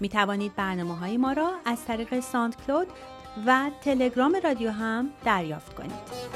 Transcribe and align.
می 0.00 0.08
توانید 0.08 0.56
برنامه 0.56 0.96
های 0.96 1.16
ما 1.16 1.32
را 1.32 1.50
از 1.64 1.84
طریق 1.84 2.20
ساند 2.20 2.56
کلود 2.66 2.88
و 3.46 3.70
تلگرام 3.84 4.36
رادیو 4.44 4.70
هم 4.70 5.10
دریافت 5.24 5.74
کنید. 5.74 6.28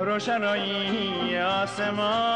روشنایی 0.00 1.38
آسمان 1.38 2.34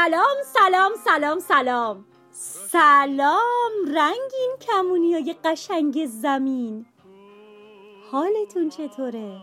سلام 0.00 0.36
سلام 0.42 0.92
سلام 1.04 1.38
سلام. 1.38 2.04
سلام 2.72 3.70
رنگین 3.86 4.56
کمونی 4.60 5.12
های 5.14 5.34
قشنگ 5.44 6.06
زمین. 6.06 6.86
حالتون 8.10 8.68
چطوره؟ 8.68 9.40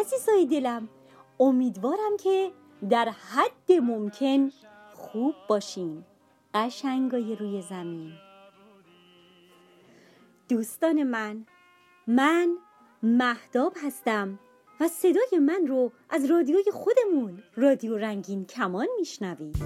عزیزای 0.00 0.46
دلم 0.46 0.88
امیدوارم 1.40 2.16
که 2.22 2.52
در 2.90 3.08
حد 3.08 3.72
ممکن 3.72 4.50
خوب 4.94 5.34
باشین. 5.48 6.04
قشنگای 6.54 7.36
روی 7.36 7.62
زمین. 7.62 8.12
دوستان 10.48 11.02
من 11.02 11.46
من 12.06 12.56
مهداب 13.02 13.72
هستم. 13.86 14.38
و 14.80 14.88
صدای 14.88 15.38
من 15.40 15.66
رو 15.66 15.92
از 16.10 16.24
رادیوی 16.24 16.64
خودمون 16.72 17.42
رادیو 17.56 17.96
رنگین 17.96 18.46
کمان 18.46 18.88
میشنوید 18.98 19.56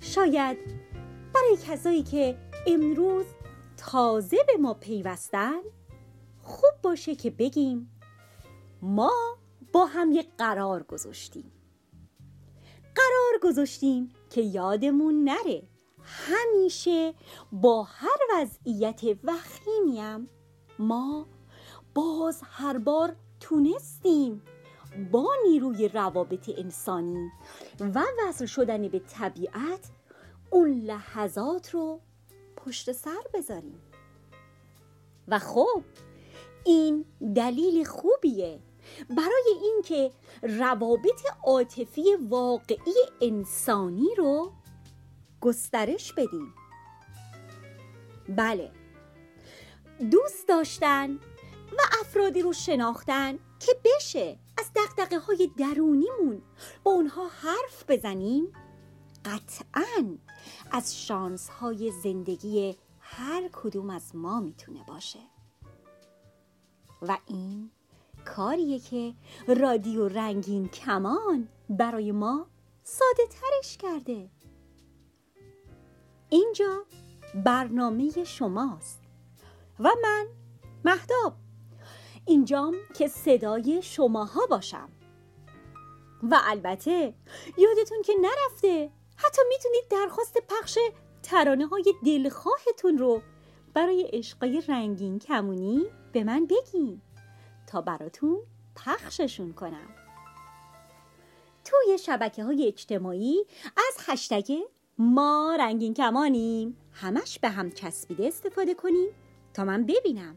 شاید 0.00 0.58
برای 1.34 1.56
کسایی 1.66 2.02
که 2.02 2.38
امروز 2.66 3.26
تازه 3.76 4.36
به 4.46 4.56
ما 4.56 4.74
پیوستن 4.74 5.60
خوب 6.42 6.70
باشه 6.82 7.14
که 7.14 7.30
بگیم 7.30 7.90
ما 8.82 9.38
با 9.72 9.86
هم 9.86 10.12
یک 10.12 10.28
قرار 10.38 10.82
گذاشتیم. 10.82 11.52
قرار 12.94 13.40
گذاشتیم 13.42 14.12
که 14.30 14.40
یادمون 14.40 15.24
نره 15.24 15.62
همیشه 16.08 17.14
با 17.52 17.82
هر 17.82 18.18
وضعیت 18.34 19.00
وخیمیم. 19.24 20.28
ما 20.78 21.26
باز 21.94 22.42
هر 22.44 22.78
بار 22.78 23.16
تونستیم 23.40 24.42
با 25.12 25.26
نیروی 25.48 25.88
روابط 25.88 26.50
انسانی 26.58 27.30
و 27.80 28.04
وصل 28.28 28.46
شدن 28.46 28.88
به 28.88 28.98
طبیعت 28.98 29.90
اون 30.50 30.70
لحظات 30.70 31.70
رو 31.70 32.00
پشت 32.56 32.92
سر 32.92 33.24
بذاریم. 33.34 33.80
و 35.28 35.38
خب 35.38 35.82
این 36.64 37.04
دلیل 37.34 37.84
خوبیه 37.84 38.60
برای 39.10 39.54
اینکه 39.62 40.10
روابط 40.42 41.22
عاطفی 41.44 42.04
واقعی 42.28 42.94
انسانی 43.20 44.14
رو 44.16 44.52
گسترش 45.40 46.12
بدیم. 46.12 46.54
بله. 48.28 48.72
دوست 50.10 50.48
داشتن 50.48 51.14
و 51.72 51.80
افرادی 52.00 52.42
رو 52.42 52.52
شناختن 52.52 53.38
که 53.58 53.72
بشه 53.84 54.38
از 54.58 54.70
دقدقه 54.76 55.18
های 55.18 55.50
درونیمون 55.58 56.42
با 56.84 56.90
اونها 56.90 57.28
حرف 57.28 57.84
بزنیم 57.88 58.52
قطعا 59.24 60.16
از 60.70 61.06
شانس 61.06 61.48
های 61.48 61.92
زندگی 62.02 62.76
هر 63.00 63.48
کدوم 63.52 63.90
از 63.90 64.16
ما 64.16 64.40
می‌تونه 64.40 64.84
باشه. 64.86 65.18
و 67.02 67.18
این 67.26 67.70
کاریه 68.24 68.78
که 68.78 69.14
رادیو 69.48 70.08
رنگین 70.08 70.68
کمان 70.68 71.48
برای 71.70 72.12
ما 72.12 72.46
ساده 72.82 73.26
ترش 73.30 73.76
کرده. 73.76 74.30
اینجا 76.30 76.84
برنامه 77.34 78.24
شماست. 78.24 79.00
و 79.80 79.90
من 80.02 80.26
مهداب 80.84 81.34
اینجام 82.26 82.74
که 82.94 83.08
صدای 83.08 83.82
شماها 83.82 84.46
باشم. 84.46 84.88
و 86.22 86.40
البته 86.44 87.14
یادتون 87.58 88.02
که 88.02 88.12
نرفته. 88.20 88.90
حتی 89.16 89.42
می‌تونید 89.48 89.84
درخواست 89.90 90.38
پخش 90.48 90.78
ترانه 91.22 91.66
های 91.66 91.94
دلخواهتون 92.04 92.98
رو 92.98 93.22
برای 93.74 94.10
عشقای 94.12 94.62
رنگین 94.68 95.18
کمونی 95.18 95.86
به 96.12 96.24
من 96.24 96.46
بگین 96.46 97.02
تا 97.66 97.80
براتون 97.80 98.38
پخششون 98.76 99.52
کنم. 99.52 99.88
توی 101.64 101.98
شبکه 101.98 102.44
های 102.44 102.66
اجتماعی 102.66 103.44
از 103.76 103.96
هشتگ 104.06 104.52
ما 105.00 105.56
رنگین 105.58 105.94
کمانیم. 105.94 106.76
همش 106.92 107.38
به 107.38 107.48
هم 107.48 107.70
چسبیده 107.70 108.26
استفاده 108.26 108.74
کنیم 108.74 109.08
تا 109.54 109.64
من 109.64 109.86
ببینم. 109.86 110.36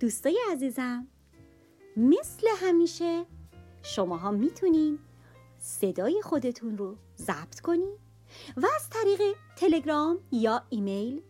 دوستای 0.00 0.38
عزیزم 0.52 1.08
مثل 1.96 2.48
همیشه 2.56 3.26
شماها 3.82 4.30
می‌تونین 4.30 4.98
صدای 5.58 6.22
خودتون 6.22 6.78
رو 6.78 6.96
ضبط 7.16 7.60
کنید 7.60 7.98
و 8.56 8.66
از 8.76 8.90
طریق 8.90 9.36
تلگرام 9.56 10.18
یا 10.32 10.62
ایمیل 10.68 11.22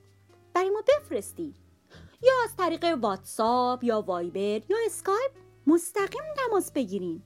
برای 0.54 0.70
ما 0.70 0.82
بفرستید 0.88 1.56
یا 2.22 2.32
از 2.44 2.56
طریق 2.56 2.84
واتساپ 2.84 3.84
یا 3.84 4.00
وایبر 4.00 4.70
یا 4.70 4.76
اسکایپ 4.86 5.32
مستقیم 5.66 6.22
تماس 6.36 6.72
بگیرین. 6.72 7.22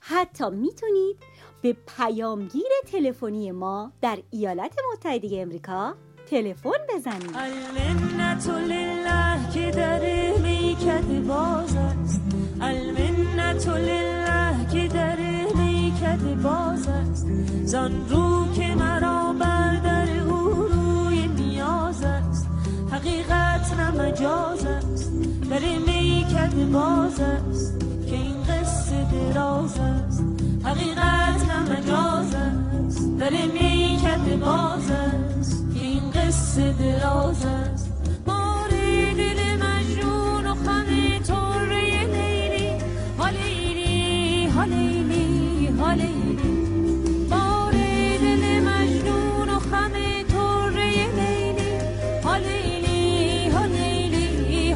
حتی 0.00 0.50
می‌تونید 0.50 1.16
به 1.62 1.76
پیامگیر 1.96 2.70
تلفنی 2.92 3.50
ما 3.52 3.92
در 4.00 4.18
ایالات 4.30 4.72
متحده 4.92 5.40
امریکا 5.42 5.94
تلفن 6.26 6.70
بزنید. 6.94 7.36
المنت 7.36 8.48
لله 8.48 9.52
که 9.54 9.70
در 9.70 10.00
میکد 10.38 11.26
باز 11.26 11.76
است. 11.76 12.20
المنت 12.60 13.68
لله 13.68 14.72
که 14.72 14.88
در 14.88 15.16
میکد 15.54 16.42
باز 16.42 16.88
است. 16.88 17.26
زان 17.64 18.08
رو 18.08 18.52
که 18.54 18.74
مرا 18.74 19.32
بر 19.32 19.76
در 19.76 20.20
او 20.20 20.48
روی 20.48 21.28
نیاز 21.28 22.02
است. 22.02 22.48
حقیقت 22.92 23.74
نه 23.78 23.90
مجاز 23.90 24.64
است. 24.64 25.12
در 25.50 25.78
میکد 25.86 26.70
باز 26.72 27.20
است. 27.20 27.80
که 28.06 28.16
این 28.16 28.42
قصه 28.42 29.06
دراز 29.12 29.78
است. 29.78 30.24
حقیقت 30.64 31.42
هم 31.50 31.62
مجاز 31.62 32.34
است. 32.34 33.18
در 33.18 33.30
میکت 33.30 34.38
باز 34.40 34.90
این 35.74 36.10
قصه 36.10 36.72
دراز 36.72 37.44
است. 37.44 37.88
مار 38.26 38.68
دل 39.16 39.56
مجنون 39.56 40.46
و 40.46 40.54
خم 40.54 41.18
طره 41.26 42.04
لیلی. 42.04 42.68
ها 43.18 43.28
لیلی 43.28 44.46
ها 44.48 44.64
لیلی 44.64 45.66
ها 45.66 45.92
لیلی 45.92 46.66
مار 47.30 47.72
دل 48.20 48.60
مجنون 48.60 49.48
و 49.48 49.58
خم 49.58 49.92
طره 50.28 50.90
لیلی. 51.16 51.78
ها 52.24 52.36
لیلی 52.36 53.50
ها 53.50 53.64
لیلی 53.64 54.74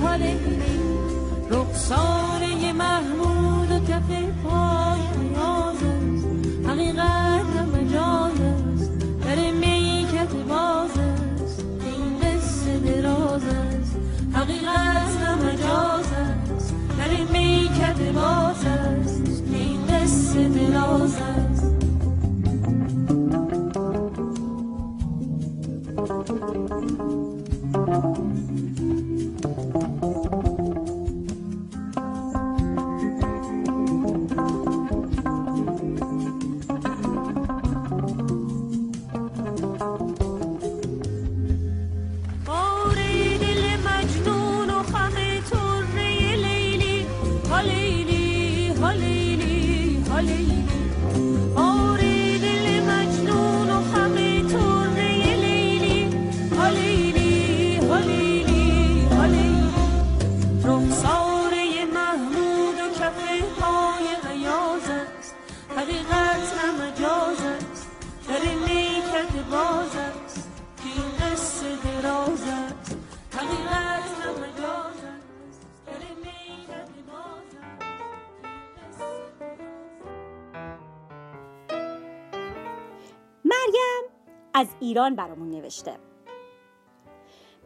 ایران 84.94 85.14
برامون 85.14 85.50
نوشته. 85.50 85.98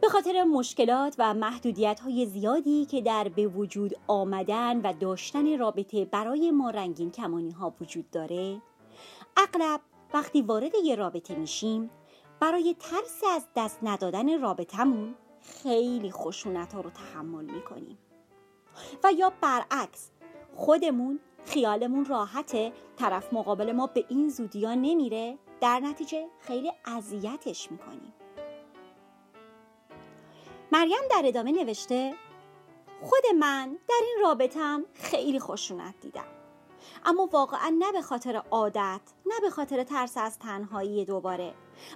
به 0.01 0.09
خاطر 0.09 0.43
مشکلات 0.43 1.15
و 1.19 1.33
محدودیت 1.33 1.99
های 1.99 2.25
زیادی 2.25 2.85
که 2.85 3.01
در 3.01 3.29
به 3.35 3.47
وجود 3.47 3.93
آمدن 4.07 4.81
و 4.81 4.93
داشتن 4.93 5.59
رابطه 5.59 6.05
برای 6.05 6.51
ما 6.51 6.69
رنگین 6.69 7.11
کمانی 7.11 7.51
ها 7.51 7.73
وجود 7.81 8.09
داره 8.11 8.61
اغلب 9.37 9.81
وقتی 10.13 10.41
وارد 10.41 10.71
یه 10.83 10.95
رابطه 10.95 11.35
میشیم 11.35 11.89
برای 12.39 12.75
ترس 12.79 13.21
از 13.35 13.47
دست 13.55 13.79
ندادن 13.83 14.41
رابطمون 14.41 15.15
خیلی 15.41 16.11
خشونت 16.11 16.73
ها 16.73 16.81
رو 16.81 16.89
تحمل 16.89 17.45
می‌کنیم. 17.45 17.97
و 19.03 19.11
یا 19.11 19.33
برعکس 19.41 20.11
خودمون 20.55 21.19
خیالمون 21.45 22.05
راحته 22.05 22.73
طرف 22.97 23.33
مقابل 23.33 23.71
ما 23.71 23.87
به 23.87 24.05
این 24.09 24.29
زودی 24.29 24.65
ها 24.65 24.73
نمیره 24.73 25.37
در 25.61 25.79
نتیجه 25.79 26.27
خیلی 26.39 26.71
اذیتش 26.85 27.71
می‌کنیم. 27.71 28.13
مریم 30.71 31.01
در 31.09 31.21
ادامه 31.25 31.51
نوشته 31.51 32.13
خود 33.01 33.23
من 33.39 33.77
در 33.87 34.01
این 34.01 34.17
رابطم 34.21 34.85
خیلی 34.93 35.39
خشونت 35.39 35.95
دیدم. 36.01 36.27
اما 37.05 37.29
واقعا 37.31 37.75
نه 37.79 37.91
به 37.91 38.01
خاطر 38.01 38.43
عادت 38.51 39.01
نه 39.25 39.39
به 39.41 39.49
خاطر 39.49 39.83
ترس 39.83 40.17
از 40.17 40.39
تنهایی 40.39 41.05
دوباره 41.05 41.53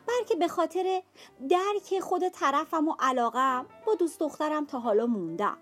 بلکه 0.07 0.35
به 0.35 0.47
خاطر 0.47 1.01
درک 1.49 1.99
خود 1.99 2.29
طرفم 2.29 2.87
و 2.87 2.95
علاقم 2.99 3.65
با 3.85 3.95
دوست 3.95 4.19
دخترم 4.19 4.65
تا 4.65 4.79
حالا 4.79 5.05
موندم. 5.05 5.57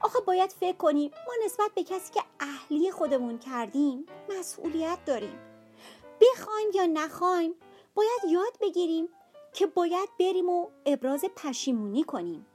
آخه 0.00 0.20
باید 0.20 0.50
فکر 0.50 0.76
کنیم 0.76 1.10
ما 1.26 1.32
نسبت 1.44 1.70
به 1.74 1.84
کسی 1.84 2.12
که 2.12 2.22
اهلی 2.40 2.90
خودمون 2.90 3.38
کردیم 3.38 4.06
مسئولیت 4.38 4.98
داریم. 5.06 5.49
بخوایم 6.20 6.68
یا 6.74 6.86
نخوایم 6.86 7.54
باید 7.94 8.20
یاد 8.28 8.58
بگیریم 8.60 9.08
که 9.52 9.66
باید 9.66 10.08
بریم 10.20 10.48
و 10.48 10.68
ابراز 10.86 11.24
پشیمونی 11.36 12.04
کنیم. 12.04 12.46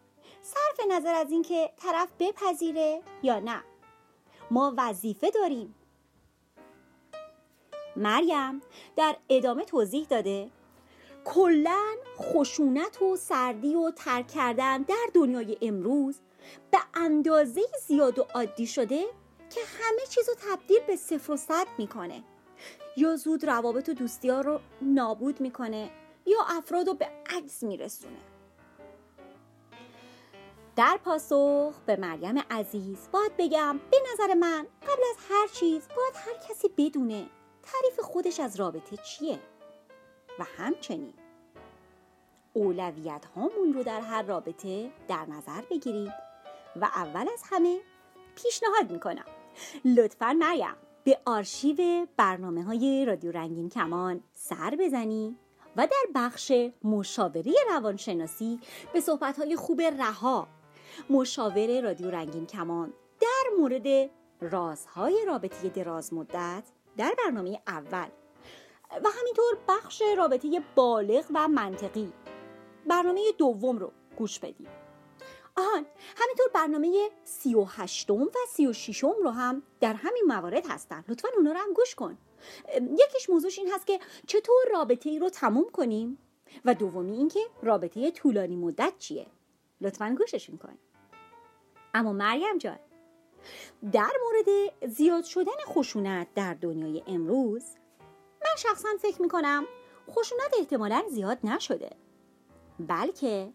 صرف 0.41 0.88
نظر 0.89 1.13
از 1.15 1.31
اینکه 1.31 1.71
طرف 1.77 2.09
بپذیره 2.19 3.01
یا 3.23 3.39
نه. 3.39 3.63
ما 4.51 4.73
وظیفه 4.77 5.31
داریم. 5.31 5.75
مریم 7.95 8.62
در 8.95 9.15
ادامه 9.29 9.65
توضیح 9.65 10.07
داده 10.09 10.50
کلا 11.25 11.95
خشونت 12.17 13.01
و 13.01 13.15
سردی 13.15 13.75
و 13.75 13.91
ترک 13.91 14.27
کردن 14.27 14.81
در 14.81 15.06
دنیای 15.13 15.57
امروز 15.62 16.19
به 16.71 16.77
اندازه 16.94 17.62
زیاد 17.88 18.19
و 18.19 18.25
عادی 18.35 18.67
شده 18.67 19.06
که 19.50 19.62
همه 19.79 20.01
چیز 20.09 20.29
رو 20.29 20.35
تبدیل 20.35 20.79
به 20.88 20.95
صفر 20.95 21.31
و 21.31 21.38
صد 21.38 21.67
می‌کنه. 21.77 22.23
یا 22.97 23.15
زود 23.15 23.45
روابط 23.45 23.89
و 23.89 23.94
دوستی 23.94 24.30
ها 24.30 24.42
رو 24.42 24.59
نابود 24.81 25.42
می‌کنه 25.42 25.92
یا 26.25 26.38
افراد 26.47 26.88
رو 26.88 26.94
به 26.94 27.09
عجز 27.30 27.63
میرسونه. 27.63 28.18
در 30.75 31.00
پاسخ 31.03 31.80
به 31.86 31.95
مریم 31.95 32.39
عزیز 32.51 33.07
باید 33.12 33.38
بگم 33.38 33.80
به 33.92 33.97
نظر 34.13 34.33
من 34.33 34.68
قبل 34.81 35.03
از 35.12 35.18
هر 35.29 35.48
چیز 35.48 35.88
باید 35.88 36.15
هر 36.15 36.50
کسی 36.50 36.70
بدونه 36.77 37.29
تعریف 37.63 38.00
خودش 38.00 38.39
از 38.39 38.60
رابطه 38.60 38.98
چیه. 38.98 39.39
و 40.39 40.43
همچنین 40.58 41.13
اولویت 42.53 43.25
هامون 43.36 43.74
رو 43.74 43.84
در 43.84 44.01
هر 44.01 44.24
رابطه 44.24 44.91
در 45.08 45.25
نظر 45.25 45.62
بگیرید. 45.70 46.13
و 46.81 46.86
اول 46.86 47.29
از 47.34 47.43
همه 47.51 47.79
پیشنهاد 48.36 48.91
می‌کنم. 48.91 49.25
لطفا 49.86 50.34
مریم 50.34 50.75
به 51.05 51.19
آرشیو 51.25 52.07
برنامه 52.17 52.63
های 52.63 53.05
رادیو 53.05 53.31
رنگین 53.31 53.69
کمان 53.69 54.24
سر 54.33 54.77
بزنی 54.79 55.35
و 55.75 55.88
در 55.88 56.12
بخش 56.15 56.51
مشاوره 56.83 57.53
روانشناسی 57.69 58.59
به 58.93 59.01
صحبت 59.01 59.38
های 59.38 59.55
خوب 59.55 59.81
رها 59.81 60.47
مشاور 61.09 61.81
رادیو 61.81 62.12
رنگین 62.12 62.45
کمان 62.45 62.93
در 63.21 63.43
مورد 63.59 64.09
رازهای 64.41 65.25
رابطه 65.27 65.69
دراز 65.69 66.13
مدت 66.13 66.63
در 66.97 67.15
برنامه 67.25 67.62
اول 67.67 68.07
و 68.91 69.09
همینطور 69.19 69.57
بخش 69.67 70.01
رابطه 70.17 70.62
بالغ 70.75 71.25
و 71.33 71.47
منطقی. 71.47 72.13
برنامه 72.88 73.21
دوم 73.38 73.77
رو 73.77 73.91
گوش 74.17 74.39
بدید. 74.39 74.85
آهان 75.57 75.85
همینطور 76.17 76.47
برنامه 76.53 77.09
سی 77.24 77.55
و 77.55 77.63
هشتم 77.63 78.21
و 78.21 78.29
سی 78.50 78.67
و 78.67 78.74
شیشم 78.74 79.13
رو 79.24 79.29
هم 79.29 79.63
در 79.79 79.93
همین 79.93 80.24
موارد 80.27 80.65
هستن. 80.69 81.03
لطفا 81.07 81.27
اونا 81.38 81.51
رو 81.51 81.57
هم 81.57 81.74
گوش 81.74 81.95
کن. 81.95 82.17
یکیش 82.75 83.29
موضوعش 83.29 83.59
این 83.59 83.71
هست 83.71 83.88
که 83.88 84.00
چطور 84.27 84.65
رابطه 84.74 85.09
ای 85.09 85.19
رو 85.19 85.29
تموم 85.29 85.69
کنیم؟ 85.69 86.17
و 86.65 86.74
دومی 86.74 87.17
اینکه 87.17 87.39
رابطه 87.62 88.12
طولانی 88.12 88.55
مدت 88.55 88.93
چیه؟ 89.00 89.27
لطفا 89.81 90.15
گوششون 90.17 90.57
کن 90.57 90.77
اما 91.93 92.13
مریم 92.13 92.57
جان 92.57 92.79
در 93.91 94.12
مورد 94.24 94.74
زیاد 94.89 95.24
شدن 95.24 95.51
خشونت 95.65 96.27
در 96.35 96.53
دنیای 96.53 97.03
امروز 97.07 97.63
من 98.41 98.55
شخصا 98.57 98.89
فکر 99.01 99.21
می‌کنم 99.21 99.65
خشونت 100.09 100.53
احتمالا 100.59 101.03
زیاد 101.09 101.38
نشده. 101.43 101.89
بلکه 102.79 103.53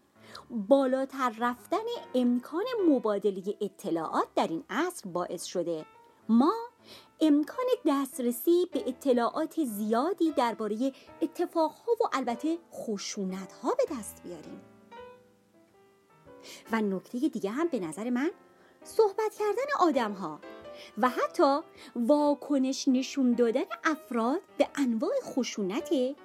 بالاتر 0.49 1.33
رفتن 1.39 1.85
امکان 2.15 2.65
مبادله 2.87 3.57
اطلاعات 3.61 4.27
در 4.35 4.47
این 4.47 4.63
عصر 4.69 5.09
باعث 5.09 5.43
شده. 5.43 5.85
ما 6.29 6.53
امکان 7.21 7.65
دسترسی 7.85 8.67
به 8.71 8.83
اطلاعات 8.87 9.63
زیادی 9.63 10.31
درباره 10.31 10.93
اتفاقها 11.21 11.91
و 11.91 12.03
البته 12.13 12.57
خشونتها 12.73 13.75
به 13.77 13.95
دست 13.95 14.21
بیاریم. 14.23 14.61
و 16.71 16.81
نکته 16.81 17.29
دیگه 17.29 17.49
هم 17.49 17.67
به 17.67 17.79
نظر 17.79 18.09
من 18.09 18.31
صحبت 18.83 19.35
کردن 19.39 19.87
آدم 19.87 20.11
ها 20.11 20.39
و 20.97 21.09
حتی 21.09 21.59
واکنش 21.95 22.87
نشون 22.87 23.33
دادن 23.33 23.63
افراد 23.83 24.41
به 24.57 24.67
انواع 24.75 25.13
خشونته 25.23 26.15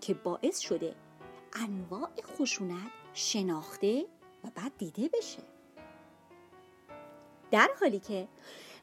که 0.00 0.14
باعث 0.14 0.58
شده. 0.58 0.94
انواع 1.52 2.10
خشونت 2.38 3.01
شناخته 3.14 4.06
و 4.44 4.48
بعد 4.54 4.78
دیده 4.78 5.10
بشه. 5.12 5.42
در 7.50 7.70
حالی 7.80 8.00
که 8.00 8.28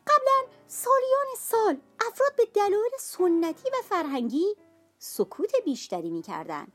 قبلا 0.07 0.53
سالیان 0.67 1.25
سال 1.38 1.77
افراد 2.07 2.36
به 2.36 2.45
دلایل 2.45 2.91
سنتی 3.00 3.69
و 3.69 3.81
فرهنگی 3.83 4.55
سکوت 4.98 5.51
بیشتری 5.65 6.09
می‌کردن 6.09 6.67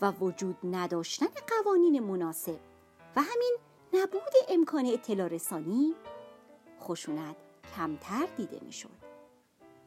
و 0.00 0.10
وجود 0.10 0.56
نداشتن 0.62 1.26
قوانین 1.26 2.00
مناسب 2.00 2.58
و 3.16 3.22
همین 3.22 3.56
نبود 3.92 4.32
امکان 4.48 4.86
اطلاع 4.86 5.28
رسانی 5.28 5.94
خشونت 6.80 7.36
کمتر 7.76 8.28
دیده 8.36 8.60
می‌شد 8.62 8.98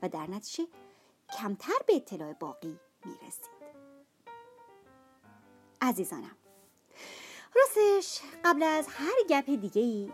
و 0.01 0.10
در 0.10 0.27
نتیجه 0.30 0.68
کمتر 1.39 1.80
به 1.88 1.96
اطلاع 1.96 2.34
باقی 2.34 2.80
می‌رسید. 3.06 3.62
عزیزانم 5.82 6.38
راستش 7.55 8.22
قبل 8.46 8.63
از 8.63 8.88
هر 8.89 9.24
گپ 9.29 9.46
دیگه 9.46 9.81
ای 9.81 10.12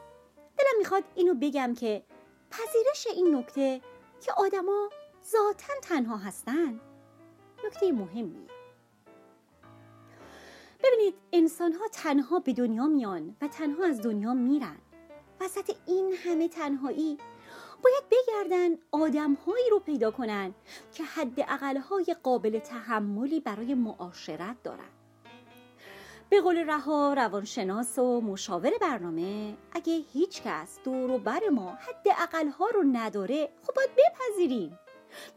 دلم 0.58 0.78
می‌خواد 0.80 1.04
اینو 1.16 1.34
بگم 1.34 1.74
که 1.74 2.04
پذیرش 2.52 3.08
این 3.16 3.36
نکته 3.36 3.82
که 4.22 4.32
آدما 4.38 4.90
ذاتا 5.26 5.74
تنها 5.82 6.18
هستن. 6.18 6.80
نکته 7.66 7.92
مهمیه 7.92 8.48
ببینید 10.84 11.14
انسان 11.34 11.74
ها 11.74 11.88
تنها 11.88 12.40
به 12.40 12.54
دنیا 12.54 12.88
میان 12.88 13.36
و 13.42 13.48
تنها 13.48 13.86
از 13.86 14.02
دنیا 14.02 14.34
میرن. 14.34 14.78
وسط 15.42 15.76
این 15.86 16.14
همه 16.24 16.48
تنهایی 16.48 17.18
باید 17.84 18.04
بگردن 18.12 18.78
آدمهایی 18.92 19.70
رو 19.72 19.80
پیدا 19.80 20.12
کنن 20.12 20.54
که 20.92 21.04
حد 21.04 21.40
های 21.78 22.16
قابل 22.24 22.60
تحملی 22.60 23.40
برای 23.40 23.74
معاشرت 23.74 24.64
دارن. 24.64 24.97
به 26.30 26.42
قول 26.42 26.58
رها 26.58 27.14
روانشناس 27.14 28.00
و 28.00 28.22
مشاور 28.22 28.72
برنامه 28.82 29.58
اگه 29.72 29.94
هیچ 30.14 30.42
کس 30.42 30.80
دور 30.84 31.12
و 31.12 31.18
بر 31.18 31.50
ما 31.50 31.70
حد 31.70 32.08
ها 32.60 32.68
رو 32.74 32.84
نداره 32.84 33.50
خب 33.68 33.74
باید 33.74 33.90
بپذیریم. 33.98 34.80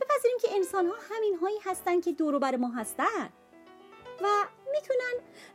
بپذیریم 0.00 0.38
که 0.42 0.48
انسان 0.54 0.86
ها 0.86 0.94
همین 1.10 1.34
هایی 1.34 1.58
هستن 1.64 2.00
که 2.00 2.12
دور 2.12 2.34
و 2.34 2.38
بر 2.38 2.56
ما 2.56 2.68
هستن. 2.68 3.30
و 4.22 4.26
می‌تونن 4.72 5.14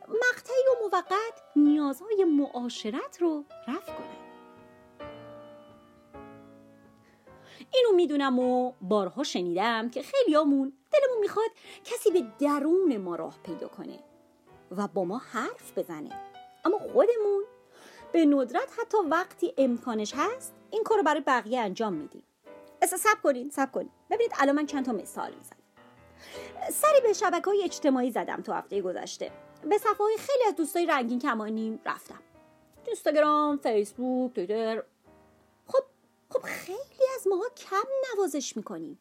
مقطعی 0.10 0.64
و 0.72 0.84
موقت 0.84 1.42
نیازهای 1.56 2.24
معاشرت 2.24 3.22
رو 3.22 3.46
رفع 3.68 3.94
کنن. 3.94 4.26
اینو 7.74 7.92
می‌دونم 7.96 8.40
و 8.40 8.74
بارها 8.82 9.24
شنیدم 9.24 9.90
که 9.90 10.04
خیلیامون 10.04 10.74
دلمون 10.92 11.20
می‌خواد 11.20 11.50
کسی 11.84 12.12
به 12.12 12.24
درون 12.40 12.98
ما 12.98 13.16
راه 13.16 13.40
پیدا 13.44 13.68
کنه. 13.68 14.00
و 14.78 14.88
با 14.88 15.04
ما 15.04 15.18
حرف 15.18 15.78
بزنه. 15.78 16.10
اما 16.66 16.80
خودمون. 16.80 17.44
به 18.12 18.26
ندرت 18.26 18.80
حتی 18.80 18.98
وقتی 18.98 19.54
امکانش 19.58 20.14
هست 20.16 20.54
این 20.72 20.84
کار 20.84 20.98
رو 20.98 21.04
برای 21.04 21.22
بقیه 21.22 21.60
انجام 21.60 21.94
میدیم. 21.94 22.24
اصلا 22.82 22.98
سب 22.98 23.22
کنین 23.24 23.50
سب 23.50 23.72
کنین. 23.72 23.90
ببینید 24.10 24.32
الان 24.40 24.56
من 24.56 24.66
چند 24.66 24.86
تا 24.86 24.92
مثال 24.92 25.34
می‌زنم. 25.34 25.60
سری 26.72 27.02
به 27.02 27.14
شبکه 27.14 27.46
های 27.46 27.64
اجتماعی 27.64 28.12
زدم 28.12 28.42
تو 28.42 28.54
هفته 28.54 28.82
گذشته. 28.82 29.32
به 29.70 29.78
صفحه 29.78 29.98
های 29.98 30.18
خیلی 30.18 30.44
از 30.48 30.56
دوستای 30.56 30.86
رنگین 30.86 31.20
کمانی 31.20 31.80
رفتم. 31.86 32.20
اینستاگرام 32.86 33.58
فیسبوک 33.58 34.34
تویتر 34.34 34.84
خب 35.68 35.84
خب 36.30 36.42
خیلی 36.42 37.06
از 37.16 37.28
ماها 37.28 37.50
کم 37.58 37.88
نوازش 38.14 38.58
می‌کنیم. 38.58 39.00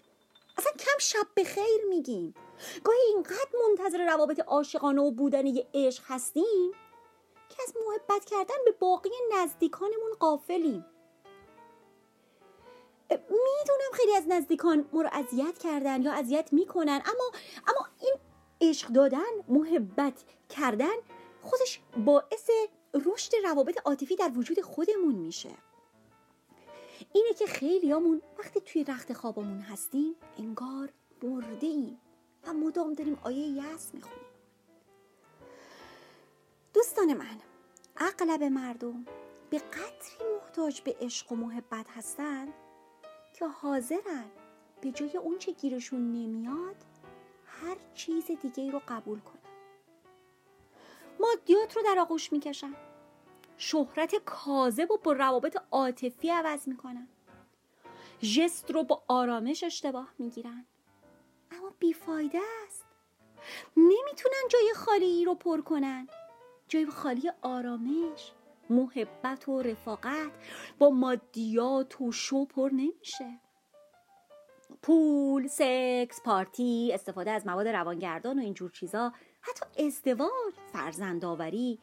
اصلا 0.56 0.72
کم 0.72 0.98
شب 0.98 1.26
به 1.34 1.44
خیر 1.44 1.84
میگیم. 1.88 2.34
گاهی 2.84 3.00
اینقدر 3.08 3.50
منتظر 3.68 4.06
روابط 4.06 4.40
عاشقانه 4.40 5.02
و 5.02 5.10
بودن 5.10 5.46
یه 5.46 5.66
عشق 5.74 6.02
هستیم 6.06 6.72
که 7.48 7.56
از 7.62 7.74
محبت 7.86 8.24
کردن 8.24 8.54
به 8.64 8.70
باقی 8.70 9.10
نزدیکانمون 9.32 10.12
قافلیم 10.20 10.86
می‌دونم 13.10 13.92
خیلی 13.92 14.16
از 14.16 14.24
نزدیکان 14.28 14.88
ما 14.92 15.02
رو 15.02 15.08
اذیت 15.12 15.58
کردن 15.58 16.02
یا 16.02 16.12
اذیت 16.12 16.52
می‌کنن 16.52 17.02
اما 17.06 17.30
اما 17.68 17.88
این 18.00 18.14
عشق 18.60 18.88
دادن 18.88 19.32
محبت 19.48 20.24
کردن 20.48 20.94
خودش 21.42 21.80
باعث 22.04 22.50
رشد 22.94 23.32
روابط 23.44 23.78
عاطفی 23.84 24.16
در 24.16 24.30
وجود 24.36 24.60
خودمون 24.60 25.14
میشه. 25.14 25.50
اینه 27.14 27.34
که 27.34 27.46
خیلیامون 27.46 28.22
وقتی 28.38 28.60
توی 28.60 28.84
رخت 28.84 29.12
خوابمون 29.12 29.60
هستیم 29.60 30.14
انگار 30.38 30.92
مرده 31.22 31.66
ایم 31.66 32.00
و 32.46 32.52
مدام 32.52 32.92
داریم 32.92 33.18
آیه 33.22 33.48
یس 33.48 33.94
می‌خونیم. 33.94 34.26
دوستان 36.74 37.14
من 37.14 37.38
اغلب 37.96 38.42
مردم 38.42 39.04
به 39.50 39.58
قدری 39.58 40.34
محتاج 40.40 40.80
به 40.80 40.96
عشق 41.00 41.32
و 41.32 41.36
محبت 41.36 41.86
هستند 41.90 42.52
که 43.34 43.46
حاضرن 43.46 44.30
به 44.80 44.90
جای 44.90 45.16
اون 45.16 45.38
چه 45.38 45.52
گیرشون 45.52 46.12
نمیاد 46.12 46.76
هر 47.46 47.76
چیز 47.94 48.26
دیگه 48.26 48.70
رو 48.70 48.80
قبول 48.88 49.20
کنن. 49.20 49.40
مادیات 51.20 51.76
رو 51.76 51.82
در 51.82 51.98
آغوش 51.98 52.32
می‌کشن. 52.32 52.74
شهرت 53.56 54.14
کاذب 54.24 54.90
و 54.90 54.96
با 54.96 55.12
روابط 55.12 55.56
عاطفی 55.70 56.30
عوض 56.30 56.68
می‌کنن. 56.68 57.08
ژست 58.22 58.70
رو 58.70 58.82
با 58.82 59.02
آرامش 59.08 59.64
اشتباه 59.64 60.08
می‌گیرن. 60.18 60.66
اما 61.50 61.72
بیفایده 61.78 62.40
است. 62.66 62.84
نمی‌تونن 63.76 64.48
جای 64.50 64.72
خالی 64.76 65.24
رو 65.24 65.34
پر 65.34 65.60
کنن. 65.60 66.08
جای 66.68 66.86
خالی 66.86 67.30
آرامش 67.42 68.32
محبت 68.70 69.48
و 69.48 69.62
رفاقت. 69.62 70.30
با 70.78 70.90
مادیات 70.90 72.00
و 72.00 72.12
شو 72.12 72.44
پر 72.44 72.70
نمیشه. 72.72 73.40
پول، 74.82 75.46
سکس، 75.46 76.22
پارتی، 76.24 76.90
استفاده 76.94 77.30
از 77.30 77.46
مواد 77.46 77.68
روانگردان 77.68 78.38
و 78.38 78.42
اینجور 78.42 78.70
چیزا. 78.70 79.12
حتی 79.40 79.86
ازدواج، 79.86 80.54
فرزندآوری. 80.72 81.78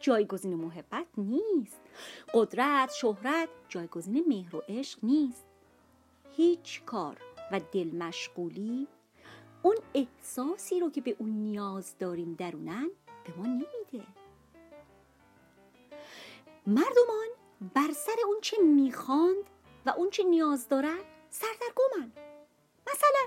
جایگزین 0.00 0.54
محبت 0.54 1.06
نیست. 1.16 1.80
قدرت، 2.34 2.92
شهرت 2.92 3.48
جایگزین 3.68 4.24
مهر 4.28 4.56
و 4.56 4.62
عشق 4.68 4.98
نیست. 5.02 5.46
هیچ 6.36 6.82
کار 6.84 7.16
و 7.52 7.60
دل 7.72 7.96
مشغولی 7.96 8.86
اون 9.62 9.76
احساسی 9.94 10.80
رو 10.80 10.90
که 10.90 11.00
به 11.00 11.16
اون 11.18 11.30
نیاز 11.30 11.98
داریم 11.98 12.34
درونن 12.38 12.90
به 13.24 13.32
ما 13.36 13.46
نمیده. 13.46 14.06
مردمان 16.66 17.28
بر 17.74 17.92
سر 17.92 18.16
اون 18.26 18.40
چه 18.40 18.62
می‌خواند 18.62 19.44
و 19.86 19.90
اون 19.90 20.10
چه 20.10 20.22
نیاز 20.22 20.68
دارن 20.68 20.98
سردرگمن. 21.30 22.12
مثلا 22.92 23.26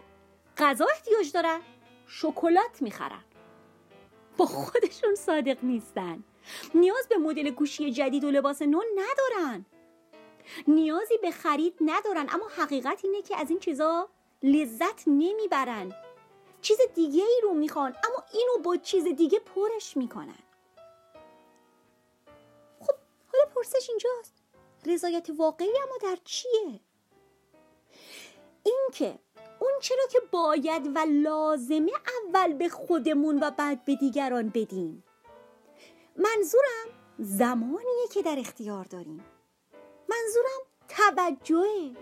غذا 0.57 0.85
احتیاج 0.91 1.31
دارن 1.31 1.61
شکلات 2.07 2.81
می‌خرن. 2.81 3.23
با 4.37 4.45
خودشون 4.45 5.15
صادق 5.15 5.63
نیستن. 5.63 6.23
نیاز 6.73 7.07
به 7.07 7.17
مدل 7.17 7.49
گوشی 7.49 7.91
جدید 7.91 8.23
و 8.23 8.31
لباس 8.31 8.61
نو 8.61 8.81
ندارن. 8.95 9.65
نیازی 10.67 11.17
به 11.21 11.31
خرید 11.31 11.77
ندارن 11.81 12.27
اما 12.29 12.47
حقیقت 12.57 12.99
اینه 13.03 13.21
که 13.21 13.37
از 13.37 13.49
این 13.49 13.59
چیزا 13.59 14.09
لذت 14.43 15.03
نمی‌برن. 15.07 15.95
چیز 16.61 16.77
دیگه 16.95 17.23
ای 17.23 17.41
رو 17.43 17.53
می‌خوان 17.53 17.95
اما 18.07 18.23
اینو 18.33 18.63
با 18.63 18.77
چیز 18.77 19.07
دیگه 19.07 19.39
پرش 19.39 19.97
می‌کنن. 19.97 20.39
خب 22.79 22.95
حالا 23.33 23.45
پرسش 23.55 23.89
اینجاست. 23.89 24.33
رضایت 24.85 25.27
واقعی 25.37 25.73
اما 25.83 26.11
در 26.11 26.17
چیه؟ 26.23 26.79
اینکه 28.63 29.19
اون 29.59 29.71
چرا 29.81 30.07
که 30.11 30.19
باید 30.31 30.91
و 30.95 31.05
لازمه 31.09 31.91
اول 32.27 32.53
به 32.53 32.69
خودمون 32.69 33.39
و 33.43 33.51
بعد 33.51 33.85
به 33.85 33.95
دیگران 33.95 34.49
بدیم. 34.49 35.03
منظورم 36.15 36.87
زمانیه 37.19 38.07
که 38.11 38.21
در 38.21 38.35
اختیار 38.39 38.85
داریم. 38.85 39.23
منظورم 40.09 40.61
توجهه. 40.87 41.95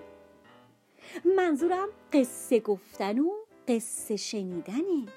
منظورم 1.38 1.90
قصه 2.14 2.60
گفتن 2.60 3.20
و 3.20 3.32
قصه 3.68 4.16
شنیدنه. 4.16 5.08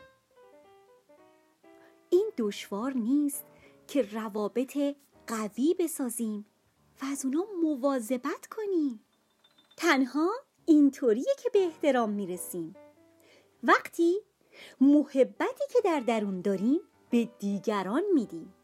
این 2.11 2.33
دشوار 2.39 2.93
نیست 2.93 3.45
که 3.87 4.03
روابط 4.03 4.79
قوی 5.27 5.75
بسازیم 5.79 6.47
و 7.03 7.05
از 7.05 7.25
اونا 7.25 7.45
مواظبت 7.63 8.47
کنیم. 8.51 9.05
تنها 9.77 10.31
اینطوریه 10.67 11.35
که 11.43 11.51
به 11.51 11.59
احترام 11.59 12.11
می‌رسیم. 12.11 12.77
وقتی 13.63 14.21
محبتی 14.81 15.65
که 15.73 15.81
در 15.85 16.01
درون 16.01 16.41
داریم 16.41 16.81
به 17.11 17.29
دیگران 17.39 18.03
میدیم. 18.15 18.55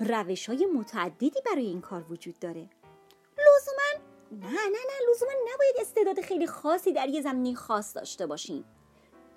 روش 0.00 0.48
های 0.48 0.66
متعددی 0.74 1.40
برای 1.46 1.66
این 1.66 1.80
کار 1.80 2.12
وجود 2.12 2.38
داره. 2.38 2.70
لزوما 3.38 4.06
نه 4.30 4.48
نه 4.48 4.78
نه 4.88 5.10
لزوما 5.10 5.32
نباید 5.54 5.76
استعداد 5.80 6.20
خیلی 6.20 6.46
خاصی 6.46 6.92
در 6.92 7.08
یه 7.08 7.22
زمینی 7.22 7.54
خاص 7.54 7.96
داشته 7.96 8.26
باشیم. 8.26 8.64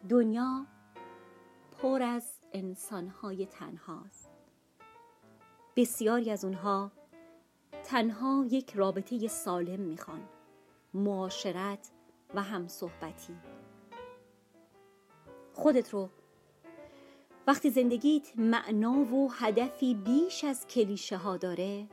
دنیا 0.10 0.66
پر 1.82 2.02
از 2.02 2.24
انسانهای 2.54 3.46
تنهاست. 3.46 4.30
بسیاری 5.76 6.32
از 6.32 6.46
اونها 6.46 6.92
تنها 7.84 8.46
یک 8.50 8.74
رابطه 8.76 9.28
سالم 9.28 9.80
می‌خوان. 9.80 10.30
معاشرت 10.94 11.92
و 12.36 12.42
همصحبتی. 12.42 13.36
خودت 15.54 15.90
رو 15.90 16.10
وقتی 17.50 17.70
زندگیت 17.70 18.28
معنا 18.38 18.92
و 18.92 19.32
هدفی 19.32 19.96
بیش 19.96 20.44
از 20.44 20.68
کلیشه 20.68 21.18
ها 21.18 21.38
داره 21.38 21.88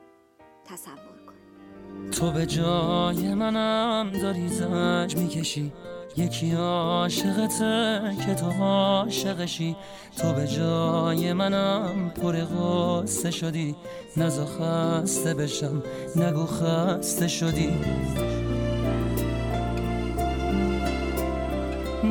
تصور 0.65 1.17
کن. 1.27 2.11
تو 2.11 2.31
به 2.31 2.47
جای 2.47 3.35
منم 3.35 4.11
داری 4.23 4.49
زنج 4.49 5.17
می‌کشی. 5.17 5.73
یکی 6.17 6.53
عاشقته 6.53 8.01
که 8.27 8.35
تو 8.35 8.51
عاشقشی. 8.63 9.77
تو 10.19 10.33
به 10.33 10.47
جای 10.47 11.33
منم 11.33 12.11
پر 12.11 12.37
غصه 12.37 13.31
شدی. 13.31 13.77
نزا 14.17 14.47
خسته 14.47 15.35
بشم 15.35 15.83
نگو 16.17 16.47
خسته 16.47 17.29
شدی. 17.29 17.71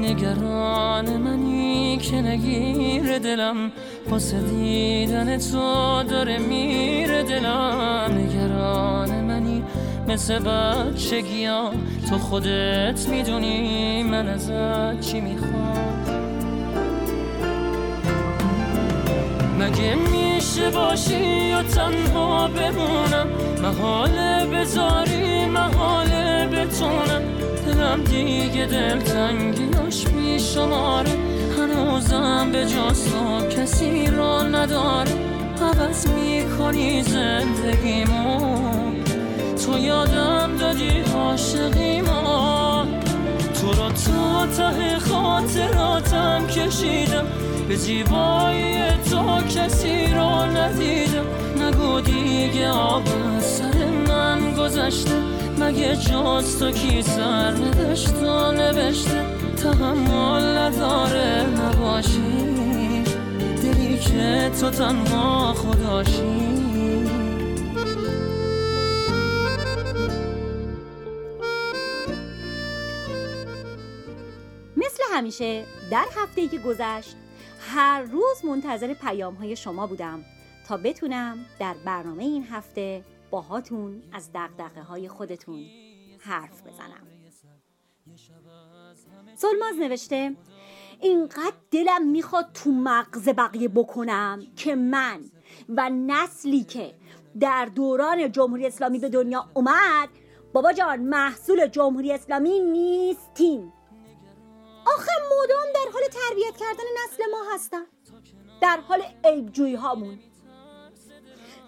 نگران 0.01 1.17
منی 1.17 1.97
که 1.97 2.15
نگیر 2.15 3.19
دلم. 3.19 3.71
واسه 4.09 4.39
دیدن 4.39 5.37
تو 5.37 6.03
داره 6.03 6.37
میره 6.37 7.23
دلم. 7.23 8.17
نگران 8.17 9.09
منی 9.09 9.63
مثل 10.07 10.39
بچگیام 10.39 11.73
تو 12.09 12.17
خودت 12.17 13.09
می‌دونی 13.09 14.03
من 14.03 14.27
ازت 14.27 14.99
چی 14.99 15.21
می‌خوام. 15.21 15.85
مگه 19.59 19.95
میشه 19.95 20.69
باشی 20.69 21.49
یا 21.49 21.63
تنها 21.63 22.47
بمونم؟ 22.47 23.27
محاله 23.63 24.45
بذاری 24.45 25.45
محاله 25.45 26.47
بتونم. 26.47 27.21
دلم 27.65 28.03
دیگه 28.03 28.65
دلتنگیاش 28.65 30.05
شماره 30.53 31.11
هنوزم 31.57 32.51
به 32.51 32.65
جاستا 32.65 33.47
کسی 33.49 34.07
را 34.07 34.43
نداره. 34.43 35.11
عوض 35.61 36.07
می‌کنی 36.07 37.03
زندگیمون 37.03 38.95
تو 39.65 39.79
یادم 39.79 40.49
دادی 40.59 41.03
عاشقیمون 41.15 42.87
تو 43.61 43.73
را 43.73 43.89
تا 43.89 44.47
ته 44.57 44.99
خاطراتم 44.99 46.47
کشیدم. 46.47 47.25
به 47.69 47.75
زیبایی 47.75 48.77
تو 49.09 49.41
کسی 49.41 50.13
را 50.13 50.45
ندیدم. 50.45 51.25
نگو 51.61 52.01
دیگه 52.01 52.69
آب 52.69 53.03
سر 53.39 53.85
من 54.07 54.53
گذشته. 54.53 55.24
مگه 55.59 55.95
جاست 55.95 56.59
تو 56.59 56.71
کی 56.71 57.01
سر 57.01 57.51
نداشت 57.51 58.15
و 58.15 58.51
نوشته؟ 58.51 59.25
تحمل 59.57 60.57
نداره 60.57 61.45
نباشی. 61.49 63.03
دلی 63.63 63.97
که 63.97 64.51
تو 64.59 64.69
تنها 64.69 65.53
خداشی 65.53 66.65
مثل 74.77 75.03
همیشه 75.11 75.63
در 75.91 76.05
هفته 76.15 76.47
که 76.47 76.57
گذشت 76.57 77.15
هر 77.59 78.01
روز 78.01 78.45
منتظر 78.45 78.93
پیام 78.93 79.33
های 79.33 79.55
شما 79.55 79.87
بودم 79.87 80.23
تا 80.67 80.77
بتونم 80.77 81.45
در 81.59 81.75
برنامه 81.85 82.23
این 82.23 82.47
هفته 82.51 83.03
باهاتون 83.31 84.03
از 84.11 84.31
دقدقه 84.33 84.81
های 84.81 85.07
خودتون 85.07 85.65
حرف 86.19 86.61
بزنم. 86.61 87.07
سلماز 89.35 89.75
نوشته 89.79 90.35
اینقدر 91.01 91.53
دلم 91.71 92.07
می‌خواد 92.07 92.51
تو 92.53 92.71
مغز 92.71 93.29
بقیه 93.29 93.67
بکنم 93.67 94.43
که 94.55 94.75
من 94.75 95.21
و 95.69 95.89
نسلی 95.89 96.63
که 96.63 96.95
در 97.39 97.65
دوران 97.65 98.31
جمهوری 98.31 98.67
اسلامی 98.67 98.99
به 98.99 99.09
دنیا 99.09 99.49
اومد 99.53 100.09
بابا 100.53 100.73
جان 100.73 100.99
محصول 100.99 101.67
جمهوری 101.67 102.11
اسلامی 102.11 102.59
نیستیم. 102.59 103.73
آخه 104.87 105.11
مدام 105.25 105.73
در 105.73 105.91
حال 105.93 106.01
تربیت 106.01 106.57
کردن 106.57 106.83
نسل 107.03 107.23
ما 107.31 107.53
هستن. 107.53 107.85
در 108.61 108.79
حال 108.87 109.01
عیبجویی 109.23 109.75
هامون. 109.75 110.19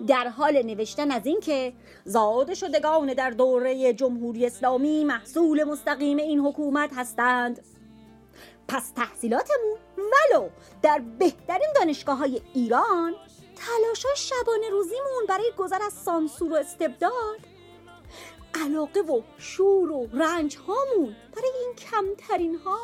در 0.08 0.28
حال 0.28 0.62
نوشتن 0.62 1.12
از 1.12 1.26
اینکه 1.26 1.74
زاده 2.06 2.54
شدگان 2.54 3.14
در 3.14 3.30
دوره 3.30 3.94
جمهوری 3.94 4.46
اسلامی 4.46 5.04
محصول 5.04 5.64
مستقیم 5.64 6.18
این 6.18 6.40
حکومت 6.40 6.90
هستند. 6.96 7.60
پس 8.68 8.92
تحصیلاتمون 8.92 9.78
ولو 9.98 10.50
در 10.82 11.02
بهترین 11.20 11.68
دانشگاه 11.76 12.18
های 12.18 12.42
ایران 12.54 13.14
تلاش 13.56 14.06
های 14.06 14.16
شبانه 14.16 14.70
روزیمون 14.70 15.26
برای 15.30 15.52
گذر 15.58 15.82
از 15.82 15.94
سانسور 15.94 16.52
و 16.52 16.56
استبداد. 16.56 17.40
علاقه 18.66 19.02
و 19.02 19.22
شور 19.38 19.92
و 19.92 20.08
رنج 20.14 20.58
هامون 20.58 21.16
برای 21.36 21.52
این 21.62 21.76
کمترین 21.76 22.56
ها 22.56 22.78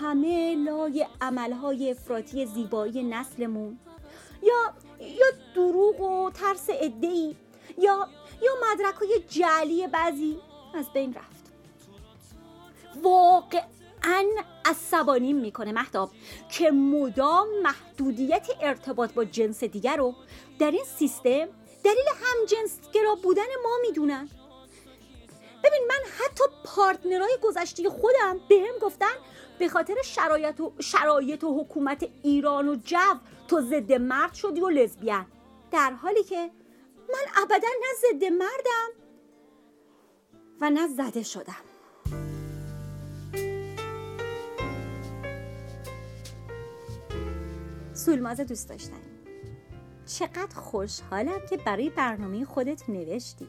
همه 0.00 0.54
لای 0.54 1.06
عملهای 1.20 1.90
افراطی 1.90 2.46
زیبایی 2.46 3.02
نسلمون. 3.02 3.78
یا 4.42 4.74
یا 5.00 5.26
دروغ 5.54 6.00
و 6.00 6.30
ترس 6.30 6.66
ادهی 6.70 7.36
یا 7.78 8.08
یا 8.42 8.52
مدرک 8.72 8.94
های 8.94 9.22
جعلی 9.28 9.86
بعضی 9.86 10.38
از 10.74 10.92
بین 10.92 11.14
رفت. 11.14 11.52
واقعا 13.02 14.24
عصبانیم 14.64 15.36
می‌کنه 15.36 15.72
مهداب 15.72 16.10
که 16.48 16.70
مدام 16.70 17.48
محدودیت 17.62 18.48
ارتباط 18.60 19.12
با 19.12 19.24
جنس 19.24 19.64
دیگر 19.64 19.96
رو 19.96 20.14
در 20.58 20.70
این 20.70 20.84
سیستم 20.98 21.48
دلیل 21.84 22.08
هم 22.22 22.46
جنسگرا 22.46 23.14
بودن 23.14 23.42
ما 23.62 23.70
می‌دونن. 23.82 24.28
ببین 25.64 25.82
من 25.88 26.10
حتی 26.18 26.44
پارتنرهای 26.64 27.36
گذشته 27.42 27.90
خودم 27.90 28.40
به 28.48 28.54
هم 28.54 28.78
گفتن 28.82 29.14
به 29.60 29.68
خاطر 29.68 29.94
شرایط 30.04 30.60
و, 30.60 30.72
شرایط 30.78 31.44
و 31.44 31.60
حکومت 31.60 32.08
ایران 32.22 32.68
و 32.68 32.74
جو 32.74 32.98
تو 33.48 33.60
ضد 33.60 33.92
مرد 33.92 34.34
شدی 34.34 34.60
و 34.60 34.68
لزبیان 34.68 35.26
در 35.70 35.92
حالی 35.92 36.24
که 36.24 36.50
من 37.08 37.42
ابدا 37.42 37.68
نه 37.80 37.94
ضد 38.00 38.24
مردم 38.24 38.90
و 40.60 40.70
نه 40.70 40.88
زده 40.88 41.22
شدم. 41.22 41.54
سولماز 47.94 48.40
دوست 48.40 48.68
داشتنی. 48.68 49.10
چقدر 50.06 50.54
خوشحالم 50.54 51.40
که 51.50 51.56
برای 51.56 51.90
برنامه 51.90 52.44
خودت 52.44 52.90
نوشتی. 52.90 53.48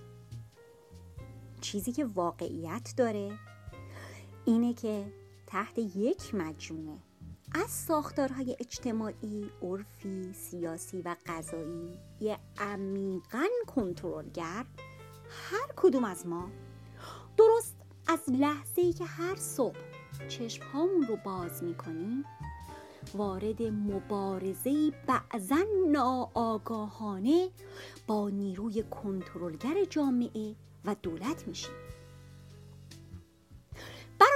چیزی 1.62 1.92
که 1.92 2.06
واقعیت 2.06 2.94
داره 2.98 3.32
اینه 4.46 4.74
که 4.74 5.21
تحت 5.52 5.78
یک 5.78 6.36
مجموعه 6.36 7.00
از 7.52 7.70
ساختارهای 7.70 8.58
اجتماعی، 8.60 9.50
عرفی، 9.62 10.34
سیاسی 10.34 11.02
و 11.02 11.16
غذایی 11.26 12.00
یه 12.20 12.40
عمیقا 12.58 13.46
کنترلگر 13.68 14.66
هر 15.30 15.68
کدوم 15.76 16.04
از 16.04 16.28
ما 16.28 16.52
درست 17.38 17.76
از 18.08 18.20
لحظه 18.28 18.82
ای 18.82 18.94
که 18.94 19.06
هر 19.06 19.36
صبح 19.36 19.78
چشم 20.28 20.64
رو 21.08 21.18
باز 21.26 21.64
می‌کنیم 21.64 22.26
وارد 23.14 23.62
مبارزه 23.64 24.92
بعضا 25.08 25.66
ناآگاهانه 25.92 27.50
با 28.08 28.30
نیروی 28.30 28.84
کنترلگر 28.84 29.86
جامعه 29.90 30.56
و 30.86 30.96
دولت 31.02 31.48
میشیم. 31.48 31.91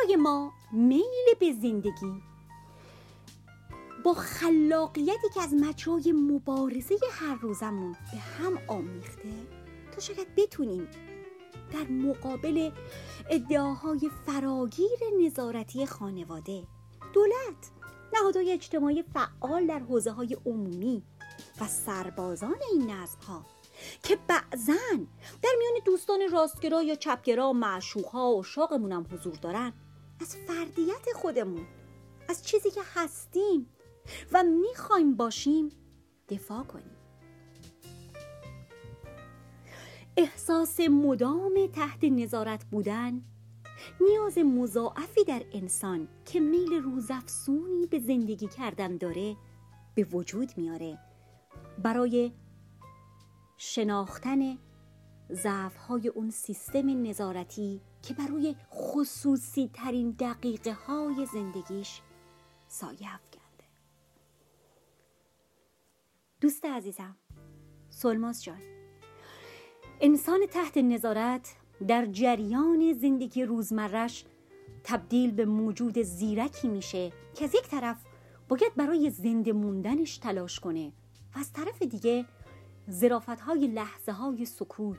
برای 0.05 0.15
ما 0.15 0.53
میل 0.71 1.33
به 1.39 1.53
زندگی. 1.53 2.21
با 4.03 4.13
خلاقیتی 4.13 5.29
که 5.33 5.41
از 5.41 5.53
مجرای 5.53 6.11
مبارزه 6.11 6.95
هر 7.11 7.35
روزمون 7.35 7.91
به 7.91 8.17
هم 8.17 8.59
آمیخته 8.67 9.29
تا 9.91 10.01
شاید 10.01 10.35
بتونیم 10.35 10.87
در 11.73 11.87
مقابل 11.91 12.71
ادعاهای 13.29 14.09
فراگیر 14.25 14.99
نظارتی 15.25 15.85
خانواده 15.85 16.63
دولت 17.13 17.71
نهادهای 18.13 18.51
اجتماعی 18.51 19.03
فعال 19.03 19.67
در 19.67 19.79
حوزه 19.79 20.11
های 20.11 20.37
عمومی 20.45 21.03
و 21.61 21.67
سربازان 21.67 22.55
این 22.71 22.91
نظم 22.91 23.19
ها 23.27 23.45
که 24.03 24.17
بعضا 24.27 24.97
در 25.41 25.55
میان 25.59 25.73
دوستان 25.85 26.19
راستگرا 26.31 26.83
یا 26.83 26.95
چپگرا 26.95 27.53
معشوقها 27.53 28.35
و 28.35 28.43
شاقمون 28.43 28.91
هم 28.91 29.05
حضور 29.11 29.35
دارن. 29.35 29.73
از 30.21 30.35
فردیت 30.35 31.13
خودمون 31.15 31.65
از 32.29 32.45
چیزی 32.45 32.71
که 32.71 32.81
هستیم 32.93 33.69
و 34.31 34.43
می‌خوایم 34.43 35.15
باشیم 35.15 35.69
دفاع 36.29 36.63
کنیم. 36.63 36.95
احساس 40.17 40.79
مدام 40.79 41.67
تحت 41.73 42.03
نظارت 42.03 42.65
بودن 42.65 43.21
نیاز 44.01 44.37
مضاعفی 44.37 45.23
در 45.23 45.43
انسان 45.51 46.07
که 46.25 46.39
میل 46.39 46.73
روزافزونی 46.73 47.85
به 47.85 47.99
زندگی 47.99 48.47
کردن 48.47 48.97
داره 48.97 49.35
به 49.95 50.03
وجود 50.03 50.51
میاره 50.57 50.99
برای 51.83 52.31
شناختن 53.57 54.57
ضعف 55.31 55.77
های 55.77 56.07
اون 56.07 56.29
سیستم 56.29 57.01
نظارتی 57.07 57.81
که 58.05 58.13
برای 58.13 58.55
خصوصی 58.71 59.69
ترین 59.73 60.11
دقیقه 60.19 60.73
های 60.73 61.25
زندگیش 61.33 62.01
سایه 62.67 63.13
افکنده 63.13 63.65
دوست 66.41 66.65
عزیزم 66.65 67.15
سلماز 67.89 68.43
جان. 68.43 68.61
انسان 70.01 70.39
تحت 70.51 70.77
نظارت 70.77 71.55
در 71.87 72.05
جریان 72.05 72.93
زندگی 72.93 73.43
روزمرش 73.43 74.25
تبدیل 74.83 75.31
به 75.31 75.45
موجود 75.45 76.01
زیرکی 76.01 76.67
میشه 76.67 77.11
که 77.35 77.45
از 77.45 77.55
یک 77.55 77.67
طرف 77.67 77.97
باید 78.47 78.75
برای 78.75 79.09
زنده 79.09 79.53
موندنش 79.53 80.17
تلاش 80.17 80.59
کنه 80.59 80.91
و 81.35 81.39
از 81.39 81.53
طرف 81.53 81.81
دیگه 81.81 82.25
زرافت 82.87 83.41
های 83.41 83.67
لحظه 83.67 84.11
های 84.11 84.45
سکوت 84.45 84.97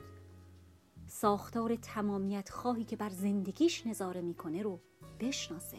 ساختار 1.07 1.75
تمامیت 1.75 2.49
خواهی 2.49 2.83
که 2.83 2.95
بر 2.95 3.09
زندگیش 3.09 3.87
نظاره 3.87 4.21
می‌کنه 4.21 4.61
رو 4.61 4.79
بشناسه. 5.19 5.77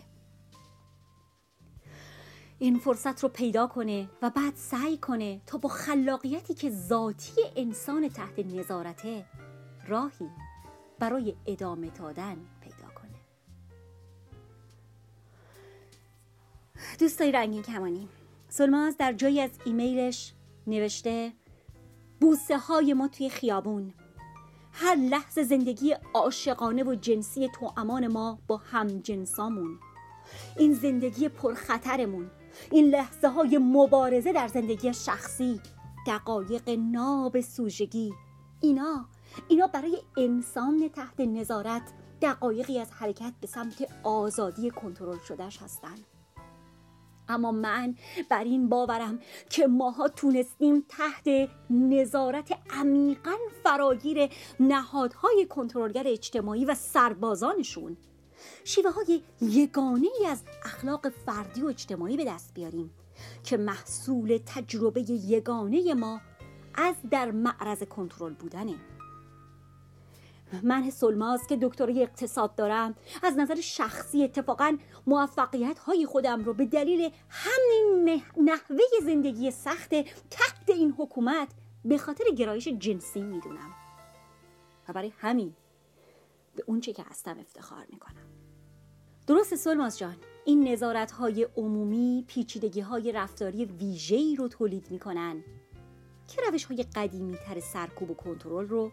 این 2.58 2.78
فرصت 2.78 3.22
رو 3.22 3.28
پیدا 3.28 3.66
کنه 3.66 4.08
و 4.22 4.30
بعد 4.30 4.54
سعی 4.56 4.98
کنه 4.98 5.40
تا 5.46 5.58
با 5.58 5.68
خلاقیتی 5.68 6.54
که 6.54 6.70
ذاتی 6.70 7.40
انسان 7.56 8.08
تحت 8.08 8.38
نظارته 8.38 9.24
راهی 9.86 10.28
برای 10.98 11.36
ادامه 11.46 11.90
دادن 11.90 12.36
پیدا 12.60 12.88
کنه. 12.94 13.18
دوستای 16.98 17.32
رنگین 17.32 17.62
کمانی 17.62 18.08
سلماز 18.48 18.96
در 18.96 19.12
جایی 19.12 19.40
از 19.40 19.50
ایمیلش 19.64 20.32
نوشته 20.66 21.32
بوسه 22.20 22.58
های 22.58 22.92
ما 22.94 23.08
توی 23.08 23.30
خیابون 23.30 23.94
هر 24.80 24.94
لحظه 24.94 25.42
زندگی 25.42 25.94
عاشقانه 26.14 26.84
و 26.84 26.94
جنسی 26.94 27.50
امان 27.76 28.06
ما 28.06 28.38
با 28.46 28.56
هم 28.56 28.86
جنسامون. 28.86 29.78
این 30.58 30.74
زندگی 30.74 31.28
پرخطرمون. 31.28 32.30
این 32.70 32.84
لحظه 32.84 33.28
های 33.28 33.58
مبارزه 33.58 34.32
در 34.32 34.48
زندگی 34.48 34.94
شخصی. 34.94 35.60
دقایق 36.06 36.68
ناب 36.68 37.40
سوژگی. 37.40 38.14
اینا 38.60 39.08
اینا 39.48 39.66
برای 39.66 39.98
انسان 40.16 40.88
تحت 40.88 41.20
نظارت 41.20 41.92
دقایقی 42.22 42.78
از 42.78 42.92
حرکت 42.92 43.32
به 43.40 43.46
سمت 43.46 43.88
آزادی 44.04 44.70
کنترل 44.70 45.18
شدهش 45.28 45.62
هستند 45.62 46.06
اما 47.28 47.52
من 47.52 47.94
بر 48.30 48.44
این 48.44 48.68
باورم 48.68 49.18
که 49.50 49.66
ماها 49.66 50.08
تونستیم 50.08 50.84
تحت 50.88 51.48
نظارت 51.70 52.58
عمیقا 52.70 53.34
فراگیر 53.62 54.28
نهادهای 54.60 55.46
کنترلگر 55.50 56.04
اجتماعی 56.06 56.64
و 56.64 56.74
سربازانشون. 56.74 57.96
شیوه 58.64 58.90
های 58.90 59.22
یگانه 59.40 60.08
ای 60.20 60.26
از 60.26 60.42
اخلاق 60.64 61.08
فردی 61.08 61.62
و 61.62 61.66
اجتماعی 61.66 62.16
به 62.16 62.24
دست 62.24 62.54
بیاریم 62.54 62.90
که 63.44 63.56
محصول 63.56 64.38
تجربه 64.46 65.10
یگانه 65.10 65.94
ما 65.94 66.20
از 66.74 66.94
در 67.10 67.30
معرض 67.30 67.82
کنترل 67.82 68.34
بودنه. 68.34 68.74
من 70.62 70.90
سلماز 70.90 71.46
که 71.46 71.58
دکترای 71.62 72.02
اقتصاد 72.02 72.54
دارم. 72.54 72.94
از 73.22 73.36
نظر 73.36 73.60
شخصی 73.60 74.24
اتفاقا 74.24 74.78
موفقیت 75.06 75.78
های 75.78 76.06
خودم 76.06 76.44
رو 76.44 76.54
به 76.54 76.64
دلیل 76.64 77.10
همین 77.28 78.22
نحوه 78.36 78.84
زندگی 79.02 79.50
سخت 79.50 79.90
تحت 80.30 80.68
این 80.68 80.94
حکومت 80.98 81.48
به 81.84 81.98
خاطر 81.98 82.24
گرایش 82.24 82.68
جنسی 82.68 83.22
می‌دونم. 83.22 83.74
و 84.88 84.92
برای 84.92 85.12
همین 85.18 85.54
به 86.56 86.64
اونچه 86.66 86.92
که 86.92 87.02
هستم 87.02 87.38
افتخار 87.38 87.86
می‌کنم. 87.90 88.26
درست 89.26 89.54
سلماز 89.54 89.98
جان 89.98 90.16
این 90.44 90.68
نظارت 90.68 91.10
های 91.10 91.48
عمومی 91.56 92.24
پیچیدگی 92.28 92.80
های 92.80 93.12
رفتاری 93.12 93.64
ویژه‌ای 93.64 94.36
رو 94.36 94.48
تولید 94.48 94.90
می‌کنن 94.90 95.44
که 96.28 96.42
روش 96.42 96.64
های 96.64 96.84
قدیمی 96.94 97.36
تر 97.36 97.60
سرکوب 97.60 98.10
و 98.10 98.14
کنترل 98.14 98.68
رو 98.68 98.92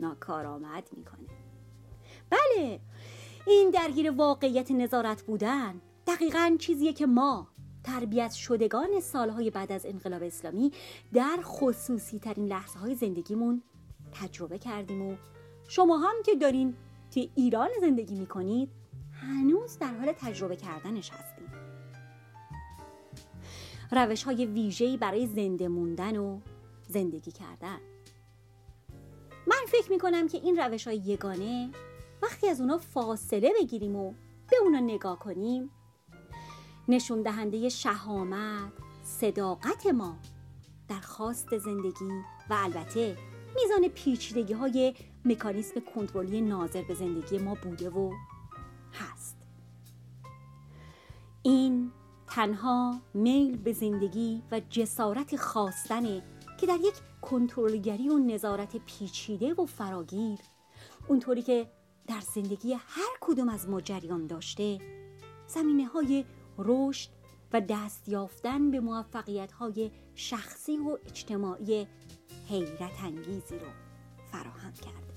ناکارآمد 0.00 0.88
می‌کنه. 0.92 1.28
بله 2.30 2.80
این 3.46 3.70
درگیر 3.70 4.10
واقعیت 4.10 4.70
نظارت 4.70 5.22
بودن 5.22 5.80
دقیقا 6.06 6.56
چیزیه 6.58 6.92
که 6.92 7.06
ما 7.06 7.48
تربیت 7.84 8.32
شدگان 8.32 9.00
سالهای 9.00 9.50
بعد 9.50 9.72
از 9.72 9.86
انقلاب 9.86 10.22
اسلامی 10.22 10.72
در 11.12 11.38
خصوصی 11.42 12.18
ترین 12.18 12.46
لحظه 12.46 12.78
های 12.78 12.94
زندگیمون 12.94 13.62
تجربه 14.12 14.58
کردیم 14.58 15.02
و 15.02 15.16
شما 15.68 15.98
هم 15.98 16.14
که 16.24 16.34
دارین 16.34 16.74
توی 17.10 17.30
ایران 17.34 17.68
زندگی 17.80 18.14
می‌کنید 18.14 18.70
هنوز 19.12 19.78
در 19.78 19.94
حال 19.94 20.12
تجربه 20.12 20.56
کردنش 20.56 21.10
هستید 21.10 21.48
روش 23.92 24.22
های 24.22 24.46
ویژه‌ای 24.46 24.96
برای 24.96 25.26
زنده 25.26 25.68
موندن 25.68 26.16
و 26.16 26.40
زندگی 26.88 27.32
کردن. 27.32 27.78
من 29.46 29.56
فکر 29.68 29.92
می‌کنم 29.92 30.28
که 30.28 30.38
این 30.38 30.56
روش 30.56 30.86
های 30.86 30.96
یگانه 30.96 31.70
وقتی 32.22 32.48
از 32.48 32.60
اونا 32.60 32.78
فاصله 32.78 33.52
بگیریم 33.60 33.96
و 33.96 34.14
به 34.50 34.56
اونا 34.62 34.80
نگاه 34.80 35.18
کنیم. 35.18 35.70
نشون 36.88 37.22
دهنده 37.22 37.68
شهامت 37.68 38.72
صداقت 39.02 39.86
ما 39.86 40.16
در 40.88 41.00
خواست 41.00 41.58
زندگی 41.58 42.10
و 42.50 42.54
البته 42.54 43.16
میزان 43.56 43.88
پیچیدگی 43.88 44.52
های 44.52 44.94
مکانیسم 45.24 45.80
کنترلی 45.94 46.40
ناظر 46.40 46.82
به 46.82 46.94
زندگی 46.94 47.38
ما 47.38 47.54
بوده 47.54 47.90
و 47.90 48.12
هست. 48.92 49.36
این 51.42 51.92
تنها 52.26 53.00
میل 53.14 53.56
به 53.56 53.72
زندگی 53.72 54.42
و 54.52 54.60
جسارت 54.70 55.36
خواستنه 55.36 56.22
که 56.60 56.66
در 56.66 56.78
یک 56.80 56.94
کنترلگری 57.30 58.08
و 58.08 58.18
نظارت 58.18 58.76
پیچیده 58.76 59.54
و 59.54 59.66
فراگیر. 59.66 60.38
اونطوری 61.08 61.42
که 61.42 61.70
در 62.06 62.20
زندگی 62.34 62.72
هر 62.72 63.16
کدوم 63.20 63.48
از 63.48 63.68
ما 63.68 63.80
جریان 63.80 64.26
داشته 64.26 64.78
زمینه 65.46 65.86
های 65.86 66.24
رشد 66.58 67.10
و 67.52 67.60
دست 67.60 68.08
یافتن 68.08 68.70
به 68.70 68.80
موفقیت 68.80 69.52
های 69.52 69.90
شخصی 70.14 70.76
و 70.76 70.98
اجتماعی 71.06 71.86
حیرت 72.48 73.04
انگیزی 73.04 73.58
رو 73.58 73.66
فراهم 74.32 74.72
کرد. 74.72 75.12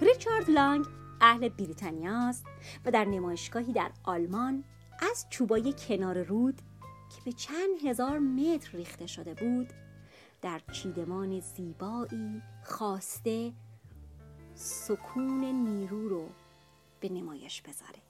ریچارد 0.00 0.50
لانگ 0.50 0.86
اهل 1.20 1.48
بریتانیاست 1.48 2.46
و 2.84 2.90
در 2.90 3.04
نمایشگاهی 3.04 3.72
در 3.72 3.90
آلمان 4.04 4.64
از 5.12 5.26
چوبای 5.30 5.74
کنار 5.88 6.22
رود 6.22 6.62
که 7.10 7.22
به 7.24 7.32
چند 7.32 7.84
هزار 7.84 8.18
متر 8.18 8.76
ریخته 8.76 9.06
شده 9.06 9.34
بود 9.34 9.72
در 10.42 10.60
چیدمان 10.72 11.40
زیبایی 11.40 12.42
خواسته 12.64 13.52
سکون 14.54 15.44
نیرو 15.44 16.08
رو 16.08 16.28
به 17.00 17.08
نمایش 17.08 17.62
بذاره. 17.62 18.02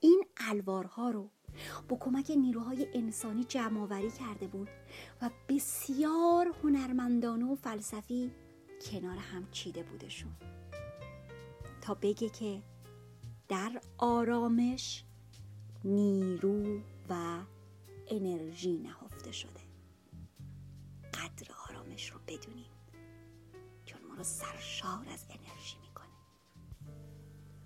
این 0.00 0.24
الوارها 0.36 1.10
رو 1.10 1.30
با 1.88 1.96
کمک 1.96 2.30
نیروهای 2.30 2.86
انسانی 2.94 3.44
جمع 3.44 4.08
کرده 4.08 4.46
بود 4.46 4.68
و 5.22 5.30
بسیار 5.48 6.54
هنرمندانه 6.62 7.52
و 7.52 7.54
فلسفی 7.54 8.30
کنار 8.80 9.16
هم 9.16 9.50
چیده 9.50 9.82
بودشون. 9.82 10.32
تا 11.80 11.94
بگه 11.94 12.28
که 12.28 12.62
در 13.48 13.80
آرامش 13.98 15.04
نیرو 15.84 16.80
و 17.10 17.38
انرژی 18.10 18.78
نهفته 18.78 19.32
شده. 19.32 19.60
قدر 21.14 21.50
آرامش 21.70 22.10
رو 22.10 22.20
بدونیم 22.28 22.70
چون 23.84 24.00
ما 24.08 24.14
رو 24.14 24.24
سرشار 24.24 25.06
از 25.12 25.24
انرژی 25.30 25.76
می‌کنه. 25.82 26.08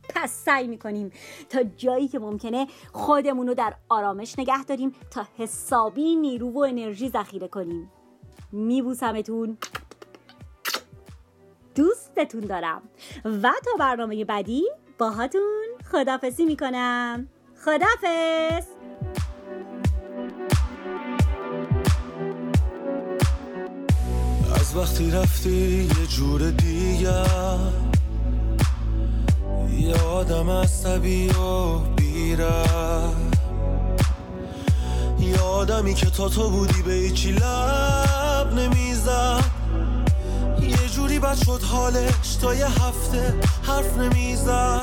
پس 0.09 0.33
سعی 0.33 0.69
می‌کنیم 0.69 1.13
تا 1.49 1.63
جایی 1.63 2.09
که 2.09 2.19
ممکنه 2.19 2.67
خودمون 2.93 3.47
رو 3.47 3.55
در 3.55 3.75
آرامش 3.89 4.39
نگه 4.39 4.65
داریم 4.65 4.93
تا 5.11 5.27
حسابی 5.39 6.17
نیرو 6.17 6.51
و 6.51 6.59
انرژی 6.59 7.09
ذخیره 7.09 7.49
کنیم. 7.49 7.93
میبوسمتون. 8.53 9.59
دوستتون 11.75 12.41
دارم. 12.41 12.83
و 13.25 13.53
تا 13.65 13.71
برنامه 13.79 14.25
بعدی 14.25 14.71
باهاتون 14.99 15.69
خدافزی 15.93 16.45
می‌کنم. 16.45 17.29
خدافز 17.65 18.67
وقتی 24.75 25.11
رفتی 25.11 25.89
یه 26.01 26.07
جور 26.07 26.51
دیگر 26.51 27.59
یه 29.79 29.95
آدم 29.95 30.51
عصبی 30.51 31.29
و 31.29 31.79
بیره 31.79 32.65
یه 35.21 35.41
آدمی 35.41 35.95
که 35.95 36.07
تا 36.07 36.29
تو 36.29 36.51
بودی 36.51 36.83
به 36.83 36.93
ایچی 36.93 37.33
لب 37.33 38.53
نمی‌زد. 38.57 39.45
یه 40.61 40.89
جوری 40.97 41.19
بد 41.19 41.37
شد 41.45 41.63
حالش 41.63 42.37
تا 42.41 42.55
یه 42.55 42.67
هفته 42.67 43.35
حرف 43.63 43.99
نمی‌زد. 43.99 44.83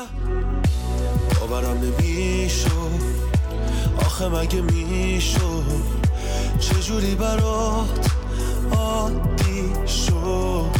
باورم 1.40 1.80
نمی‌شد. 1.80 3.00
آخه 3.98 4.28
مگه 4.28 4.60
می‌شد؟ 4.60 6.00
چجوری 6.60 7.14
برات 7.14 8.19
عادی 8.72 9.88
شد 9.88 10.70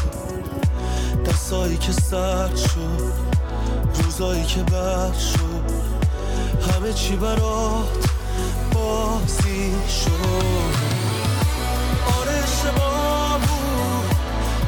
دستایی 1.26 1.76
که 1.76 1.92
سرد 1.92 2.57
شد 2.57 3.12
روزایی 4.05 4.44
که 4.44 4.62
بد 4.62 5.14
شد 5.14 5.90
همه 6.70 6.92
چی 6.92 7.16
برات 7.16 8.11
بازی 8.74 9.72
شد. 9.88 10.74
آره 12.20 12.33
اشتباه 12.33 13.38
بود 13.38 14.16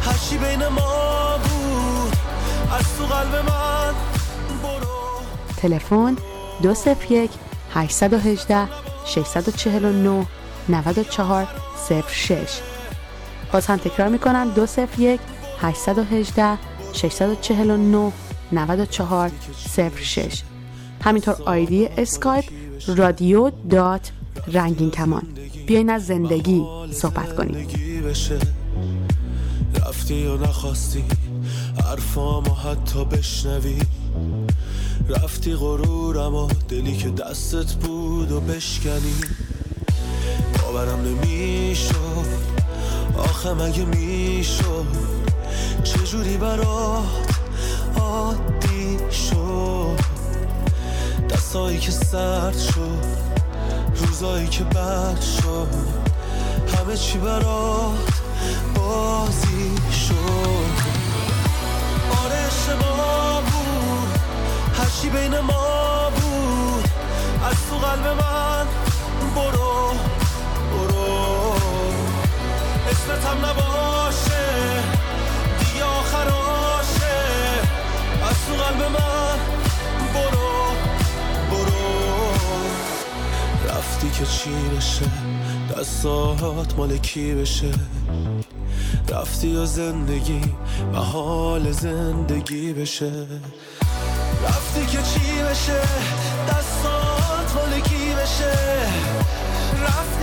هرچی 0.02 0.38
بین 0.38 0.68
ما 0.68 1.38
بود 1.44 2.16
از 2.78 2.96
تو 2.98 3.04
قلب 3.14 3.34
من 3.34 3.94
برو. 4.62 5.22
تلفن 5.56 6.16
201 6.62 7.30
818 7.74 8.68
649 9.06 10.26
94 10.68 11.46
06 12.08 12.71
باز 13.52 13.66
هم 13.66 13.76
تکرار 13.76 14.08
می‌کنم. 14.08 14.50
201 14.54 15.20
818 15.60 16.58
649 16.92 18.12
94 18.52 19.30
06 20.00 20.42
همینطور 21.04 21.36
آیدی 21.46 21.86
اسکایپ 21.86 22.44
رادیو 22.86 23.50
dot 23.70 24.12
رنگین 24.52 24.90
کمان. 24.90 25.22
بیاین 25.66 25.90
از 25.90 26.06
زندگی 26.06 26.62
صحبت 26.92 27.36
کنیم. 27.36 27.68
رفتی 29.86 30.26
و 30.26 30.36
نخواستی 30.36 31.04
حرفامو 31.84 32.54
حتی 32.54 33.04
بشنوی. 33.04 33.78
رفتی 35.08 35.54
غرورم 35.54 36.34
و 36.34 36.48
دلی 36.68 36.96
که 36.96 37.10
دستت 37.10 37.72
بود 37.74 38.32
و 38.32 38.40
بشکنی. 38.40 39.14
باورم 40.62 41.00
نمی‌شد 41.00 42.21
آخه 43.18 43.52
مگه 43.54 43.84
می‌شد؟ 43.84 44.86
چجوری 45.84 46.36
برات 46.36 47.04
عادی 48.00 48.98
شد؟ 49.10 49.98
دستایی 51.30 51.78
که 51.78 51.90
سرد 51.90 52.58
شد 52.58 53.04
روزایی 53.96 54.48
که 54.48 54.64
بد 54.64 55.20
شد 55.20 55.68
همه 56.78 56.96
چی 56.96 57.18
برات 57.18 58.12
بازی 58.74 59.72
شد. 60.08 60.72
آره 62.24 62.36
اشتباه 62.46 63.42
بود. 63.42 64.18
هرچی 64.74 65.08
بین 65.10 65.40
ما 65.40 66.10
بود. 66.10 66.90
از 67.50 67.56
تو 67.70 67.76
قلب 67.76 68.06
من 68.06 68.66
برو 69.34 69.61
اسمتم 73.02 73.46
نباشه 73.46 74.44
دیگه 75.58 75.84
آخراشه 75.84 77.18
از 78.30 78.46
تو 78.46 78.54
قلب 78.54 78.82
من 78.82 79.38
برو 80.14 80.52
برو. 81.50 82.32
رفتی 83.68 84.10
که 84.10 84.26
چی 84.26 84.50
بشه؟ 84.76 85.06
دستات 85.76 86.74
مال 86.76 86.96
کی 86.98 87.34
بشه؟ 87.34 87.70
رفتی 89.08 89.56
و 89.56 89.64
زندگی 89.66 90.40
و 90.94 90.96
حال 90.96 91.70
زندگی 91.70 92.72
بشه. 92.72 93.26
رفتی 94.48 94.86
که 94.86 94.98
چی 95.02 95.42
بشه؟ 95.50 95.80
دستات 96.48 97.54
مال 97.54 97.80
کی 97.80 98.14
بشه؟ 98.22 98.52
رفتی 99.82 100.21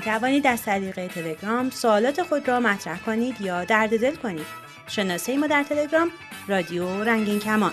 می 0.00 0.06
توانید 0.06 0.46
از 0.46 0.62
طریق 0.62 1.06
تلگرام 1.06 1.70
سوالات 1.70 2.22
خود 2.22 2.48
را 2.48 2.60
مطرح 2.60 2.98
کنید 3.00 3.40
یا 3.40 3.64
درد 3.64 4.00
دل 4.00 4.16
کنید. 4.16 4.46
شناسه 4.86 5.36
ما 5.36 5.46
در 5.46 5.62
تلگرام 5.62 6.10
رادیو 6.48 7.04
رنگین 7.04 7.38
کمان. 7.38 7.72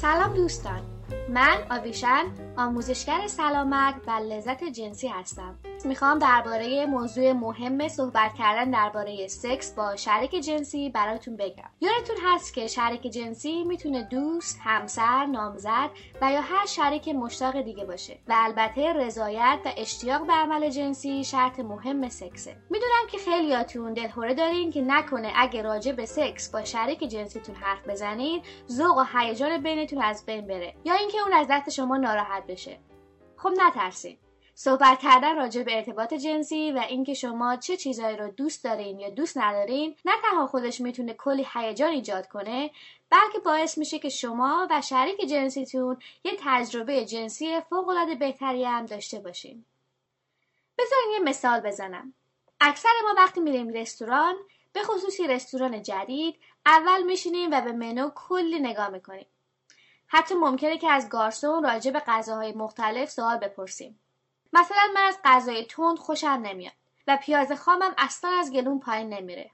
سلام 0.00 0.34
دوستان. 0.34 0.80
من 1.30 1.58
آویشن 1.70 2.24
آموزشگر 2.56 3.26
سلامت 3.26 3.94
و 4.06 4.10
لذت 4.10 4.64
جنسی 4.64 5.08
هستم. 5.08 5.58
می‌خوام 5.84 6.18
درباره 6.18 6.86
موضوع 6.86 7.32
مهم 7.32 7.88
صحبت 7.88 8.34
کردن 8.34 8.70
درباره 8.70 9.26
سکس 9.28 9.74
با 9.74 9.96
شریک 9.96 10.30
جنسی 10.34 10.90
براتون 10.90 11.36
بگم. 11.36 11.70
یادتون 11.80 12.16
هست 12.24 12.54
که 12.54 12.66
شریک 12.66 13.02
جنسی 13.02 13.64
می‌تونه 13.64 14.02
دوست، 14.02 14.60
همسر، 14.64 15.26
نامزد 15.26 15.90
و 16.22 16.32
یا 16.32 16.40
هر 16.40 16.66
شریک 16.66 17.08
مشتاق 17.08 17.60
دیگه 17.60 17.84
باشه 17.84 18.18
و 18.28 18.34
البته 18.36 18.92
رضایت 18.92 19.58
و 19.64 19.72
اشتیاق 19.76 20.26
به 20.26 20.32
عمل 20.32 20.70
جنسی 20.70 21.24
شرط 21.24 21.60
مهم 21.60 22.08
سکسه. 22.08 22.56
می‌دونم 22.70 23.06
که 23.10 23.18
خیلیاتون 23.18 23.92
دلهوره 23.92 24.34
دارین 24.34 24.70
که 24.70 24.82
نکنه 24.82 25.32
اگه 25.36 25.62
راجع 25.62 25.92
به 25.92 26.06
سکس 26.06 26.50
با 26.50 26.64
شریک 26.64 26.98
جنسیتون 26.98 27.54
حرف 27.54 27.88
بزنین 27.88 28.42
ذوق 28.70 28.98
و 28.98 29.04
هیجان 29.18 29.62
بینتون 29.62 30.02
از 30.02 30.26
بین 30.26 30.46
بره. 30.46 30.74
یا 30.84 30.94
اینکه 30.94 31.19
اون 31.20 31.32
از 31.32 31.46
دست 31.50 31.70
شما 31.70 31.96
ناراحت 31.96 32.46
بشه. 32.46 32.78
خب 33.36 33.50
نترسین. 33.56 34.18
صحبت 34.54 34.98
کردن 34.98 35.36
راجع 35.36 35.62
به 35.62 35.76
ارتباط 35.76 36.14
جنسی 36.14 36.72
و 36.72 36.78
اینکه 36.88 37.14
شما 37.14 37.56
چه 37.56 37.76
چیزهایی 37.76 38.16
رو 38.16 38.28
دوست 38.28 38.64
دارین 38.64 39.00
یا 39.00 39.10
دوست 39.10 39.38
ندارین 39.38 39.96
نه 40.04 40.12
تنها 40.22 40.46
خودش 40.46 40.80
می‌تونه 40.80 41.14
کلی 41.14 41.46
هیجان 41.54 41.90
ایجاد 41.90 42.28
کنه 42.28 42.70
بلکه 43.10 43.38
باعث 43.44 43.78
میشه 43.78 43.98
که 43.98 44.08
شما 44.08 44.68
و 44.70 44.82
شریک 44.82 45.20
جنسیتون 45.20 45.98
یه 46.24 46.32
تجربه 46.38 47.04
جنسی 47.04 47.60
فوقالعاده 47.60 48.14
بهتری 48.14 48.64
هم 48.64 48.86
داشته 48.86 49.18
باشین. 49.18 49.64
بذارین 50.78 51.10
یه 51.12 51.18
مثال 51.18 51.60
بزنم. 51.60 52.14
اکثر 52.60 52.88
ما 53.04 53.14
وقتی 53.16 53.40
میریم 53.40 53.68
رستوران 53.68 54.34
به 54.72 54.82
خصوصی 54.82 55.26
رستوران 55.26 55.82
جدید 55.82 56.36
اول 56.66 57.02
میشینیم 57.02 57.50
و 57.52 57.60
به 57.60 57.72
منو 57.72 58.10
کلی 58.14 58.58
نگاه 58.58 58.88
می‌کنیم. 58.88 59.26
حتی 60.12 60.34
ممکنه 60.34 60.78
که 60.78 60.90
از 60.90 61.08
گارسون 61.08 61.64
راجع 61.64 61.90
به 61.90 62.00
غذاهای 62.06 62.52
مختلف 62.52 63.10
سوال 63.10 63.38
بپرسیم. 63.38 64.00
مثلا 64.52 64.82
من 64.94 65.02
از 65.02 65.18
غذای 65.24 65.64
تند 65.64 65.98
خوشم 65.98 66.40
نمیاد 66.42 66.72
و 67.06 67.18
پیاز 67.22 67.52
خامم 67.52 67.94
اصلا 67.98 68.30
از 68.30 68.52
گلون 68.52 68.80
پایین 68.80 69.08
نمیره. 69.08 69.50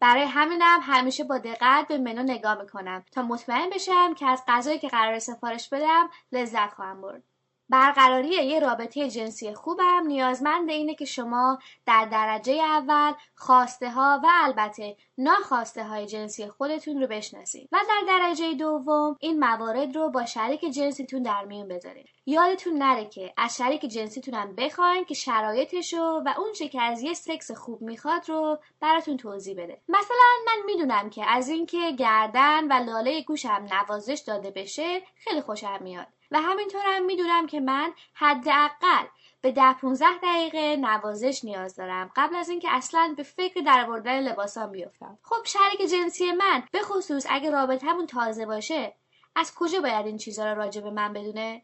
برای 0.00 0.22
همینم 0.22 0.80
همیشه 0.82 1.24
با 1.24 1.38
دقت 1.38 1.88
به 1.88 1.98
منو 1.98 2.22
نگاه 2.22 2.62
می‌کنم 2.62 3.04
تا 3.12 3.22
مطمئن 3.22 3.70
بشم 3.70 4.14
که 4.14 4.26
از 4.26 4.42
غذایی 4.48 4.78
که 4.78 4.88
قرار 4.88 5.18
سفارش 5.18 5.68
بدم 5.68 6.10
لذت 6.32 6.74
خواهم 6.74 7.00
برد. 7.00 7.22
برقراری 7.70 8.28
یه 8.28 8.60
رابطه 8.60 9.10
جنسی 9.10 9.54
خوبم. 9.54 10.06
نیازمند 10.06 10.70
اینه 10.70 10.94
که 10.94 11.04
شما 11.04 11.58
در 11.86 12.08
درجه 12.12 12.52
اول 12.52 13.12
خواسته 13.34 13.90
ها 13.90 14.20
و 14.22 14.26
البته 14.42 14.96
ناخواسته 15.18 15.84
های 15.84 16.06
جنسی 16.06 16.48
خودتون 16.48 17.00
رو 17.00 17.06
بشناسید. 17.06 17.68
و 17.72 17.78
در 17.88 18.02
درجه 18.06 18.54
دوم 18.54 19.16
این 19.20 19.38
موارد 19.38 19.96
رو 19.96 20.10
با 20.10 20.24
شریک 20.24 20.64
جنسیتون 20.64 21.22
در 21.22 21.44
میون 21.44 21.68
بذارید. 21.68 22.08
یادتون 22.26 22.74
نره 22.78 23.04
که 23.04 23.32
از 23.36 23.56
شریک 23.56 23.80
جنسیتون 23.80 24.34
هم 24.34 24.54
بخواین 24.54 25.04
که 25.04 25.14
شرایطشو 25.14 26.22
و 26.26 26.34
اون 26.38 26.52
چه 26.52 26.68
که 26.68 26.82
از 26.82 27.02
یه 27.02 27.14
سکس 27.14 27.50
خوب 27.50 27.82
می‌خواد 27.82 28.28
رو 28.28 28.58
براتون 28.80 29.16
توضیح 29.16 29.54
بده. 29.54 29.80
مثلا 29.88 30.30
من 30.46 30.64
می‌دونم 30.66 31.10
که 31.10 31.24
از 31.28 31.48
اینکه 31.48 31.92
گردن 31.92 32.64
و 32.64 32.84
لاله 32.84 33.22
گوشم 33.22 33.66
نوازش 33.72 34.22
داده 34.26 34.50
بشه 34.50 35.00
خیلی 35.16 35.40
خوشم 35.40 35.78
میاد. 35.80 36.06
و 36.30 36.40
همینطورم 36.40 37.04
می‌دونم 37.04 37.46
که 37.46 37.60
من 37.60 37.92
حداقل 38.14 39.06
به 39.40 39.52
ده 39.52 39.72
15 39.72 40.06
دقیقه 40.22 40.76
نوازش 40.76 41.44
نیاز 41.44 41.76
دارم. 41.76 42.10
قبل 42.16 42.36
از 42.36 42.48
اینکه 42.48 42.68
اصلا 42.70 43.14
به 43.16 43.22
فکر 43.22 43.60
درآوردن 43.60 44.20
لباسام 44.20 44.70
بیفتم. 44.70 45.18
خب 45.22 45.44
شریک 45.44 45.90
جنسی 45.90 46.32
من 46.32 46.62
به 46.72 46.82
خصوص 46.82 47.26
اگه 47.30 47.50
رابطمون 47.50 48.06
تازه 48.06 48.46
باشه 48.46 48.94
از 49.36 49.54
کجا 49.54 49.80
باید 49.80 50.06
این 50.06 50.16
چیزها 50.16 50.52
رو 50.52 50.58
راجع 50.58 50.80
به 50.80 50.90
من 50.90 51.12
بدونه؟ 51.12 51.62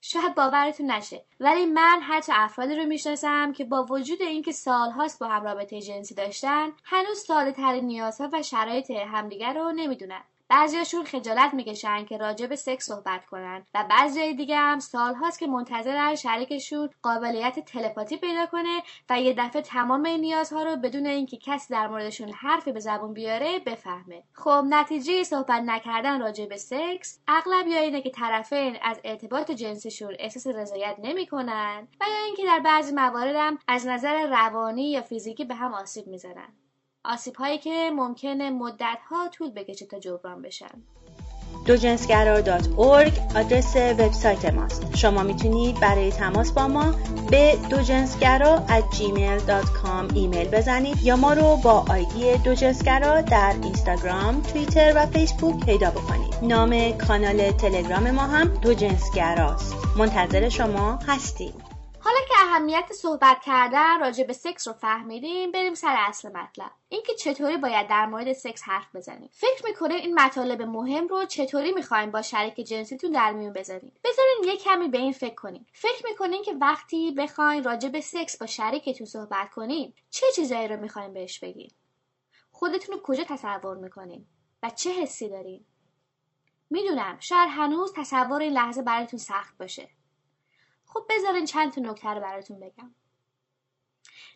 شاید 0.00 0.34
باورتون 0.34 0.90
نشه. 0.90 1.24
ولی 1.40 1.66
من 1.66 2.00
حتی 2.02 2.32
افرادی 2.34 2.74
رو 2.74 2.84
می‌شناسم 2.84 3.52
که 3.52 3.64
با 3.64 3.84
وجود 3.84 4.22
اینکه 4.22 4.52
سالهاست 4.52 5.18
با 5.18 5.28
هم 5.28 5.44
رابطه 5.44 5.80
جنسی 5.80 6.14
داشتن 6.14 6.72
هنوز 6.84 7.18
ساده 7.18 7.52
ترین 7.52 7.84
نیازها 7.84 8.28
و 8.32 8.42
شرایط 8.42 8.90
همدیگر 8.90 9.54
رو 9.54 9.72
نمی‌دونن. 9.72 10.24
بعضیاشون 10.52 11.04
خجالت 11.04 11.54
می‌کشن 11.54 12.04
که 12.04 12.16
راجع 12.16 12.46
به 12.46 12.56
سکس 12.56 12.86
صحبت 12.86 13.26
کنن 13.26 13.66
و 13.74 13.84
بعضی 13.90 14.34
دیگه 14.34 14.56
هم 14.56 14.78
سالهاست 14.78 15.38
که 15.38 15.46
منتظرن 15.46 16.14
شریکشون 16.14 16.90
قابلیت 17.02 17.58
تلپاتی 17.58 18.16
پیدا 18.16 18.46
کنه 18.46 18.82
و 19.10 19.20
یه 19.20 19.34
دفعه 19.38 19.62
تمام 19.62 20.04
این 20.04 20.20
نیازها 20.20 20.62
رو 20.62 20.76
بدون 20.76 21.06
اینکه 21.06 21.36
کسی 21.36 21.74
در 21.74 21.88
موردشون 21.88 22.28
حرفی 22.32 22.72
به 22.72 22.80
زبون 22.80 23.12
بیاره 23.12 23.58
بفهمه. 23.58 24.22
خب 24.32 24.64
نتیجه 24.68 25.22
صحبت 25.22 25.62
نکردن 25.66 26.20
راجع 26.20 26.46
به 26.46 26.56
سکس 26.56 27.20
اغلب 27.28 27.66
یا 27.66 27.80
اینه 27.80 28.02
که 28.02 28.10
طرفین 28.10 28.78
از 28.82 29.00
ارتباط 29.04 29.50
جنسیشون 29.50 30.16
احساس 30.18 30.46
رضایت 30.46 30.96
نمی‌کنن 30.98 31.88
و 32.00 32.04
یا 32.08 32.24
اینکه 32.26 32.44
در 32.46 32.58
بعضی 32.58 32.94
موارد 32.94 33.36
هم 33.36 33.58
از 33.68 33.86
نظر 33.86 34.26
روانی 34.26 34.90
یا 34.90 35.02
فیزیکی 35.02 35.44
به 35.44 35.54
هم 35.54 35.74
آسیب 35.74 36.06
می‌زنن. 36.06 36.61
آسیب 37.04 37.36
هایی 37.36 37.58
که 37.58 37.90
ممکنه 37.94 38.50
مدت 38.50 38.98
ها 39.10 39.28
طول 39.28 39.50
بکشه 39.50 39.86
تا 39.86 39.98
جبران 39.98 40.42
بشن. 40.42 40.82
دوجنسگرا.org 41.66 43.36
آدرس 43.36 43.76
وبسایت 43.76 44.44
ماست. 44.44 44.96
شما 44.96 45.22
می‌تونید 45.22 45.80
برای 45.80 46.10
تماس 46.10 46.52
با 46.52 46.68
ما 46.68 46.94
به 47.30 47.58
دوجنسگرا 47.70 48.66
at 48.66 48.94
gmail.com 48.96 50.14
ایمیل 50.14 50.48
بزنید 50.48 51.02
یا 51.02 51.16
ما 51.16 51.32
رو 51.32 51.56
با 51.56 51.84
آیدی 51.88 52.38
دوجنسگرا 52.38 53.20
در 53.20 53.54
اینستاگرام، 53.62 54.42
توییتر 54.42 54.92
و 54.96 55.06
فیسبوک 55.06 55.64
پیدا 55.64 55.90
بکنید. 55.90 56.34
نام 56.42 56.92
کانال 56.92 57.50
تلگرام 57.50 58.10
ما 58.10 58.22
هم 58.22 58.48
دوجنسگراست. 58.48 59.74
منتظر 59.96 60.48
شما 60.48 60.98
هستیم. 61.06 61.54
حالا 62.04 62.18
که 62.28 62.34
اهمیت 62.38 62.92
صحبت 62.92 63.40
کردن 63.40 64.00
راجع 64.00 64.24
به 64.24 64.32
سکس 64.32 64.68
رو 64.68 64.74
فهمیدیم 64.74 65.52
بریم 65.52 65.74
سر 65.74 65.96
اصل 65.98 66.28
مطلب. 66.28 66.70
اینکه 66.88 67.14
چطوری 67.14 67.56
باید 67.56 67.88
در 67.88 68.06
مورد 68.06 68.32
سکس 68.32 68.62
حرف 68.62 68.96
بزنیم. 68.96 69.30
فکر 69.32 69.66
می‌کنین 69.66 69.96
این 69.96 70.20
مطالب 70.20 70.62
مهم 70.62 71.08
رو 71.08 71.24
چطوری 71.24 71.72
می‌خواین 71.72 72.10
با 72.10 72.22
شریک 72.22 72.54
جنسیتون 72.54 73.10
در 73.10 73.32
میون 73.32 73.52
بذارین 73.52 73.92
بذارین 74.04 74.44
یه 74.44 74.56
کمی 74.56 74.88
به 74.88 74.98
این 74.98 75.12
فکر 75.12 75.34
کنیم. 75.34 75.66
فکر 75.72 76.06
می‌کنین 76.10 76.42
که 76.42 76.54
وقتی 76.60 77.10
بخواین 77.10 77.64
راجع 77.64 77.88
به 77.88 78.00
سکس 78.00 78.38
با 78.38 78.46
شریکتون 78.46 79.06
صحبت 79.06 79.50
کنین 79.50 79.92
چه 80.10 80.26
چیزایی 80.36 80.68
رو 80.68 80.80
می‌خواین 80.80 81.12
بهش 81.12 81.38
بگین 81.38 81.70
خودتون 82.50 82.94
رو 82.94 83.02
کجا 83.02 83.24
تصور 83.24 83.76
می‌کنین؟ 83.76 84.26
و 84.62 84.70
چه 84.70 84.90
حسی 84.90 85.28
دارین؟ 85.28 85.64
می‌دونم 86.70 87.16
شاید 87.20 87.48
هنوز 87.50 87.92
تصور 87.96 88.40
این 88.42 88.52
لحظه 88.52 88.82
براتون 88.82 89.18
سخت 89.18 89.58
باشه. 89.58 89.88
خب 90.94 91.04
بذارین 91.10 91.44
چند 91.44 91.72
تا 91.72 91.80
نکته 91.80 92.08
رو 92.08 92.20
براتون 92.20 92.60
بگم. 92.60 92.94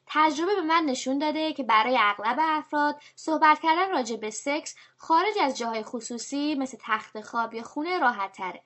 تجربه 0.07 0.55
به 0.55 0.61
من 0.61 0.85
نشون 0.85 1.19
داده 1.19 1.53
که 1.53 1.63
برای 1.63 1.99
اغلب 2.01 2.37
افراد 2.41 3.03
صحبت 3.17 3.61
کردن 3.61 3.91
راجع 3.91 4.17
به 4.17 4.31
سکس 4.31 4.77
خارج 4.97 5.35
از 5.43 5.59
جاهای 5.59 5.83
خصوصی 5.83 6.55
مثل 6.55 6.79
تخت 6.81 7.21
خواب 7.21 7.55
یا 7.55 7.63
خونه 7.63 7.99
راحت 7.99 8.33
تره. 8.33 8.63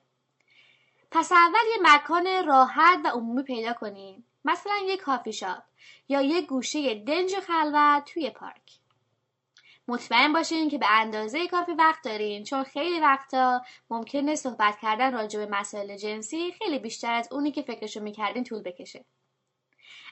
پس 1.11 1.31
اول 1.31 1.65
یه 1.75 1.95
مکان 1.95 2.45
راحت 2.45 2.99
و 3.03 3.07
عمومی 3.07 3.43
پیدا 3.43 3.73
کنین. 3.73 4.23
مثلا 4.45 4.77
یه 4.87 4.97
کافی 4.97 5.33
شاپ 5.33 5.63
یا 6.09 6.21
یه 6.21 6.41
گوشه 6.41 6.95
دنج 6.95 7.35
خلوت 7.39 8.05
توی 8.05 8.29
پارک. 8.29 8.80
مطمئن 9.91 10.33
باشین 10.33 10.69
که 10.69 10.77
به 10.77 10.85
اندازه 10.91 11.47
کافی 11.47 11.71
وقت 11.73 12.03
دارین 12.05 12.43
چون 12.43 12.63
خیلی 12.63 12.99
وقتا 12.99 13.61
ممکنه 13.89 14.35
صحبت 14.35 14.79
کردن 14.81 15.13
راجع 15.13 15.39
به 15.39 15.51
مسائل 15.51 15.97
جنسی 15.97 16.51
خیلی 16.51 16.79
بیشتر 16.79 17.13
از 17.13 17.29
اونی 17.31 17.51
که 17.51 17.61
فکرشو 17.61 18.01
می‌کردین 18.03 18.43
طول 18.43 18.61
بکشه. 18.63 19.05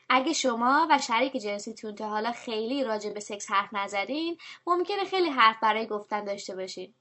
اگه 0.10 0.34
شما 0.34 0.88
و 0.92 1.00
شریک 1.00 1.34
جنسیتون 1.38 1.96
تا 1.96 2.10
حالا 2.10 2.32
خیلی 2.32 2.84
راجع 2.84 3.10
به 3.14 3.20
سکس 3.20 3.52
حرف 3.52 3.70
نزدین 3.74 4.38
ممکنه 4.68 5.06
خیلی 5.06 5.30
حرف 5.30 5.58
برای 5.62 5.88
گفتن 5.88 6.26
داشته 6.26 6.56
باشین. 6.56 6.96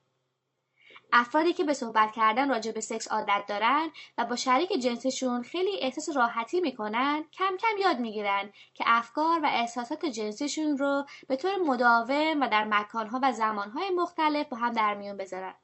افرادی 1.13 1.53
که 1.53 1.65
به 1.65 1.73
صحبت 1.73 2.13
کردن 2.13 2.49
راجع 2.49 2.73
به 2.73 2.81
سکس 2.81 3.09
عادت 3.09 3.45
دارن 3.49 3.91
و 4.19 4.25
با 4.25 4.37
شریک 4.37 4.73
جنسشون 4.73 5.43
خیلی 5.43 5.79
احساس 5.81 6.17
راحتی 6.17 6.61
می‌کنن 6.61 7.25
کم 7.33 7.57
کم 7.57 7.79
یاد 7.81 7.99
می‌گیرن 7.99 8.53
که 8.75 8.85
افکار 8.87 9.41
و 9.41 9.47
احساسات 9.47 10.07
جنسیشون 10.07 10.79
رو 10.79 11.07
به 11.29 11.37
طور 11.37 11.57
مداوم 11.57 12.41
و 12.41 12.49
در 12.49 12.65
مکانها 12.65 13.21
و 13.23 13.33
زمانهای 13.33 13.91
مختلف 13.91 14.49
با 14.49 14.57
هم 14.57 14.73
در 14.73 14.95
میون 14.95 15.17
بذارن. 15.17 15.55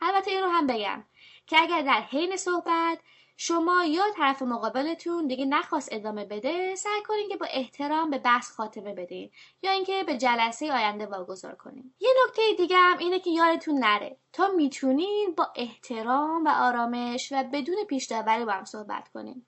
البته 0.00 0.30
این 0.30 0.42
رو 0.42 0.48
هم 0.48 0.66
بگم 0.66 1.04
که 1.46 1.60
اگر 1.60 1.82
در 1.82 2.00
حین 2.00 2.36
صحبت 2.36 2.98
شما 3.36 3.84
یا 3.84 4.02
طرف 4.16 4.42
مقابلتون 4.42 5.26
دیگه 5.26 5.44
نخواست 5.44 5.88
ادامه 5.92 6.24
بده 6.24 6.74
سعی 6.74 7.02
کنین 7.08 7.28
که 7.28 7.36
با 7.36 7.46
احترام 7.46 8.10
به 8.10 8.18
بحث 8.18 8.50
خاتمه 8.50 8.94
بدین 8.94 9.30
یا 9.62 9.70
اینکه 9.70 10.04
به 10.04 10.16
جلسه 10.16 10.72
آینده 10.72 11.06
واگذار 11.06 11.54
کنین. 11.54 11.94
یه 12.00 12.10
نکته 12.24 12.42
دیگه 12.56 12.76
هم 12.76 12.98
اینه 12.98 13.20
که 13.20 13.30
یادتون 13.30 13.78
نره 13.78 14.16
تا 14.32 14.48
می‌تونین 14.48 15.34
با 15.36 15.52
احترام 15.56 16.44
و 16.44 16.48
آرامش 16.48 17.32
و 17.32 17.44
بدون 17.52 17.84
پیش 17.88 18.06
داوری 18.06 18.44
با 18.44 18.52
هم 18.52 18.64
صحبت 18.64 19.08
کنین. 19.08 19.46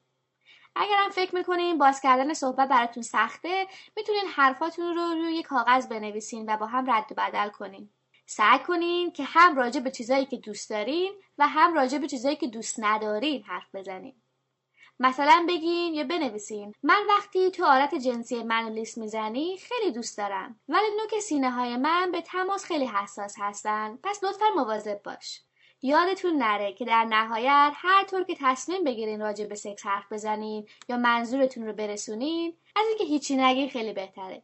اگرم 0.76 1.10
فکر 1.10 1.34
می‌کنین 1.34 1.78
باز 1.78 2.00
کردن 2.00 2.34
صحبت 2.34 2.68
براتون 2.68 3.02
سخته 3.02 3.66
می‌تونین 3.96 4.24
حرفاتون 4.26 4.94
رو 4.96 5.02
روی 5.02 5.42
کاغذ 5.42 5.88
بنویسین 5.88 6.52
و 6.52 6.56
با 6.56 6.66
هم 6.66 6.90
رد 6.90 7.06
و 7.10 7.14
بدل 7.14 7.48
کنین. 7.48 7.90
سعی 8.26 8.58
کنین 8.58 9.12
که 9.12 9.24
هم 9.24 9.56
راجع 9.56 9.80
به 9.80 9.90
چیزایی 9.90 10.26
که 10.26 10.36
دوست 10.36 10.70
دارین 10.70 11.12
و 11.38 11.48
هم 11.48 11.74
راجع 11.74 11.98
به 11.98 12.06
چیزایی 12.06 12.36
که 12.36 12.46
دوست 12.46 12.74
ندارین 12.78 13.42
حرف 13.42 13.74
بزنین. 13.74 14.14
مثلا 15.00 15.46
بگین 15.48 15.94
یا 15.94 16.04
بنویسین 16.04 16.72
من 16.82 17.02
وقتی 17.08 17.50
تو 17.50 17.64
آلت 17.64 17.94
جنسی 17.94 18.42
من 18.42 18.68
لیست 18.68 18.98
می‌زنی 18.98 19.56
خیلی 19.56 19.92
دوست 19.92 20.18
دارم 20.18 20.60
ولی 20.68 20.86
نوک 21.00 21.20
سینه 21.20 21.50
های 21.50 21.76
من 21.76 22.10
به 22.12 22.20
تماس 22.20 22.64
خیلی 22.64 22.86
حساس 22.86 23.34
هستن. 23.38 23.98
پس 24.02 24.24
لطفا 24.24 24.44
مواظب 24.56 25.02
باش. 25.02 25.42
یادتون 25.82 26.36
نره 26.36 26.72
که 26.72 26.84
در 26.84 27.04
نهایت 27.04 27.72
هر 27.74 28.04
طور 28.04 28.24
که 28.24 28.36
تصمیم 28.40 28.84
بگیرین 28.84 29.20
راجع 29.20 29.46
به 29.46 29.54
سکس 29.54 29.86
حرف 29.86 30.12
بزنین 30.12 30.68
یا 30.88 30.96
منظورتون 30.96 31.66
رو 31.66 31.72
برسونین 31.72 32.56
از 32.76 32.86
اینکه 32.88 33.04
هیچی 33.04 33.36
نگین 33.36 33.68
خیلی 33.68 33.92
بهتره. 33.92 34.42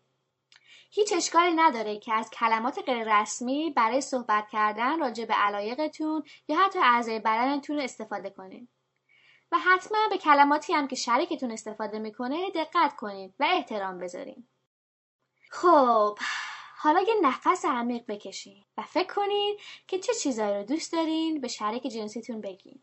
هیچ 0.95 1.13
اشکالی 1.13 1.53
نداره 1.55 1.99
که 1.99 2.15
از 2.15 2.31
کلمات 2.31 2.79
غیر 2.87 3.21
رسمی 3.21 3.71
برای 3.71 4.01
صحبت 4.01 4.49
کردن 4.49 5.01
راجع 5.01 5.25
به 5.25 5.35
علایقتون 5.35 6.23
یا 6.49 6.59
حتی 6.59 6.79
اعضای 6.79 7.19
بدنتون 7.19 7.81
استفاده 7.81 8.31
کنین. 8.31 8.69
و 9.53 9.59
حتما 9.59 9.99
به 10.11 10.19
کلماتی 10.19 10.73
هم 10.73 10.89
که 10.89 10.97
شریکتون 10.97 11.51
استفاده 11.51 11.99
می‌کنه 11.99 12.51
دقت 12.51 12.97
کنین 12.97 13.35
و 13.41 13.45
احترام 13.51 13.99
بذارین. 13.99 14.49
خب 15.51 16.19
حالا 16.79 17.01
یه 17.01 17.15
نفس 17.23 17.65
عمیق 17.65 18.05
بکشین 18.09 18.65
و 18.77 18.83
فکر 18.83 19.15
کنین 19.15 19.57
که 19.87 19.99
چه 19.99 20.15
چیزایی 20.15 20.55
رو 20.55 20.65
دوست 20.65 20.93
دارین 20.93 21.41
به 21.41 21.49
شریک 21.49 21.83
جنسیتون 21.83 22.41
بگین. 22.41 22.83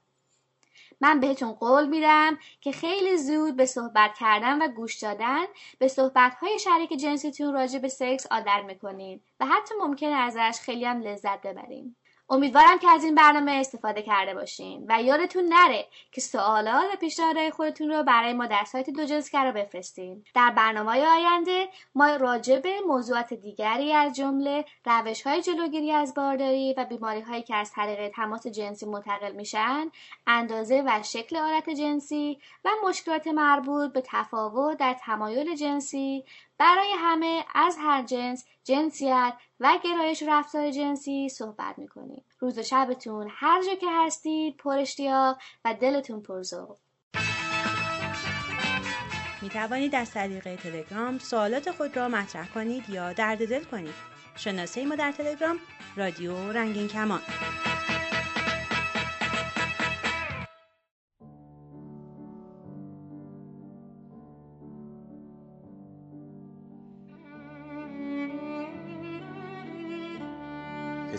من 1.01 1.19
بهتون 1.19 1.53
قول 1.53 1.87
میدم 1.87 2.37
که 2.61 2.71
خیلی 2.71 3.17
زود 3.17 3.55
به 3.55 3.65
صحبت 3.65 4.13
کردن 4.19 4.61
و 4.61 4.67
گوش 4.67 4.95
دادن 4.97 5.45
به 5.79 5.87
صحبت 5.87 6.35
های 6.35 6.59
شریک 6.59 6.93
جنسیتون 6.93 7.53
راجع 7.53 7.79
به 7.79 7.87
سکس 7.87 8.27
عادت 8.31 8.63
می‌کنین 8.67 9.21
و 9.39 9.45
حتی 9.45 9.75
ممکنه 9.79 10.15
ازش 10.15 10.59
خیلی 10.61 10.85
هم 10.85 11.01
لذت 11.01 11.41
ببرین 11.41 11.95
امیدوارم 12.29 12.79
که 12.79 12.89
از 12.89 13.03
این 13.03 13.15
برنامه 13.15 13.51
استفاده 13.51 14.01
کرده 14.01 14.33
باشین 14.33 14.85
و 14.89 15.01
یادتون 15.01 15.45
نره 15.45 15.87
که 16.11 16.21
سوالات 16.21 16.93
و 16.93 16.97
پیشنهادهای 16.99 17.51
خودتون 17.51 17.89
رو 17.89 18.03
برای 18.03 18.33
ما 18.33 18.45
در 18.45 18.63
سایت 18.63 18.89
دو 18.89 19.01
رو 19.33 19.51
بفرستین. 19.51 20.23
در 20.35 20.51
برنامه 20.51 21.05
آینده 21.05 21.67
ما 21.95 22.15
راجع 22.15 22.59
به 22.59 22.79
موضوعات 22.87 23.33
دیگری 23.33 23.93
از 23.93 24.15
جمله 24.15 24.65
روش 24.85 25.21
های 25.21 25.41
جلوگیری 25.41 25.91
از 25.91 26.13
بارداری 26.13 26.73
و 26.77 26.85
بیماری 26.85 27.21
هایی 27.21 27.43
که 27.43 27.55
از 27.55 27.71
طریق 27.71 28.11
تماس 28.15 28.47
جنسی 28.47 28.85
منتقل 28.85 29.31
میشن 29.31 29.91
اندازه 30.27 30.83
و 30.85 31.03
شکل 31.03 31.37
آلت 31.37 31.69
جنسی 31.69 32.39
و 32.65 32.69
مشکلات 32.87 33.27
مربوط 33.27 33.93
به 33.93 34.03
تفاوت 34.05 34.77
در 34.77 34.93
تمایل 34.93 35.55
جنسی 35.55 36.25
برای 36.59 36.93
همه 36.97 37.45
از 37.55 37.77
هر 37.79 38.03
جنس 38.03 38.45
جنسیت 38.63 39.33
و 39.59 39.79
گرایش 39.83 40.23
رفتار 40.27 40.71
جنسی 40.71 41.29
صحبت 41.29 41.77
می‌کنیم. 41.77 42.25
روز 42.39 42.57
و 42.57 42.63
شبتون 42.63 43.27
هر 43.31 43.61
جا 43.61 43.75
که 43.75 43.87
هستید 43.89 44.57
پر 44.57 44.77
اشتیاق 44.77 45.37
و 45.65 45.73
دلتون 45.73 46.21
پرزو 46.21 46.77
می 49.41 49.49
توانید 49.49 49.95
از 49.95 50.11
طریق 50.11 50.55
تلگرام 50.55 51.17
سوالات 51.17 51.71
خود 51.71 51.97
را 51.97 52.07
مطرح 52.07 52.49
کنید 52.49 52.89
یا 52.89 53.13
درد 53.13 53.49
دل 53.49 53.63
کنید. 53.63 53.93
شناسه 54.35 54.85
ما 54.85 54.95
در 54.95 55.11
تلگرام 55.11 55.59
رادیو 55.95 56.51
رنگین 56.51 56.87
کمان. 56.87 57.21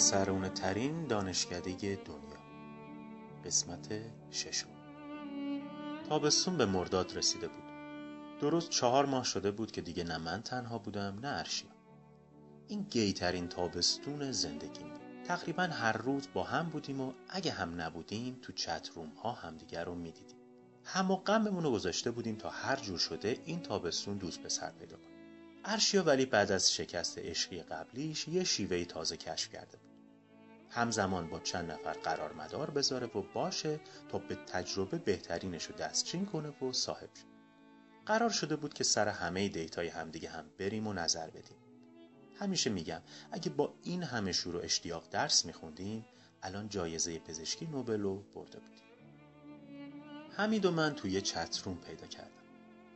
پسرونه 0.01 0.49
ترین 0.49 1.07
دانشکده 1.07 1.71
دنیا. 1.97 2.41
قسمت 3.45 3.89
ششم. 4.31 4.69
تابستون 6.09 6.57
به 6.57 6.67
مرداد 6.67 7.17
رسیده 7.17 7.49
بود. 7.49 7.63
درست 8.41 8.71
چهار 8.71 9.07
ماه 9.07 9.25
شده 9.25 9.51
بود 9.51 9.73
که 9.73 9.81
دیگه 9.81 10.05
نه 10.05 10.19
من 10.19 10.43
تنها 10.43 10.79
بودم 10.79 11.19
نه 11.23 11.29
ارشیا. 11.29 11.71
این 12.69 12.83
گیترین 12.83 13.49
تابستون 13.49 14.33
زندگیم. 14.33 14.89
بود 14.89 15.25
تقریبا 15.25 15.63
هر 15.63 15.93
روز 15.93 16.29
با 16.35 16.45
هم 16.45 16.69
بودیم 16.69 17.01
و 17.01 17.13
اگه 17.29 17.51
هم 17.51 17.81
نبودیم 17.81 18.39
تو 18.43 18.53
چت 18.53 18.91
روم 18.95 19.09
ها 19.09 19.33
همدیگر 19.33 19.85
رو 19.85 19.95
می‌دیدیم. 19.95 20.37
هم 20.85 21.11
و 21.11 21.21
رو 21.61 21.73
گذاشته 21.73 22.11
بودیم 22.11 22.37
تا 22.37 22.51
هر 22.51 22.77
جور 22.77 22.99
شده 22.99 23.39
این 23.45 23.63
تابستون 23.63 24.19
دوست 24.19 24.43
پسر 24.43 24.71
پیدا 24.71 24.97
کنیم 24.97 25.11
ارشیا 25.65 26.03
ولی 26.03 26.27
بعد 26.27 26.53
از 26.53 26.73
شکست 26.73 27.19
عشقی 27.19 27.63
قبلیش 27.63 28.29
یه 28.29 28.45
شیوهی 28.45 28.85
تازه 28.85 29.17
کشف 29.17 29.53
کرده 29.53 29.77
بود. 29.77 29.90
همزمان 30.71 31.29
با 31.29 31.41
چند 31.41 31.71
نفر 31.71 31.93
قرار 31.93 32.33
مدار 32.33 32.71
بذاره 32.71 33.07
و 33.07 33.23
باشه 33.35 33.81
تا 34.09 34.19
به 34.19 34.35
تجربه 34.35 34.99
بهترینش 34.99 35.65
رو 35.65 35.75
دستچین 35.75 36.27
کنه 36.27 36.49
و 36.49 36.73
صاحب 36.73 37.11
شه. 37.15 37.25
قرار 38.07 38.31
شده 38.31 38.57
بود 38.57 38.75
که 38.75 38.85
سر 38.85 39.09
همه 39.09 39.49
دیتای 39.49 39.89
همدیگه 39.89 40.31
هم 40.31 40.45
بریم 40.59 40.87
و 40.87 40.93
نظر 40.93 41.31
بدیم. 41.31 41.57
همیشه 42.39 42.71
میگم 42.71 43.01
اگه 43.33 43.51
با 43.51 43.75
این 43.83 44.03
همه 44.03 44.33
شور 44.33 44.57
و 44.57 44.61
اشتیاق 44.63 45.09
درس 45.11 45.45
میخوندیم 45.45 46.07
الان 46.43 46.69
جایزه 46.69 47.19
پزشکی 47.19 47.67
نوبل 47.67 48.01
رو 48.01 48.17
برده 48.35 48.59
بودیم. 48.59 48.81
حمید 50.37 50.65
و 50.65 50.71
من 50.71 50.95
توی 50.95 51.21
چتروم 51.21 51.77
پیدا 51.77 52.07
کردم. 52.07 52.31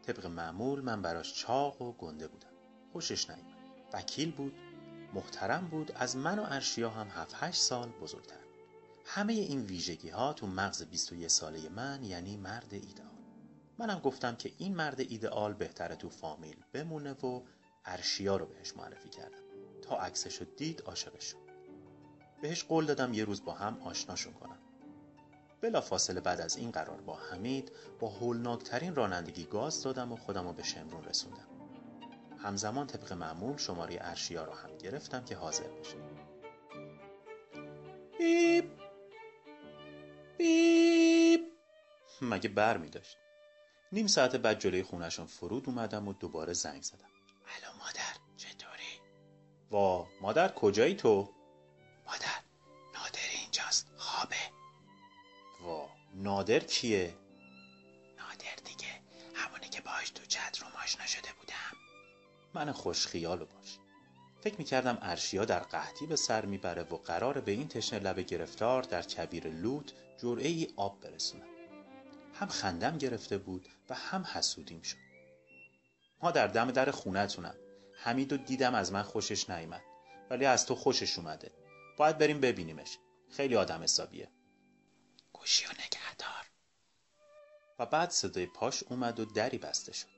طبق 0.06 0.26
معمول 0.26 0.80
من 0.80 1.02
براش 1.02 1.34
چاق 1.34 1.82
و 1.82 1.92
گنده 1.92 2.28
بودم. 2.28 2.48
خوشش 2.92 3.30
نیومد. 3.30 3.54
وکیل 3.92 4.32
بود 4.32 4.54
محترم 5.14 5.68
بود 5.68 5.92
از 5.94 6.16
من 6.16 6.38
و 6.38 6.46
ارشیا 6.48 6.90
هم 6.90 7.08
7 7.08 7.34
8 7.38 7.60
سال 7.60 7.88
بزرگتر. 7.88 8.36
همه 9.04 9.32
این 9.32 9.60
ویژگی 9.60 10.08
ها 10.08 10.32
تو 10.32 10.46
مغز 10.46 10.82
21 10.82 11.28
ساله 11.28 11.68
من 11.68 12.04
یعنی 12.04 12.36
مرد 12.36 12.68
ایدئال. 12.74 13.08
منم 13.78 13.98
گفتم 13.98 14.36
که 14.36 14.52
این 14.58 14.74
مرد 14.74 15.00
ایدئال 15.00 15.52
بهتره 15.52 15.96
تو 15.96 16.08
فامیل 16.08 16.56
بمونه 16.72 17.12
و 17.12 17.40
ارشیا 17.84 18.36
رو 18.36 18.46
بهش 18.46 18.76
معرفی 18.76 19.08
کردم. 19.08 19.38
تا 19.82 19.96
عکسش 19.96 20.36
رو 20.36 20.46
دید 20.56 20.80
عاشقش 20.80 21.24
شد. 21.24 21.44
بهش 22.42 22.64
قول 22.64 22.86
دادم 22.86 23.14
یه 23.14 23.24
روز 23.24 23.44
با 23.44 23.52
هم 23.52 23.78
آشناشون 23.82 24.32
کنم. 24.32 24.58
بلا 25.60 25.80
فاصله 25.80 26.20
بعد 26.20 26.40
از 26.40 26.56
این 26.56 26.70
قرار 26.70 27.00
با 27.00 27.16
حمید 27.16 27.72
با 28.00 28.08
هولناکترین 28.08 28.94
رانندگی 28.94 29.44
گاز 29.44 29.82
دادم 29.82 30.12
و 30.12 30.16
خودم 30.16 30.46
رو 30.46 30.52
به 30.52 30.62
شمرون 30.62 31.04
رسوندم. 31.04 31.53
همزمان 32.44 32.86
طبق 32.86 33.12
معمول 33.12 33.56
شماره 33.56 33.98
ارشیا 34.00 34.44
رو 34.44 34.52
هم 34.52 34.78
گرفتم 34.78 35.24
که 35.24 35.36
حاضر 35.36 35.68
بشه 35.68 35.96
بیب 38.18 38.70
بیب 40.38 41.40
مگه 42.22 42.48
بر 42.48 42.76
می 42.76 42.88
داشت 42.88 43.18
نیم 43.92 44.06
ساعت 44.06 44.36
بعد 44.36 44.60
جلوی 44.60 44.82
خونشون 44.82 45.26
فرود 45.26 45.68
اومدم 45.68 46.08
و 46.08 46.12
دوباره 46.12 46.52
زنگ 46.52 46.82
زدم 46.82 47.08
الو 47.46 47.78
مادر 47.78 48.16
چطوری؟ 48.36 49.00
وا 49.70 50.06
مادر 50.20 50.48
کجایی 50.48 50.94
تو؟ 50.94 51.30
مادر 52.06 52.40
نادر 52.94 53.28
اینجاست 53.42 53.86
خوابه 53.96 54.36
وا 55.62 55.88
نادر 56.14 56.60
کیه؟ 56.60 57.14
من 62.54 62.72
خوش 62.72 63.06
خیال 63.06 63.38
باش. 63.44 63.78
فکر 64.40 64.54
می‌کردم 64.58 64.98
ارشیا 65.02 65.44
در 65.44 65.60
قحطی 65.60 66.06
به 66.06 66.16
سر 66.16 66.44
می‌بره 66.46 66.82
و 66.82 66.96
قرار 66.96 67.40
به 67.40 67.52
این 67.52 67.68
تشنه 67.68 67.98
لب 67.98 68.20
گرفتار 68.20 68.82
در 68.82 69.02
کبیر 69.02 69.48
لوت 69.48 69.92
جرعه 70.22 70.48
ای 70.48 70.68
آب 70.76 71.00
برسونم 71.00 71.46
هم 72.34 72.48
خندم 72.48 72.98
گرفته 72.98 73.38
بود 73.38 73.68
و 73.88 73.94
هم 73.94 74.22
حسودیم 74.22 74.82
شد. 74.82 74.96
ما 76.22 76.30
در 76.30 76.46
دم 76.46 76.70
در 76.70 76.90
خونتونم 76.90 77.54
حمید 77.92 78.32
و 78.32 78.36
دیدم 78.36 78.74
از 78.74 78.92
من 78.92 79.02
خوشش 79.02 79.50
نیامد 79.50 79.82
ولی 80.30 80.44
از 80.44 80.66
تو 80.66 80.74
خوشش 80.74 81.18
اومده. 81.18 81.52
باید 81.96 82.18
بریم 82.18 82.40
ببینیمش. 82.40 82.98
خیلی 83.30 83.56
آدم 83.56 83.82
حسابیه. 83.82 84.30
گوشی 85.32 85.64
و 85.64 85.68
نگهدار. 85.68 86.50
و 87.78 87.86
بعد 87.86 88.10
صدای 88.10 88.46
پاش 88.46 88.82
اومد 88.82 89.20
و 89.20 89.24
دری 89.24 89.58
بسته 89.58 89.92
شد. 89.92 90.13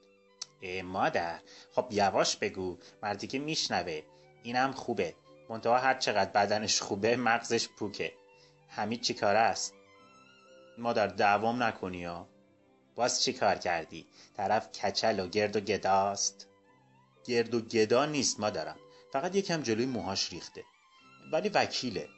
مادر. 0.85 1.41
خب 1.73 1.87
یواش 1.91 2.37
بگو. 2.37 2.79
مردی 3.03 3.27
که 3.27 3.39
میشنوه. 3.39 4.03
اینم 4.43 4.73
خوبه. 4.73 5.15
منتها 5.49 5.79
هر 5.79 5.95
چقدر 5.95 6.31
بدنش 6.31 6.81
خوبه 6.81 7.17
مغزش 7.17 7.69
پوکه. 7.69 8.13
همین 8.69 9.01
چی 9.01 9.15
کاره 9.15 9.39
است؟ 9.39 9.75
مادر 10.79 11.07
دعوام 11.07 11.63
نکنی 11.63 12.05
ها. 12.05 12.29
باز 12.95 13.23
چی 13.23 13.33
کار 13.33 13.55
کردی؟ 13.55 14.07
طرف 14.37 14.69
کچل 14.69 15.21
و 15.21 15.29
گرد 15.29 15.57
و 15.57 15.61
گداست 15.61 16.49
گرد 17.25 17.55
و 17.55 17.61
گدا 17.61 18.07
نیست 18.07 18.41
مادرم. 18.41 18.77
فقط 19.13 19.37
یکم 19.37 19.63
جلوی 19.63 19.87
موهاش 19.87 20.33
ریخته. 20.33 20.65
ولی 21.33 21.49
وکیله. 21.49 22.09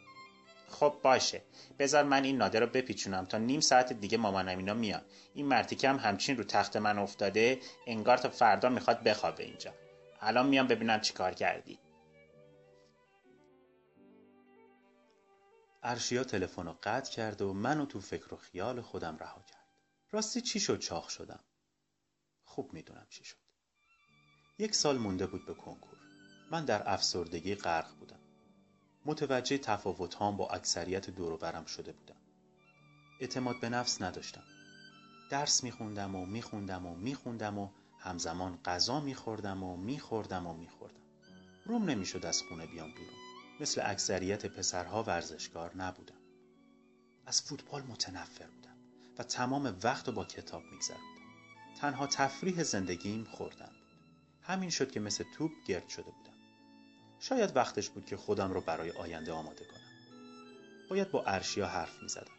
خب 0.68 1.00
باشه. 1.02 1.42
بذار 1.78 2.04
من 2.04 2.24
این 2.24 2.36
نادر 2.36 2.60
رو 2.60 2.66
بپیچونم 2.66 3.24
تا 3.24 3.38
نیم 3.38 3.60
ساعت 3.60 3.92
دیگه 3.92 4.18
مامانم 4.18 4.58
اینا 4.58 4.74
میان. 4.74 5.02
این 5.34 5.46
مرتیکه 5.46 5.88
هم 5.88 5.96
همچین 5.96 6.36
رو 6.36 6.44
تخت 6.44 6.76
من 6.76 6.98
افتاده 6.98 7.60
انگار 7.86 8.18
تا 8.18 8.28
فردا 8.28 8.68
می‌خواد 8.68 9.02
بخوابه 9.02 9.44
اینجا. 9.44 9.74
الان 10.20 10.46
میام 10.46 10.66
ببینم 10.66 11.00
چی 11.00 11.12
کار 11.12 11.34
کردی. 11.34 11.78
ارشیا 15.82 16.24
تلفن 16.24 16.66
رو 16.66 16.78
قطع 16.82 17.12
کرد 17.12 17.42
و 17.42 17.52
منو 17.52 17.86
تو 17.86 18.00
فکر 18.00 18.34
و 18.34 18.36
خیال 18.36 18.80
خودم 18.80 19.16
رها 19.16 19.42
کرد. 19.42 19.68
راستی 20.10 20.40
چی 20.40 20.60
شد؟ 20.60 20.78
چاق 20.78 21.08
شدم. 21.08 21.44
خوب 22.44 22.72
می‌دونم 22.72 23.06
چی 23.10 23.24
شد. 23.24 23.36
یک 24.58 24.74
سال 24.74 24.98
مونده 24.98 25.26
بود 25.26 25.46
به 25.46 25.54
کنکور. 25.54 25.98
من 26.50 26.64
در 26.64 26.92
افسردگی 26.92 27.54
غرق 27.54 27.94
بودم. 27.98 28.17
متوجه 29.04 29.58
تفاوت 29.58 30.18
با 30.18 30.48
اکثریت 30.48 31.10
دوروبرم 31.10 31.64
شده 31.64 31.92
بودم. 31.92 32.16
اعتماد 33.20 33.60
به 33.60 33.68
نفس 33.68 34.02
نداشتم. 34.02 34.44
درس 35.30 35.64
میخوندم 35.64 36.14
و 36.14 36.26
میخوندم 36.26 36.86
و 36.86 36.94
میخوندم 36.94 37.58
و 37.58 37.68
همزمان 37.98 38.58
غذا 38.64 39.00
میخوردم 39.00 39.62
و 39.62 39.76
میخوردم 39.76 40.46
و 40.46 40.54
میخوردم. 40.54 41.02
روم 41.64 41.84
نمی‌شد 41.84 42.26
از 42.26 42.42
خونه 42.42 42.66
بیام 42.66 42.88
بیرون. 42.88 43.18
مثل 43.60 43.82
اکثریت 43.84 44.46
پسرها 44.46 45.02
ورزشکار 45.02 45.76
نبودم. 45.76 46.14
از 47.26 47.42
فوتبال 47.42 47.82
متنفر 47.82 48.46
بودم 48.46 48.76
و 49.18 49.22
تمام 49.22 49.76
وقت 49.82 50.10
با 50.10 50.24
کتاب 50.24 50.62
میگذروندم. 50.72 51.04
تنها 51.80 52.06
تفریح 52.06 52.62
زندگیم 52.62 53.24
خوردن 53.24 53.66
بود. 53.66 53.88
همین 54.42 54.70
شد 54.70 54.90
که 54.90 55.00
مثل 55.00 55.24
توپ 55.34 55.50
گرد 55.66 55.88
شده 55.88 56.10
بودم. 56.10 56.27
شاید 57.20 57.56
وقتش 57.56 57.88
بود 57.88 58.06
که 58.06 58.16
خودم 58.16 58.52
رو 58.52 58.60
برای 58.60 58.90
آینده 58.90 59.32
آماده 59.32 59.64
کنم. 59.64 59.80
باید 60.90 61.10
با 61.10 61.24
ارشیا 61.24 61.66
حرف 61.66 62.02
می‌زدم. 62.02 62.32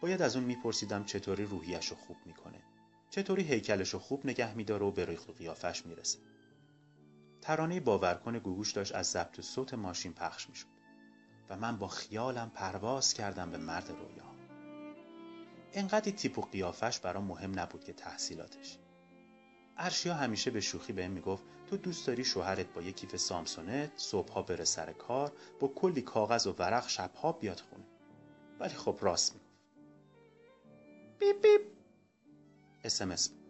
باید 0.00 0.22
از 0.22 0.36
اون 0.36 0.44
میپرسیدم 0.44 1.04
چطوری 1.04 1.44
روحیش 1.44 1.88
رو 1.88 1.96
خوب 1.96 2.16
می‌کنه. 2.26 2.62
چطوری 3.10 3.42
هیکلش 3.42 3.90
رو 3.90 3.98
خوب 3.98 4.26
نگه 4.26 4.54
میداره 4.54 4.86
و 4.86 4.90
به 4.90 5.04
ریخت 5.04 5.30
و 5.30 5.32
قیافش 5.32 5.86
می‌رسه. 5.86 6.18
ترانه 7.42 7.80
باورکن 7.80 8.38
گوگوش 8.38 8.72
داشت 8.72 8.94
از 8.94 9.06
ضبط 9.06 9.40
صوت 9.40 9.74
ماشین 9.74 10.12
پخش 10.12 10.48
می‌شد. 10.48 10.66
و 11.48 11.56
من 11.56 11.76
با 11.76 11.88
خیالم 11.88 12.50
پرواز 12.50 13.14
کردم 13.14 13.50
به 13.50 13.58
مرد 13.58 13.90
رویا. 13.90 14.36
انقدی 15.72 16.12
تیپ 16.12 16.38
و 16.38 16.42
قیافش 16.42 16.98
برام 16.98 17.24
مهم 17.24 17.58
نبود 17.58 17.84
که 17.84 17.92
تحصیلاتش. 17.92 18.78
ارشیا 19.78 20.14
همیشه 20.14 20.50
به 20.50 20.60
شوخی 20.60 20.92
بهم 20.92 21.10
می‌گفت 21.10 21.44
تو 21.66 21.76
دوست 21.76 22.06
داری 22.06 22.24
شوهرت 22.24 22.66
با 22.66 22.82
یک 22.82 22.96
کیف 22.96 23.16
سامسونت 23.16 23.92
صبحها 23.96 24.42
بره 24.42 24.64
سر 24.64 24.92
کار 24.92 25.32
با 25.60 25.68
کلی 25.68 26.02
کاغذ 26.02 26.46
و 26.46 26.52
ورق 26.52 26.88
شبها 26.88 27.32
بیاد 27.32 27.60
خونه. 27.60 27.84
ولی 28.60 28.74
خب 28.74 28.98
راست 29.00 29.34
می‌گفت. 29.34 29.50
بیپ 31.18 31.42
بیپ. 31.42 31.60
اسمس 32.84 33.28
بود. 33.28 33.46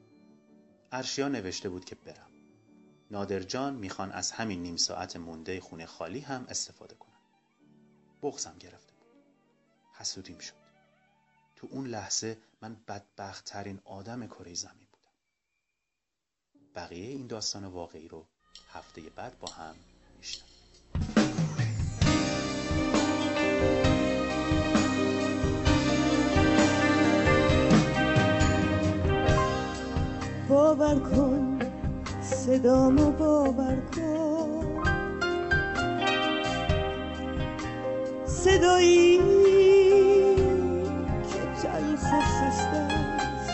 ارشیا 0.93 1.29
نوشته 1.29 1.69
بود 1.69 1.85
که 1.85 1.95
برم. 1.95 2.31
نادر 3.11 3.41
جان 3.41 3.75
می‌خوان 3.75 4.13
از 4.13 4.33
همین 4.33 4.63
نیم 4.63 4.77
ساعت 4.77 5.17
مونده 5.17 5.61
خونه 5.61 5.87
خالی 5.87 6.21
هم 6.21 6.47
استفاده 6.49 6.95
کنن. 6.95 7.21
بغزم 8.23 8.57
گرفته 8.61 8.93
بود. 8.93 9.07
حسودیم 9.93 10.39
شد. 10.39 10.55
تو 11.57 11.69
اون 11.71 11.87
لحظه 11.87 12.39
من 12.63 12.77
بدبخت 12.89 13.45
ترین 13.45 13.81
آدم 13.85 14.27
کره 14.27 14.55
زمین 14.55 14.86
بقیه 16.77 17.09
این 17.09 17.27
داستان 17.27 17.65
واقعی 17.65 18.09
رو 18.09 18.27
هفته 18.73 19.03
بعد 19.17 19.39
با 19.41 19.49
هم 19.49 19.75
میشنم 20.19 20.47
باور 30.49 30.99
کن 30.99 31.59
صدامو 32.23 33.11
باور 33.13 33.77
کن. 33.97 34.83
صدایی 38.27 39.19
که 41.33 41.63
تلخ 41.63 42.03
و 42.03 42.21
خسته 42.21 42.77
است. 42.77 43.51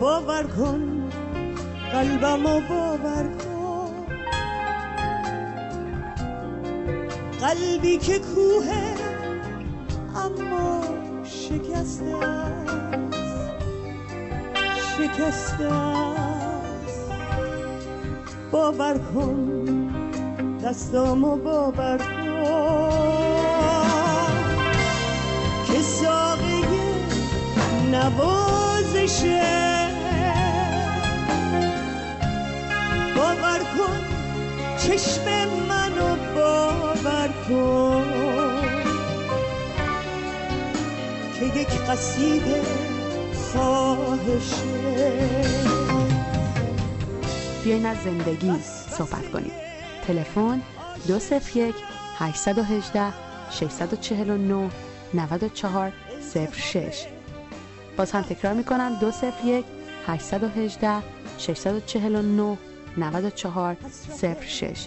باور 0.00 0.42
کن 0.42 0.91
قلبمو 1.92 2.60
باور 2.60 3.26
کن. 3.44 4.06
قلبی 7.40 7.98
که 7.98 8.18
کوه 8.18 8.72
اما 10.16 10.84
شکسته 11.24 12.16
است. 12.16 13.12
شکسته 14.98 15.72
است. 15.72 17.10
باور 18.50 18.98
کن 18.98 19.92
دستامو 20.64 21.36
باور 21.36 21.98
کن. 21.98 22.32
که 25.66 25.82
ساقه 25.82 26.62
نوازشه. 27.90 29.71
باور 33.34 33.58
کن 33.58 33.98
چشم 34.78 35.24
منو 35.68 36.16
باور 36.34 37.30
کن. 37.48 38.04
که 41.38 41.44
یک 41.60 41.68
قصیده 41.68 42.62
خواهشه. 43.52 44.56
بیاین 47.64 47.86
از 47.86 47.96
زندگی 48.04 48.52
صحبت 48.90 49.30
کنیم. 49.32 49.52
تلفن 50.06 50.62
201 51.06 51.74
818 52.18 53.12
649 53.50 54.70
94 55.14 55.92
06 56.52 57.06
باز 57.96 58.12
هم 58.12 58.22
تکرار 58.22 58.54
می‌کنم 58.54 58.98
201 59.00 59.64
818 60.06 61.02
649 61.38 62.58
94 62.96 63.76
06 64.48 64.86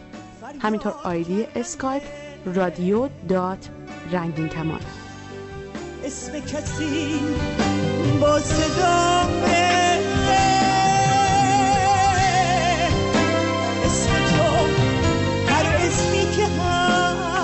همینطور 0.61 0.93
آیدی 1.03 1.47
اسکایپ 1.55 2.03
رادیو 2.45 3.09
dot 3.29 3.69
رنگین 4.11 4.49
کمان. 4.49 4.79
اسم 6.03 6.39
کسی 6.39 7.19
با 8.21 8.39
صدامه 8.39 9.99
اسم 13.85 14.11
تو 14.11 14.67
هر 15.53 15.65
اسمی 15.75 16.35
که 16.35 16.45
هست. 16.45 17.35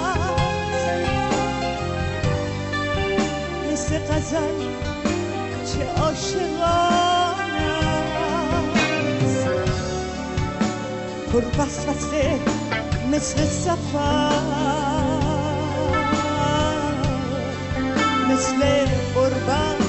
مثل 3.72 4.00
غزل 4.00 4.91
پر 11.34 11.44
وسوسه 11.60 12.40
مثل 13.12 13.46
سفر 13.46 14.32
مثل 18.30 18.86
قربت 19.16 19.82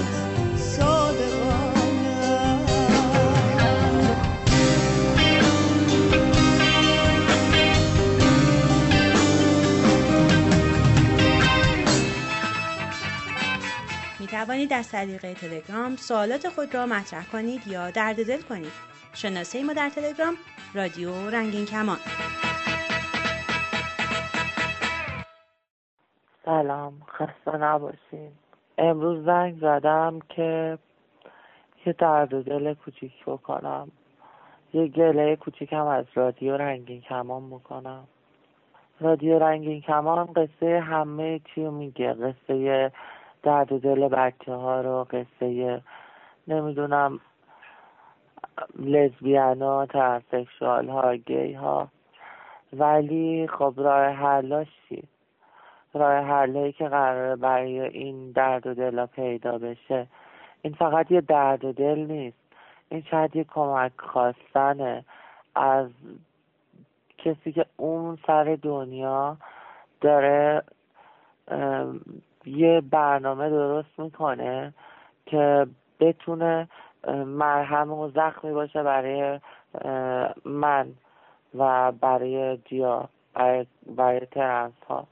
توانید 14.32 14.72
از 14.72 14.88
طریق 14.88 15.32
تلگرام 15.32 15.96
سوالات 15.96 16.48
خود 16.48 16.74
را 16.74 16.86
مطرح 16.86 17.26
کنید 17.26 17.66
یا 17.66 17.90
درد 17.90 18.26
دل 18.26 18.40
کنید. 18.40 18.72
شناسه 19.14 19.62
ما 19.62 19.72
در 19.72 19.90
تلگرام 19.90 20.36
رادیو 20.74 21.10
رنگین 21.10 21.64
کمان. 21.64 21.96
سلام 26.44 26.92
خسته 27.08 27.56
نباشین. 27.56 28.32
امروز 28.78 29.24
زنگ 29.24 29.58
زدم 29.60 30.18
که 30.28 30.78
یه 31.86 31.92
درد 31.92 32.42
دل 32.42 32.74
کوچیک 32.74 33.24
بکنم. 33.26 33.90
یه 34.72 34.88
گله 34.88 35.36
کوچیکم 35.36 35.86
از 35.86 36.04
رادیو 36.14 36.56
رنگین 36.56 37.00
کمان 37.00 37.50
بکنم. 37.50 38.04
رادیو 39.00 39.38
رنگین 39.38 39.80
کمان 39.80 40.26
قصه 40.26 40.80
همه 40.80 41.40
چی 41.54 41.60
میگه. 41.60 42.12
قصه 42.12 42.92
درد 43.42 43.80
دل 43.80 44.08
بچه 44.08 44.52
ها 44.52 44.80
رو 44.80 45.06
قصه 45.10 45.82
نمی‌دونم 46.48 47.20
لزبیان 48.78 49.62
ها 49.62 49.86
ترسکشوال 49.86 50.88
ها 50.88 51.16
گی 51.16 51.52
ها 51.52 51.88
ولی 52.72 53.46
خب 53.46 53.74
راه 53.76 54.06
حلاش 54.06 54.68
چیست 54.88 55.12
راه 55.94 56.24
حلایی 56.24 56.72
که 56.72 56.88
قراره 56.88 57.36
برای 57.36 57.80
این 57.80 58.32
درد 58.32 58.66
و 58.66 58.74
دلا 58.74 59.06
پیدا 59.06 59.58
بشه 59.58 60.06
این 60.62 60.74
فقط 60.74 61.10
یه 61.10 61.20
درد 61.20 61.64
و 61.64 61.72
دل 61.72 61.98
نیست. 61.98 62.36
این 62.88 63.02
شاید 63.10 63.36
یه 63.36 63.44
کمک 63.44 63.92
خواستنه. 63.98 65.04
از 65.54 65.88
کسی 67.18 67.52
که 67.52 67.66
اون 67.76 68.18
سر 68.26 68.58
دنیا 68.62 69.36
داره 70.00 70.62
یه 72.46 72.80
برنامه 72.80 73.50
درست 73.50 73.98
می‌کنه 73.98 74.74
که 75.26 75.66
بتونه 76.00 76.68
مرهم 77.26 77.92
و 77.92 78.08
زخمی 78.08 78.52
باشه 78.52 78.82
برای 78.82 79.40
من 80.44 80.92
و 81.54 81.92
برای 81.92 82.56
جیا 82.56 83.08
برای, 83.34 83.66
برای 83.86 84.20
ترنس 84.20 84.72
ها 84.88 85.06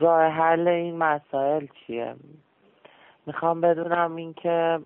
راه 0.00 0.22
حل 0.22 0.68
این 0.68 0.96
مسائل 0.96 1.66
چیه؟ 1.66 2.14
می‌خوام 3.26 3.60
بدونم 3.60 4.16
اینکه 4.16 4.80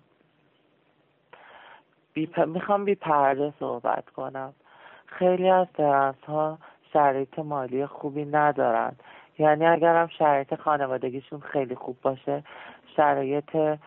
بی 2.13 2.29
می‌خوام 2.45 2.85
بی 2.85 2.95
پرده 2.95 3.53
صحبت 3.59 4.09
کنم. 4.09 4.53
خیلی 5.05 5.49
از 5.49 5.67
ترنس 5.73 6.23
ها 6.27 6.57
شرایط 6.93 7.39
مالی 7.39 7.85
خوبی 7.85 8.25
ندارن. 8.25 8.95
یعنی 9.39 9.65
اگرم 9.65 10.07
شرایط 10.07 10.55
خانوادگیشون 10.55 11.39
خیلی 11.39 11.75
خوب 11.75 11.97
باشه 12.01 12.43
شرایط 12.95 13.77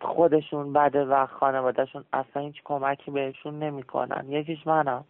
خودشون 0.00 0.72
بده 0.72 1.04
و 1.04 1.26
خانوادهشون 1.26 2.04
اصلا 2.12 2.42
هیچ 2.42 2.62
کمکی 2.64 3.10
بهشون 3.10 3.58
نمی‌کنن. 3.58 4.24
یکیش 4.28 4.66
منم. 4.66 5.04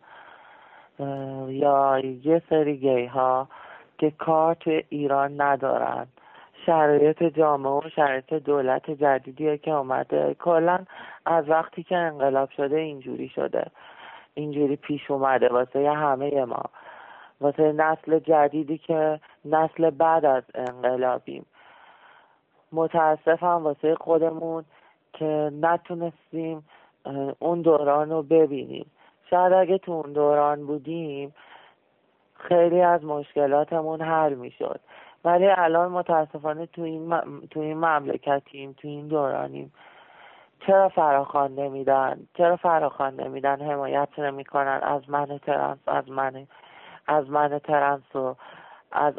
یا 1.49 1.99
یه 1.99 2.43
سری 2.51 2.77
گی 2.77 3.05
ها 3.05 3.49
که 3.99 4.11
کار 4.11 4.55
توی 4.55 4.85
ایران 4.89 5.41
ندارن. 5.41 6.07
شرایط 6.67 7.23
جامعه 7.23 7.73
و 7.73 7.89
شرایط 7.97 8.35
دولت 8.35 8.91
جدیدیه 8.91 9.59
که 9.59 9.71
اومده. 9.71 10.35
کلا 10.35 10.79
از 11.27 11.49
وقتی 11.49 11.83
که 11.83 11.97
انقلاب 11.97 12.51
شده 12.51 12.77
اینجوری 12.77 13.29
شده. 13.29 13.67
اینجوری 14.35 14.77
پیش 14.77 15.11
اومده 15.11 15.49
واسه 15.49 15.91
همه 15.91 16.45
ما. 16.45 16.63
واسه 17.41 17.73
نسل 17.73 18.19
جدیدی 18.19 18.79
که 18.79 19.21
نسل 19.45 19.91
بعد 19.91 20.25
از 20.25 20.43
انقلابیم. 20.55 21.47
متاسفم 22.73 23.65
واسه 23.65 23.95
خودمون 23.95 24.65
که 25.13 25.51
نتونستیم 25.61 26.69
اون 27.39 27.63
دوران 27.63 28.11
رو 28.11 28.23
ببینیم. 28.23 28.91
شاید 29.31 29.53
اگه 29.53 29.79
تو 29.79 29.93
اون 29.93 30.13
دوران 30.13 30.67
بودیم 30.67 31.35
خیلی 32.35 32.81
از 32.81 33.05
مشکلاتمون 33.05 34.03
حل 34.03 34.35
می‌شد. 34.35 34.81
ولی 35.25 35.47
الان 35.47 35.91
متاسفانه 35.93 36.67
تو 36.67 36.83
این, 36.83 37.21
تو 37.51 37.61
این 37.61 37.77
مملکتیم 37.77 38.73
تو 38.73 38.89
این 38.89 39.09
دورانیم. 39.09 39.73
چرا 40.67 40.89
فراخوان 40.89 41.55
نمیدن؟ 41.55 42.27
چرا 42.37 42.57
فراخوان 42.57 43.21
نمیدن؟ 43.21 43.61
حمایت 43.61 44.19
نمی‌کنن. 44.19 44.81
از 44.83 45.11
من 45.11 45.39
ترنس 45.39 45.79
از 45.87 46.11
من 46.11 46.47
از 47.07 47.31
من 47.31 47.59
ترنس 47.59 48.17
و 48.17 48.35
از 48.93 49.15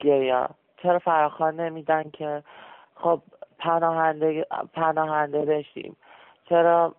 گیا. 0.00 0.48
چرا 0.82 0.98
فراخوان 0.98 1.60
نمیدن 1.60 2.10
که 2.10 2.42
خب 3.02 3.22
پناهنده 3.58 4.46
پناهنده 4.72 5.44
بشیم. 5.44 5.96
چرا؟ 6.48 6.94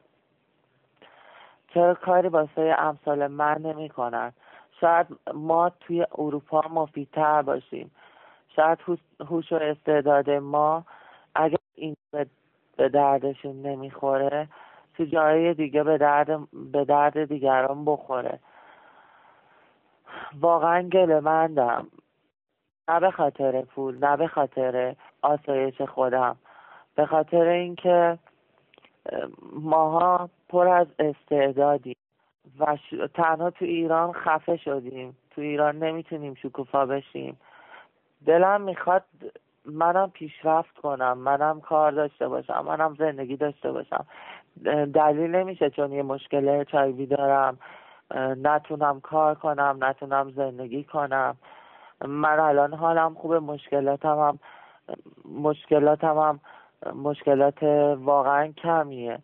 چرا 1.73 1.93
کاری 1.93 2.27
واسه 2.27 2.75
امثال 2.77 3.27
من 3.27 3.57
نمی‌کنن؟ 3.57 4.33
شاید 4.81 5.07
ما 5.33 5.69
توی 5.69 6.05
اروپا 6.17 6.61
مفیدتر 6.69 7.41
باشیم. 7.41 7.91
شاید 8.55 8.79
هوش 9.29 9.51
و 9.51 9.55
استعداد 9.55 10.29
ما 10.29 10.85
اگر 11.35 11.57
این 11.75 11.95
به 12.77 12.89
دردشون 12.89 13.61
نمی‌خوره 13.61 14.47
تو 14.97 15.05
جای 15.05 15.53
دیگه 15.53 15.83
به 15.83 15.97
درد 15.97 16.51
به 16.71 16.85
درد 16.85 17.25
دیگران 17.25 17.85
بخوره. 17.85 18.39
واقعا 20.39 20.81
گله 20.81 21.19
مندم 21.19 21.87
نه 22.87 22.99
به 22.99 23.11
خاطر 23.11 23.61
پول 23.61 24.05
نه 24.05 24.17
به 24.17 24.27
خاطر 24.27 24.95
آسایش 25.21 25.81
خودم. 25.81 26.35
به 26.95 27.05
خاطر 27.05 27.47
اینکه 27.47 28.19
ماها 29.53 30.29
پر 30.49 30.67
از 30.67 30.87
استعدادیم 30.99 31.95
و 32.59 32.77
تنها 33.13 33.49
تو 33.49 33.65
ایران 33.65 34.13
خفه 34.13 34.57
شدیم. 34.57 35.17
تو 35.31 35.41
ایران 35.41 35.79
نمی‌تونیم 35.79 36.33
شکوفا 36.33 36.85
بشیم. 36.85 37.39
دلم 38.25 38.61
می‌خواد 38.61 39.03
منم 39.65 40.09
پیشرفت 40.09 40.77
کنم. 40.77 41.17
منم 41.17 41.61
کار 41.61 41.91
داشته 41.91 42.27
باشم. 42.27 42.65
منم 42.67 42.95
زندگی 42.99 43.37
داشته 43.37 43.71
باشم. 43.71 44.05
دلیل 44.93 45.35
نمیشه 45.35 45.69
چون 45.69 45.91
یه 45.91 46.03
مشکل 46.03 46.63
چایبی 46.63 47.05
دارم. 47.05 47.57
نتونم 48.37 48.99
کار 48.99 49.35
کنم. 49.35 49.77
نتونم 49.81 50.31
زندگی 50.31 50.83
کنم. 50.83 51.37
من 52.05 52.39
الان 52.39 52.73
حالم 52.73 53.13
خوبه. 53.13 53.39
مشکلاتم 53.39 54.19
هم 54.19 54.39
مشکلاتم 55.25 56.17
هم 56.17 56.39
مشکلات 56.95 57.63
واقعا 58.03 58.47
کمیه. 58.47 59.19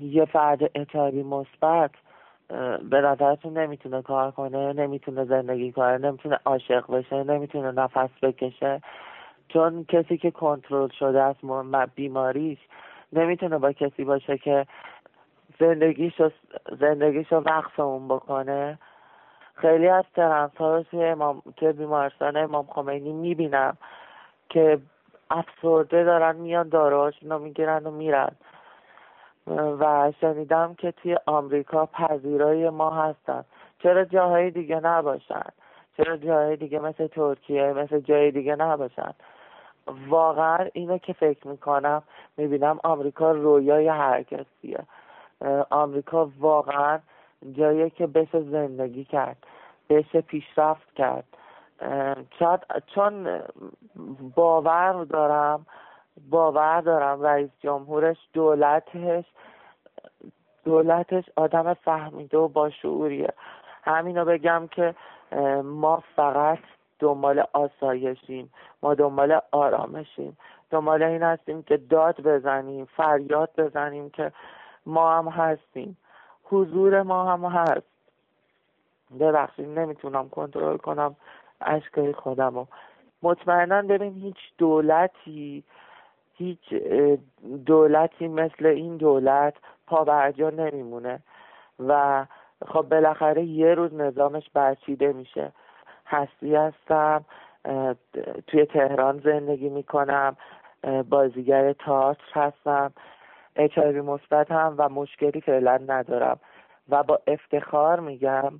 یه 0.00 0.24
فرد 0.24 0.62
اعتباری 0.62 1.22
مثبت 1.22 1.90
به 2.90 3.00
نظرتون 3.00 3.58
نمی‌تونه 3.58 4.02
کار 4.02 4.30
کنه 4.30 4.72
نمی‌تونه 4.72 5.24
زندگی 5.24 5.72
کنه 5.72 5.98
نمی‌تونه 5.98 6.38
عاشق 6.44 6.92
بشه 6.92 7.24
نمی‌تونه 7.24 7.72
نفس 7.72 8.10
بکشه. 8.22 8.80
چون 9.48 9.84
کسی 9.84 10.18
که 10.18 10.30
کنترل 10.30 10.88
شده 10.88 11.22
از 11.22 11.34
بیماریش 11.94 12.58
نمی‌تونه 13.12 13.58
با 13.58 13.72
کسی 13.72 14.04
باشه 14.04 14.38
که 14.38 14.66
زندگیشو 15.60 16.30
زندگیشو 16.80 17.36
وقف 17.36 17.80
اون 17.80 18.08
بکنه. 18.08 18.78
خیلی 19.60 19.88
از 19.88 20.04
ترنس 20.14 20.56
ها 20.56 20.76
رو 20.76 20.82
توی, 20.82 21.04
امام، 21.04 21.42
توی 21.56 21.72
بیمارستان 21.72 22.36
امام 22.36 22.66
خمینی 22.66 23.12
می‌بینم 23.12 23.76
که 24.48 24.78
افسرده 25.30 26.04
دارن 26.04 26.36
میان 26.36 26.68
داروهاشون 26.68 27.30
رو 27.30 27.38
می‌گیرن 27.38 27.86
و 27.86 27.90
میرن. 27.90 28.30
و 29.80 30.12
شنیدم 30.20 30.74
که 30.74 30.92
توی 30.92 31.16
آمریکا 31.26 31.86
پذیرای 31.86 32.70
ما 32.70 32.90
هستن. 32.90 33.44
چرا 33.82 34.04
جاهای 34.04 34.50
دیگه 34.50 34.80
نباشن؟ 34.80 35.44
چرا 35.96 36.16
جاهای 36.16 36.56
دیگه 36.56 36.78
مثل 36.78 37.06
ترکیه 37.06 37.72
مثل 37.72 38.00
جای 38.00 38.30
دیگه 38.30 38.56
نباشن؟ 38.56 39.14
واقعا 40.08 40.68
اینو 40.72 40.98
که 40.98 41.12
فکر 41.12 41.48
می‌کنم 41.48 42.02
می‌بینم 42.36 42.78
آمریکا 42.84 43.32
رویای 43.32 43.88
هر 43.88 44.22
کسیه. 44.22 44.78
آمریکا 45.70 46.30
واقعا 46.38 46.98
جایی 47.52 47.90
که 47.90 48.06
بشه 48.06 48.40
زندگی 48.40 49.04
کرد 49.04 49.36
بشه 49.90 50.20
پیشرفت 50.20 50.94
کرد. 50.94 51.24
چون 52.86 53.42
باور 54.34 55.04
دارم 55.04 55.66
باور 56.30 56.80
دارم 56.80 57.22
رئیس 57.22 57.50
جمهورش 57.60 58.16
دولتش 58.32 59.24
دولتش 60.64 61.24
آدم 61.36 61.74
فهمیده 61.74 62.38
و 62.38 62.48
با 62.48 62.70
شعوریه 62.70 63.32
همینو 63.82 64.24
بگم 64.24 64.68
که 64.70 64.94
ما 65.64 66.02
فقط 66.16 66.58
دنبال 66.98 67.44
آسایشیم 67.52 68.50
ما 68.82 68.94
دنبال 68.94 69.40
آرامشیم. 69.52 70.36
دنبال 70.70 71.02
این 71.02 71.22
هستیم 71.22 71.62
که 71.62 71.76
داد 71.76 72.20
بزنیم 72.20 72.84
فریاد 72.84 73.50
بزنیم 73.58 74.10
که 74.10 74.32
ما 74.86 75.18
هم 75.18 75.28
هستیم. 75.28 75.96
حضور 76.50 77.02
ما 77.02 77.32
هم 77.32 77.44
هست. 77.44 77.86
ببخشید 79.20 79.78
نمی‌تونم 79.78 80.28
کنترل 80.28 80.76
کنم 80.76 81.16
اشکای 81.60 82.12
خودم 82.12 82.54
رو. 82.54 82.66
مطمئنا 83.22 83.82
ببین 83.82 84.14
هیچ 84.14 84.36
دولتی 84.58 85.64
هیچ 86.34 86.74
دولتی 87.66 88.28
مثل 88.28 88.66
این 88.66 88.96
دولت 88.96 89.54
پابرجا 89.86 90.50
نمیمونه. 90.50 91.20
و 91.88 92.24
خب 92.66 92.82
بالاخره 92.82 93.44
یه 93.44 93.74
روز 93.74 93.94
نظامش 93.94 94.50
برچیده 94.54 95.12
میشه. 95.12 95.52
هستی 96.06 96.54
هستم 96.54 97.24
توی 98.46 98.64
تهران 98.66 99.18
زندگی 99.18 99.68
می‌کنم 99.68 100.36
بازیگر 101.08 101.72
تئاتر 101.72 102.22
هستم. 102.32 102.92
اچ 103.58 103.78
مثبت 103.78 104.50
هم 104.50 104.74
و 104.78 104.88
مشکلی 104.88 105.40
فعلا 105.40 105.80
ندارم. 105.86 106.40
و 106.88 107.02
با 107.02 107.20
افتخار 107.26 108.00
میگم 108.00 108.52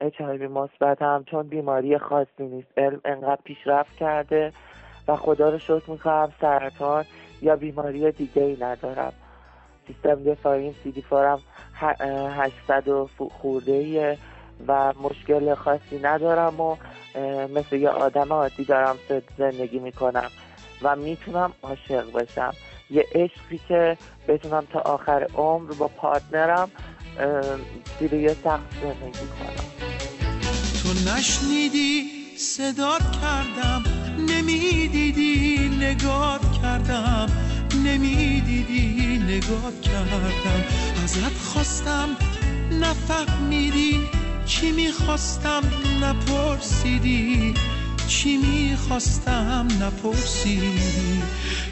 اچ 0.00 0.20
مثبت 0.20 1.02
هم 1.02 1.24
چون 1.24 1.48
بیماری 1.48 1.98
خاصی 1.98 2.30
نیست 2.46 2.68
علم 2.76 3.00
انقدر 3.04 3.40
پیشرفت 3.44 3.96
کرده 3.96 4.52
و 5.08 5.16
خدا 5.16 5.48
رو 5.50 5.58
شکر 5.58 5.90
می‌کنم 5.90 6.32
سرطان 6.40 7.04
یا 7.42 7.56
بیماری 7.56 8.12
دیگه 8.12 8.42
ای 8.42 8.56
ندارم. 8.60 9.12
سیستم 9.86 10.24
دفاعیم 10.24 10.74
سی 10.82 10.92
دی 10.92 11.02
فارم 11.02 11.38
800 11.74 12.88
و 12.88 13.08
خورده 13.30 14.18
و 14.68 14.92
مشکل 15.02 15.54
خاصی 15.54 15.98
ندارم 16.02 16.60
و 16.60 16.76
مثل 17.54 17.76
یه 17.76 17.88
آدم 17.88 18.32
عادی 18.32 18.64
دارم 18.64 18.96
زندگی 19.38 19.78
می‌کنم 19.78 20.30
و 20.82 20.96
می‌تونم 20.96 21.52
عاشق 21.62 22.12
بشم. 22.12 22.52
یه 22.90 23.06
عشقی 23.14 23.60
که 23.68 23.96
بتونم 24.28 24.66
تا 24.72 24.78
آخر 24.78 25.26
عمر 25.34 25.72
با 25.72 25.88
پارتنرم 25.88 26.70
زیر 28.00 28.12
یه 28.12 28.36
سخت 28.44 28.62
زندگی 28.82 29.26
کنم. 29.38 29.68
تو 30.82 31.10
نشنیدی 31.10 32.04
صدات 32.36 33.02
کردم 33.22 33.84
نمی‌دیدی 34.18 35.70
نگات 35.80 36.52
کردم 36.62 37.26
نمی‌دیدی 37.84 39.18
نگات 39.18 39.80
کردم. 39.80 40.64
ازت 41.04 41.38
خواستم 41.38 42.08
نفهمیدی 42.72 44.00
چی 44.46 44.72
می‌خواستم 44.72 45.62
نپرسیدی. 46.02 47.54
چی 48.08 48.36
می‌خواستم 48.36 49.68
نپرسیدی 49.80 51.22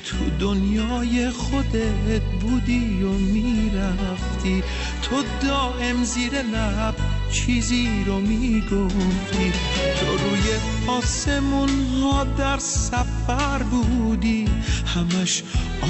تو 0.04 0.16
دنیای 0.40 1.30
خودت 1.30 2.22
بودی 2.40 3.02
و 3.02 3.08
می‌رفتی. 3.08 4.62
تو 5.02 5.22
دائم 5.46 6.04
زیر 6.04 6.42
لب 6.42 6.94
چیزی 7.30 8.04
رو 8.06 8.20
می‌گفتی. 8.20 9.52
تو 10.00 10.06
روی 10.06 10.42
آسمون 10.86 11.68
ها 12.02 12.24
در 12.24 12.58
سفر 12.58 13.62
بودی. 13.62 14.48
همش 14.86 15.42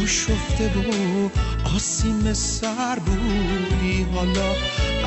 آشفته 0.03 0.72
و 0.78 1.28
آسیم 1.76 2.32
سر 2.32 2.99
حالا 4.03 4.55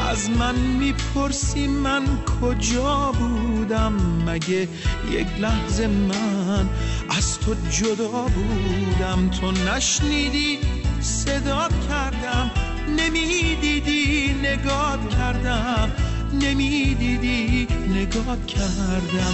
از 0.09 0.29
من 0.29 0.55
می‌پرسی 0.55 1.67
من 1.67 2.03
کجا 2.41 3.11
بودم؟ 3.19 3.93
مگه 4.27 4.67
یک 5.11 5.27
لحظه 5.39 5.87
من 5.87 6.69
از 7.17 7.39
تو 7.39 7.55
جدا 7.71 8.07
بودم؟ 8.07 9.29
تو 9.29 9.51
نشنیدی 9.51 10.59
صدات 11.01 11.71
کردم 11.89 12.51
نمی‌دیدی 12.97 14.33
نگات 14.43 15.09
کردم 15.09 15.91
نمی‌دیدی 16.33 17.67
نگات 17.89 18.45
کردم 18.47 19.33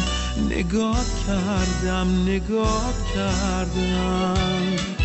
نگات 0.49 1.11
کردم 1.27 2.07
نگات 2.27 2.95
کردم. 3.15 5.04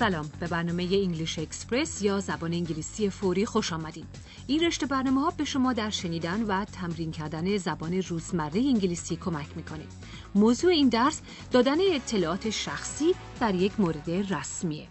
سلام 0.00 0.30
به 0.40 0.46
برنامه 0.46 0.82
انگلیش 0.82 1.38
اکسپرس 1.38 2.02
یا 2.02 2.20
زبان 2.20 2.52
انگلیسی 2.52 3.10
فوری 3.10 3.46
خوش 3.46 3.72
آمدید. 3.72 4.06
این 4.46 4.64
رشته 4.64 4.86
برنامه 4.86 5.20
ها 5.20 5.30
به 5.30 5.44
شما 5.44 5.72
در 5.72 5.90
شنیدن 5.90 6.42
و 6.42 6.64
تمرین 6.64 7.10
کردن 7.10 7.56
زبان 7.56 7.92
روزمره 7.92 8.60
انگلیسی 8.60 9.16
کمک 9.16 9.56
می‌کنه. 9.56 9.84
موضوع 10.34 10.70
این 10.70 10.88
درس 10.88 11.20
دادن 11.50 11.76
اطلاعات 11.94 12.50
شخصی 12.50 13.14
در 13.40 13.54
یک 13.54 13.80
مورد 13.80 14.10
رسمیه. 14.10 14.88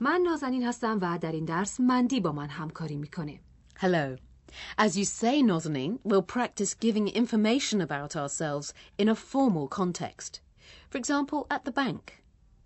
من 0.00 0.20
نازنین 0.24 0.66
هستم 0.66 0.98
و 1.02 1.18
در 1.18 1.32
این 1.32 1.44
درس 1.44 1.80
مندی 1.80 2.20
با 2.20 2.32
من 2.32 2.48
همکاری 2.48 2.96
می‌کنه. 2.96 3.40
Hello. 3.80 4.23
As 4.77 4.97
you 4.97 5.05
say, 5.05 5.41
Nazanin, 5.41 5.99
we'll 6.03 6.21
practice 6.21 6.73
giving 6.73 7.07
information 7.07 7.81
about 7.81 8.15
ourselves 8.15 8.73
in 8.97 9.07
a 9.09 9.15
formal 9.15 9.67
context. 9.67 10.41
For 10.89 10.97
example, 10.97 11.47
at 11.49 11.65
the 11.65 11.71
bank. 11.71 12.23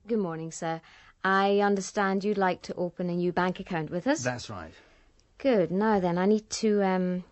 Good 0.08 0.20
morning, 0.20 0.52
sir. 0.52 0.82
I 1.24 1.60
understand 1.60 2.24
you'd 2.24 2.38
like 2.38 2.62
to 2.64 2.74
open 2.76 3.10
a 3.10 3.16
new 3.16 3.32
bank 3.32 3.60
account 3.60 3.90
with 3.90 4.08
us. 4.08 4.24
That's 4.24 4.50
right. 4.50 4.74
Good. 5.38 5.72
Now 5.72 6.00
then, 6.00 6.18
I 6.18 6.26
need 6.26 6.50
to 6.62 6.84
um, 6.84 7.24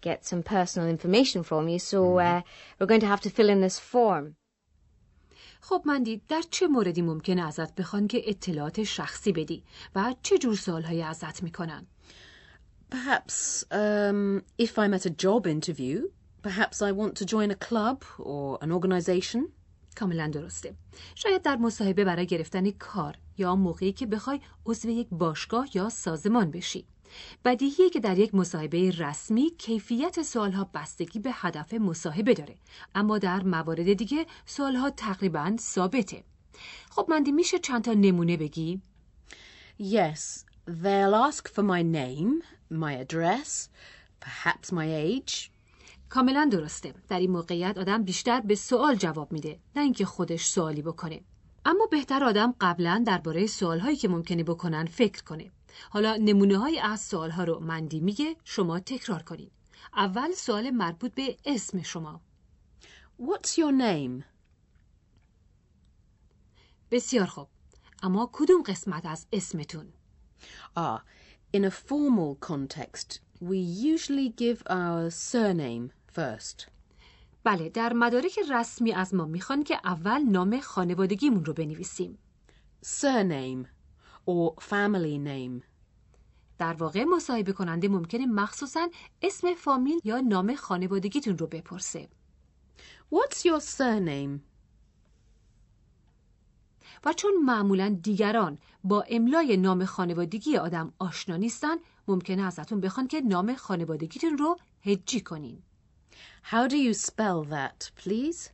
get 0.00 0.24
some 0.24 0.42
personal 0.42 0.88
information 0.88 1.42
from 1.42 1.68
you, 1.68 1.78
so 1.78 2.18
uh, 2.18 2.42
we're 2.78 2.86
going 2.86 3.00
to 3.00 3.06
have 3.14 3.20
to 3.22 3.30
fill 3.30 3.48
in 3.48 3.60
this 3.60 3.78
form. 3.78 4.36
خب 5.64 5.82
مندی 5.84 6.22
در 6.28 6.42
چه 6.50 6.66
موردی 6.66 7.02
ممکنه 7.02 7.46
ازت 7.46 7.74
بخوان 7.74 8.08
که 8.08 8.22
اطلاعات 8.26 8.82
شخصی 8.82 9.32
بدی 9.32 9.62
و 9.94 10.14
چه 10.22 10.38
جور 10.38 10.56
سوالهایی 10.56 11.02
ازت 11.02 11.42
میکنن؟ 11.42 11.86
Perhaps 12.89 13.65
um, 13.71 14.43
if 14.57 14.79
I'm 14.79 14.93
at 14.93 15.05
a 15.05 15.09
job 15.09 15.45
interview, 15.45 16.09
perhaps 16.41 16.81
I 16.81 16.91
want 16.91 17.15
to 17.17 17.25
join 17.25 17.51
a 17.51 17.55
club 17.55 18.05
or 18.19 18.57
an 18.61 18.71
organization. 18.71 19.41
کاملا 19.95 20.27
درسته. 20.27 20.75
شاید 21.15 21.41
در 21.41 21.55
مصاحبه 21.55 22.05
برای 22.05 22.25
گرفتن 22.25 22.71
کار 22.71 23.15
یا 23.37 23.55
موقعی 23.55 23.91
که 23.91 24.05
بخوای 24.05 24.39
عضو 24.65 24.89
یک 24.89 25.07
باشگاه 25.11 25.67
یا 25.73 25.89
سازمان 25.89 26.51
بشی. 26.51 26.85
بدیهیه 27.45 27.89
که 27.89 27.99
در 27.99 28.17
یک 28.17 28.35
مصاحبه 28.35 28.91
رسمی 28.91 29.51
کیفیت 29.57 30.21
سوالها 30.21 30.69
بستگی 30.73 31.19
به 31.19 31.29
هدف 31.33 31.73
مصاحبه 31.73 32.33
داره 32.33 32.55
اما 32.95 33.17
در 33.17 33.43
موارد 33.43 33.93
دیگه 33.93 34.25
سوالها 34.45 34.89
تقریبا 34.89 35.55
ثابته 35.59 36.23
خب 36.89 37.05
مندی 37.09 37.31
میشه 37.31 37.59
چند 37.59 37.83
تا 37.83 37.93
نمونه 37.93 38.37
بگی؟ 38.37 38.81
Yes, 39.79 40.45
they'll 40.67 41.15
ask 41.29 41.47
for 41.47 41.63
my 41.63 41.81
name, 41.83 42.43
my 42.71 42.93
address, 42.93 43.69
perhaps 44.19 44.71
my 44.71 44.87
age. 44.87 45.51
کاملا 46.09 46.49
درسته. 46.51 46.93
در 47.09 47.19
این 47.19 47.31
موقعیت 47.31 47.77
آدم 47.77 48.03
بیشتر 48.03 48.41
به 48.41 48.55
سوال 48.55 48.95
جواب 48.95 49.31
میده 49.31 49.59
نه 49.75 49.81
اینکه 49.81 50.05
خودش 50.05 50.45
سوالی 50.45 50.81
بکنه. 50.81 51.21
اما 51.65 51.85
بهتر 51.91 52.23
آدم 52.23 52.55
قبلا 52.61 53.03
درباره 53.07 53.47
سوالهایی 53.47 53.95
که 53.95 54.07
ممکنه 54.07 54.43
بکنن 54.43 54.85
فکر 54.85 55.23
کنه. 55.23 55.51
حالا 55.89 56.15
نمونه 56.15 56.57
های 56.57 56.79
از 56.79 57.01
سوالها 57.01 57.43
رو 57.43 57.59
مندی 57.59 57.99
میگه 57.99 58.35
شما 58.43 58.79
تکرار 58.79 59.23
کنید 59.23 59.51
اول 59.95 60.31
سوال 60.31 60.69
مربوط 60.69 61.13
به 61.13 61.37
اسم 61.45 61.81
شما. 61.81 62.21
What's 63.21 63.49
your 63.49 63.81
name? 63.81 64.23
بسیار 66.91 67.25
خوب. 67.25 67.47
اما 68.03 68.29
کدوم 68.33 68.63
قسمت 68.63 69.05
از 69.05 69.27
اسمتون؟ 69.33 69.93
Ah, 70.77 71.01
in 71.53 71.63
a 71.63 71.71
formal 71.71 72.35
context, 72.35 73.19
we 73.39 73.57
usually 73.57 74.29
give 74.29 74.63
our 74.69 75.09
surname 75.09 75.91
first. 76.07 76.67
بله 77.43 77.69
در 77.69 77.93
مدارک 77.93 78.39
رسمی 78.51 78.93
از 78.93 79.13
ما 79.13 79.25
می‌خوان 79.25 79.63
که 79.63 79.79
اول 79.83 80.21
نام 80.21 80.59
خانوادگیمون 80.59 81.45
رو 81.45 81.53
بنویسیم 81.53 82.17
Surname 82.85 83.65
or 84.27 84.63
family 84.63 85.17
name. 85.27 85.63
در 86.57 86.73
واقع 86.73 87.03
مصاحبه 87.03 87.53
کننده 87.53 87.87
ممکنه 87.87 88.25
مخصوصا 88.25 88.87
اسم 89.21 89.53
فامیل 89.53 89.99
یا 90.03 90.19
نام 90.19 90.55
خانوادگیتون 90.55 91.37
رو 91.37 91.47
بپرسه 91.47 92.07
What's 93.13 93.45
your 93.45 93.61
surname? 93.61 94.46
و 97.05 97.13
چون 97.13 97.33
معمولا 97.45 97.97
دیگران 98.03 98.57
با 98.83 99.01
املای 99.01 99.57
نام 99.57 99.85
خانوادگی 99.85 100.57
آدم 100.57 100.93
آشنا 100.99 101.37
نیستن 101.37 101.75
ممکنه 102.07 102.41
ازتون 102.41 102.81
بخوان 102.81 103.07
که 103.07 103.21
نام 103.21 103.55
خانوادگیتون 103.55 104.37
رو 104.37 104.57
هجی 104.81 105.21
کنین 105.21 105.61
How 106.51 106.67
do 106.67 106.77
you 106.77 106.93
spell 106.93 107.43
that, 107.43 107.91
please? 107.95 108.49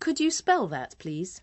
Could 0.00 0.20
you 0.20 0.30
spell 0.30 0.66
that, 0.68 0.94
please? 0.98 1.40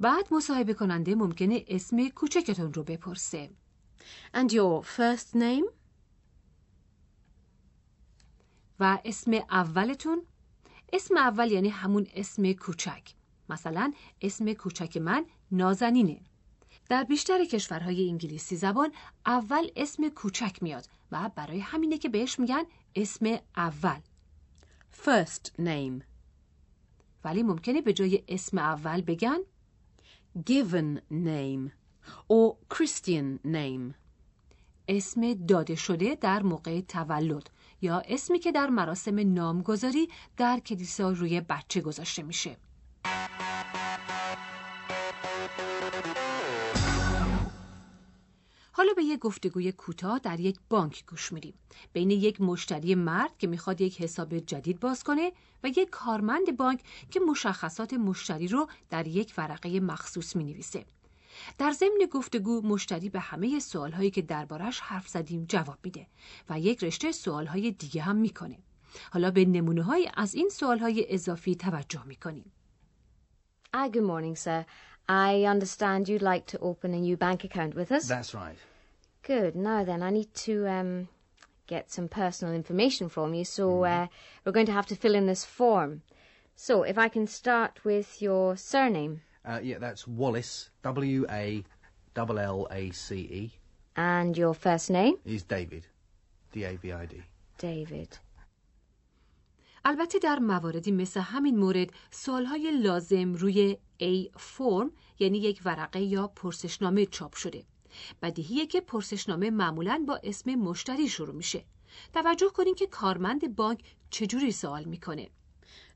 بعد 0.00 0.34
مصاحبه 0.34 0.74
کننده 0.74 1.14
ممکنه 1.14 1.64
اسم 1.68 2.08
کوچکتون 2.08 2.72
رو 2.72 2.82
بپرسه 2.82 3.50
And 4.34 4.52
your 4.52 4.82
first 4.84 5.34
name? 5.34 5.79
و 8.80 8.98
اسم 9.04 9.32
اولتون 9.50 10.22
اسم 10.92 11.16
اول 11.16 11.50
یعنی 11.50 11.68
همون 11.68 12.06
اسم 12.14 12.52
کوچک 12.52 13.14
مثلا 13.48 13.92
اسم 14.20 14.52
کوچک 14.52 14.96
من 14.96 15.24
نازنینه 15.50 16.20
در 16.88 17.04
بیشتر 17.04 17.44
کشورهای 17.44 18.08
انگلیسی 18.08 18.56
زبان 18.56 18.92
اول 19.26 19.70
اسم 19.76 20.08
کوچک 20.08 20.62
میاد 20.62 20.86
و 21.12 21.30
برای 21.34 21.60
همینه 21.60 21.98
که 21.98 22.08
بهش 22.08 22.38
میگن 22.38 22.62
اسم 22.94 23.38
اول 23.56 24.00
First 25.04 25.50
name. 25.58 26.02
ولی 27.24 27.42
ممکنه 27.42 27.80
به 27.80 27.92
جای 27.92 28.24
اسم 28.28 28.58
اول 28.58 29.00
بگن 29.00 29.38
Given 30.38 31.00
name. 31.12 31.70
or 32.28 32.74
Christian 32.74 33.46
name. 33.46 33.94
اسم 34.88 35.34
داده 35.34 35.74
شده 35.74 36.14
در 36.14 36.42
موقع 36.42 36.80
تولد 36.80 37.50
یا 37.82 38.02
اسمی 38.08 38.38
که 38.38 38.52
در 38.52 38.70
مراسم 38.70 39.32
نامگذاری 39.34 40.08
در 40.36 40.58
کلیسا 40.58 41.10
روی 41.10 41.40
بچه 41.40 41.80
گذاشته 41.80 42.22
میشه. 42.22 42.56
حالا 48.72 48.92
به 48.96 49.04
یک 49.04 49.18
گفتگوی 49.18 49.72
کوتاه 49.72 50.18
در 50.18 50.40
یک 50.40 50.58
بانک 50.70 51.04
گوش 51.06 51.32
میدیم 51.32 51.54
بین 51.92 52.10
یک 52.10 52.40
مشتری 52.40 52.94
مرد 52.94 53.38
که 53.38 53.46
می‌خواد 53.46 53.80
یک 53.80 54.00
حساب 54.00 54.38
جدید 54.38 54.80
باز 54.80 55.04
کنه 55.04 55.32
و 55.64 55.68
یک 55.68 55.90
کارمند 55.90 56.56
بانک 56.56 56.80
که 57.10 57.20
مشخصات 57.20 57.94
مشتری 57.94 58.48
رو 58.48 58.68
در 58.90 59.06
یک 59.06 59.34
ورقه 59.38 59.80
مخصوص 59.80 60.36
می‌نویسه 60.36 60.84
در 61.58 61.72
ضمن 61.72 62.06
گفتگو 62.12 62.60
مشتری 62.60 63.08
به 63.08 63.20
همه 63.20 63.58
سوالهایی 63.58 64.10
که 64.10 64.22
دربارش 64.22 64.80
حرف 64.80 65.08
زدیم 65.08 65.44
جواب 65.48 65.78
میده 65.84 66.06
و 66.50 66.60
یک 66.60 66.84
رشته 66.84 67.12
سوالهای 67.12 67.70
دیگه 67.70 68.02
هم 68.02 68.16
می‌کنه 68.16 68.58
حالا 69.12 69.30
به 69.30 69.44
نمونه 69.44 69.82
های 69.82 70.10
از 70.14 70.34
این 70.34 70.48
سوالهای 70.48 71.06
اضافی 71.08 71.54
توجه 71.54 72.04
می‌کنیم 72.04 72.52
Ah, 73.72 73.88
good 73.88 74.02
morning, 74.02 74.34
sir. 74.34 74.66
I 75.08 75.44
understand 75.44 76.08
you'd 76.08 76.22
like 76.22 76.46
to 76.46 76.58
open 76.58 76.92
a 76.92 76.98
new 76.98 77.16
bank 77.16 77.44
account 77.44 77.74
with 77.74 77.92
us. 77.92 78.08
That's 78.08 78.34
right. 78.34 78.58
Good. 79.22 79.54
Now 79.54 79.84
then, 79.84 80.02
I 80.02 80.10
need 80.10 80.34
to 80.46 80.66
um, 80.68 81.08
get 81.68 81.90
some 81.90 82.08
personal 82.08 82.52
information 82.54 83.08
from 83.08 83.32
you, 83.32 83.44
so 83.44 83.84
uh, 83.84 84.06
we're 84.44 84.52
going 84.58 84.66
to 84.66 84.72
have 84.72 84.86
to 84.86 84.96
fill 84.96 85.14
in 85.14 85.26
this 85.26 85.44
form. 85.44 86.02
So, 86.56 86.82
if 86.82 86.98
I 86.98 87.08
can 87.08 87.26
start 87.26 87.84
with 87.84 88.20
your 88.20 88.56
surname 88.56 89.22
Uh, 89.44 89.60
yeah, 89.62 89.78
that's 89.78 90.06
Wallace. 90.06 90.70
W 90.82 91.26
A 91.30 91.64
L 92.16 92.38
L 92.38 92.68
A 92.70 92.90
C 92.90 93.14
E 93.42 93.50
and 93.96 94.36
your 94.36 94.54
first 94.54 94.90
name, 94.90 95.14
is 95.24 95.42
David. 95.42 95.86
D 96.52 96.64
A 96.64 96.76
V 96.82 96.92
I 96.92 97.06
D. 97.06 97.14
David. 97.58 98.18
البته 99.84 100.18
در 100.18 100.38
مواردی 100.38 100.92
مثل 100.92 101.20
همین 101.20 101.58
مورد 101.58 101.90
سوالهای 102.10 102.70
لازم 102.82 103.34
روی 103.34 103.76
A 104.00 104.38
فرم 104.38 104.90
یعنی 105.18 105.38
یک 105.38 105.60
ورقه 105.64 106.00
یا 106.00 106.26
پرسشنامه 106.26 107.06
چاپ 107.06 107.34
شده. 107.34 107.64
بدیهیه 108.22 108.66
که 108.66 108.80
پرسشنامه 108.80 109.50
معمولا 109.50 110.04
با 110.08 110.20
اسم 110.24 110.54
مشتری 110.54 111.08
شروع 111.08 111.34
میشه. 111.34 111.64
توجه 112.12 112.48
کنین 112.54 112.74
که 112.74 112.86
کارمند 112.86 113.56
بانک 113.56 113.84
چجوری 114.10 114.52
سوال 114.52 114.84
می‌کنه. 114.84 115.28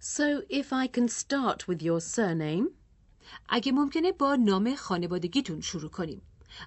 So 0.00 0.42
if 0.50 0.72
I 0.72 0.86
can 0.86 1.08
start 1.08 1.68
with 1.68 1.82
your 1.82 2.00
surname, 2.00 2.68
اگه 3.48 3.72
ممکنه 3.72 4.12
با 4.12 4.36
نام 4.36 4.74
خانوادگیتون 4.74 5.60
شروع 5.60 5.90
کنیم. 5.90 6.22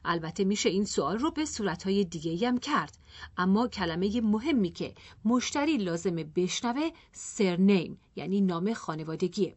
البته 0.06 0.44
میشه 0.44 0.70
این 0.70 0.86
سوال 0.86 1.20
رو 1.20 1.32
به 1.32 1.46
صورتهای 1.46 2.04
دیگه 2.04 2.48
هم 2.48 2.58
کرد 2.58 2.98
اما 3.38 3.68
کلمه 3.68 4.22
مهمی 4.22 4.72
که 4.72 4.94
مشتری 5.26 5.78
لازمه 5.78 6.24
بشنوه 6.24 6.90
سرنیم 7.12 8.00
یعنی 8.16 8.42
نام 8.42 8.74
خانوادگیه 8.74 9.56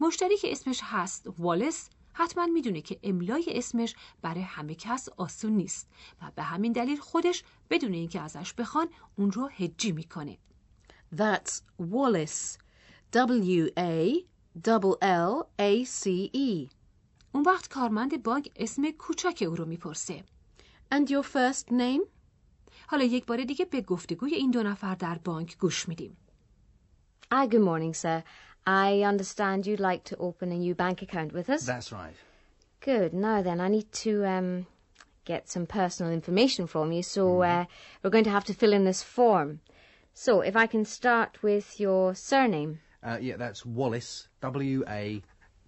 مشتری 0.00 0.36
که 0.36 0.52
اسمش 0.52 0.80
هست 0.82 1.28
والس 1.38 1.90
حتما 2.12 2.46
می‌دونه 2.46 2.80
که 2.80 2.98
املای 3.02 3.44
اسمش 3.48 3.94
برای 4.22 4.42
همه 4.42 4.74
کس 4.74 5.08
آسون 5.16 5.52
نیست 5.52 5.88
و 6.22 6.30
به 6.36 6.42
همین 6.42 6.72
دلیل 6.72 7.00
خودش 7.00 7.44
بدون 7.70 7.92
اینکه 7.92 8.20
ازش 8.20 8.54
بخوان 8.54 8.88
اون 9.16 9.32
رو 9.32 9.46
هجی 9.46 9.92
می‌کنه 9.92 10.38
that's 11.16 11.62
Wallace. 11.80 12.58
W 13.12 13.68
A 13.78 14.26
L 14.67 14.97
L 15.01 15.45
A 15.59 15.85
C 15.85 16.29
E. 16.33 16.69
اون 17.31 17.43
وقت 17.45 17.67
کارمند 17.67 18.23
بانک 18.23 18.51
اسم 18.55 18.91
کوچک 18.91 19.43
او 19.47 19.55
رو 19.55 19.65
میپرسه 19.65 20.23
And 20.93 21.09
your 21.09 21.23
first 21.23 21.71
name? 21.71 22.01
حالا 22.87 23.03
یک 23.03 23.25
بار 23.25 23.43
دیگه 23.43 23.65
به 23.65 23.81
گفتگوی 23.81 24.33
این 24.35 24.51
دو 24.51 24.63
نفر 24.63 24.95
در 24.95 25.17
بانک 25.17 25.57
گوش 25.57 25.87
میدیم 25.89 26.17
Ah, 27.33 27.47
good 27.47 27.61
morning, 27.61 27.93
sir. 27.93 28.23
I 28.67 29.03
understand 29.03 29.65
you'd 29.65 29.79
like 29.79 30.03
to 30.11 30.17
open 30.17 30.51
a 30.51 30.57
new 30.57 30.75
bank 30.75 31.01
account 31.01 31.31
with 31.33 31.49
us. 31.49 31.65
That's 31.65 31.91
right. 31.91 32.15
Good. 32.81 33.13
Now 33.13 33.41
then, 33.41 33.59
I 33.61 33.69
need 33.69 33.89
to 34.05 34.25
um, 34.25 34.67
get 35.23 35.49
some 35.49 35.65
personal 35.65 36.11
information 36.11 36.67
from 36.67 36.91
you, 36.91 37.03
so 37.03 37.41
uh, 37.41 37.65
we're 38.01 38.09
going 38.09 38.25
to 38.25 38.35
have 38.37 38.45
to 38.45 38.53
fill 38.53 38.73
in 38.73 38.83
this 38.83 39.01
form. 39.01 39.61
So, 40.13 40.41
if 40.41 40.55
I 40.57 40.67
can 40.67 40.83
start 40.85 41.31
with 41.41 41.79
your 41.79 42.15
surname 42.15 42.79
Uh, 43.03 43.17
yeah, 43.19 43.37
that's 43.37 43.65
Wallace. 43.65 44.27
W 44.45 44.83
A 44.87 45.21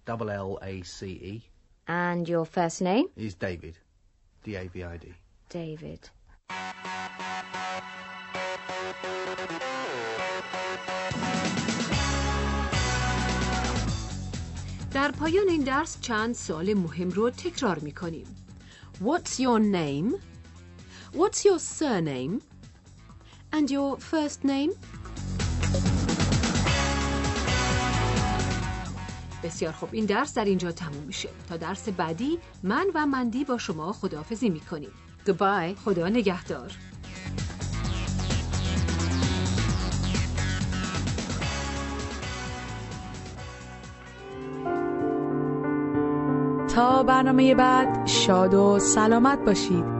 L 0.06 0.30
L 0.30 0.58
A 0.62 0.82
C 0.82 1.06
E 1.06 1.42
and 1.86 2.28
your 2.28 2.44
first 2.44 2.80
name, 2.80 3.06
is 3.16 3.34
David. 3.34 3.78
D 4.42 4.56
A 4.56 4.68
V 4.68 4.84
I 4.84 4.96
D. 4.96 5.06
David. 5.50 6.10
در 14.92 15.10
پایان 15.10 15.48
این 15.48 15.64
درس 15.64 16.00
چند 16.00 16.34
سوال 16.34 16.74
مهم 16.74 17.08
رو 17.10 17.30
تکرار 17.30 17.78
میکنیم 17.78 18.26
What's 19.02 19.40
your 19.40 19.58
name? 19.58 20.14
What's 21.12 21.44
your 21.44 21.58
surname? 21.58 22.40
And 23.52 23.70
your 23.70 23.96
first 23.98 24.44
name? 24.44 24.72
بسیار 29.43 29.73
خوب. 29.73 29.89
این 29.91 30.05
درس 30.05 30.33
در 30.33 30.45
اینجا 30.45 30.71
تموم 30.71 31.03
میشه. 31.03 31.29
تا 31.49 31.57
درس 31.57 31.89
بعدی 31.89 32.39
من 32.63 32.85
و 32.95 33.05
مندی 33.05 33.43
با 33.43 33.57
شما 33.57 33.93
خداحافظی 33.93 34.49
می‌کنیم. 34.49 34.89
Goodbye. 35.27 35.75
خدا 35.85 36.07
نگهدار. 36.07 36.71
تا 46.75 47.03
برنامه 47.03 47.55
بعد 47.55 48.07
شاد 48.07 48.53
و 48.53 48.79
سلامت 48.79 49.45
باشید. 49.45 49.98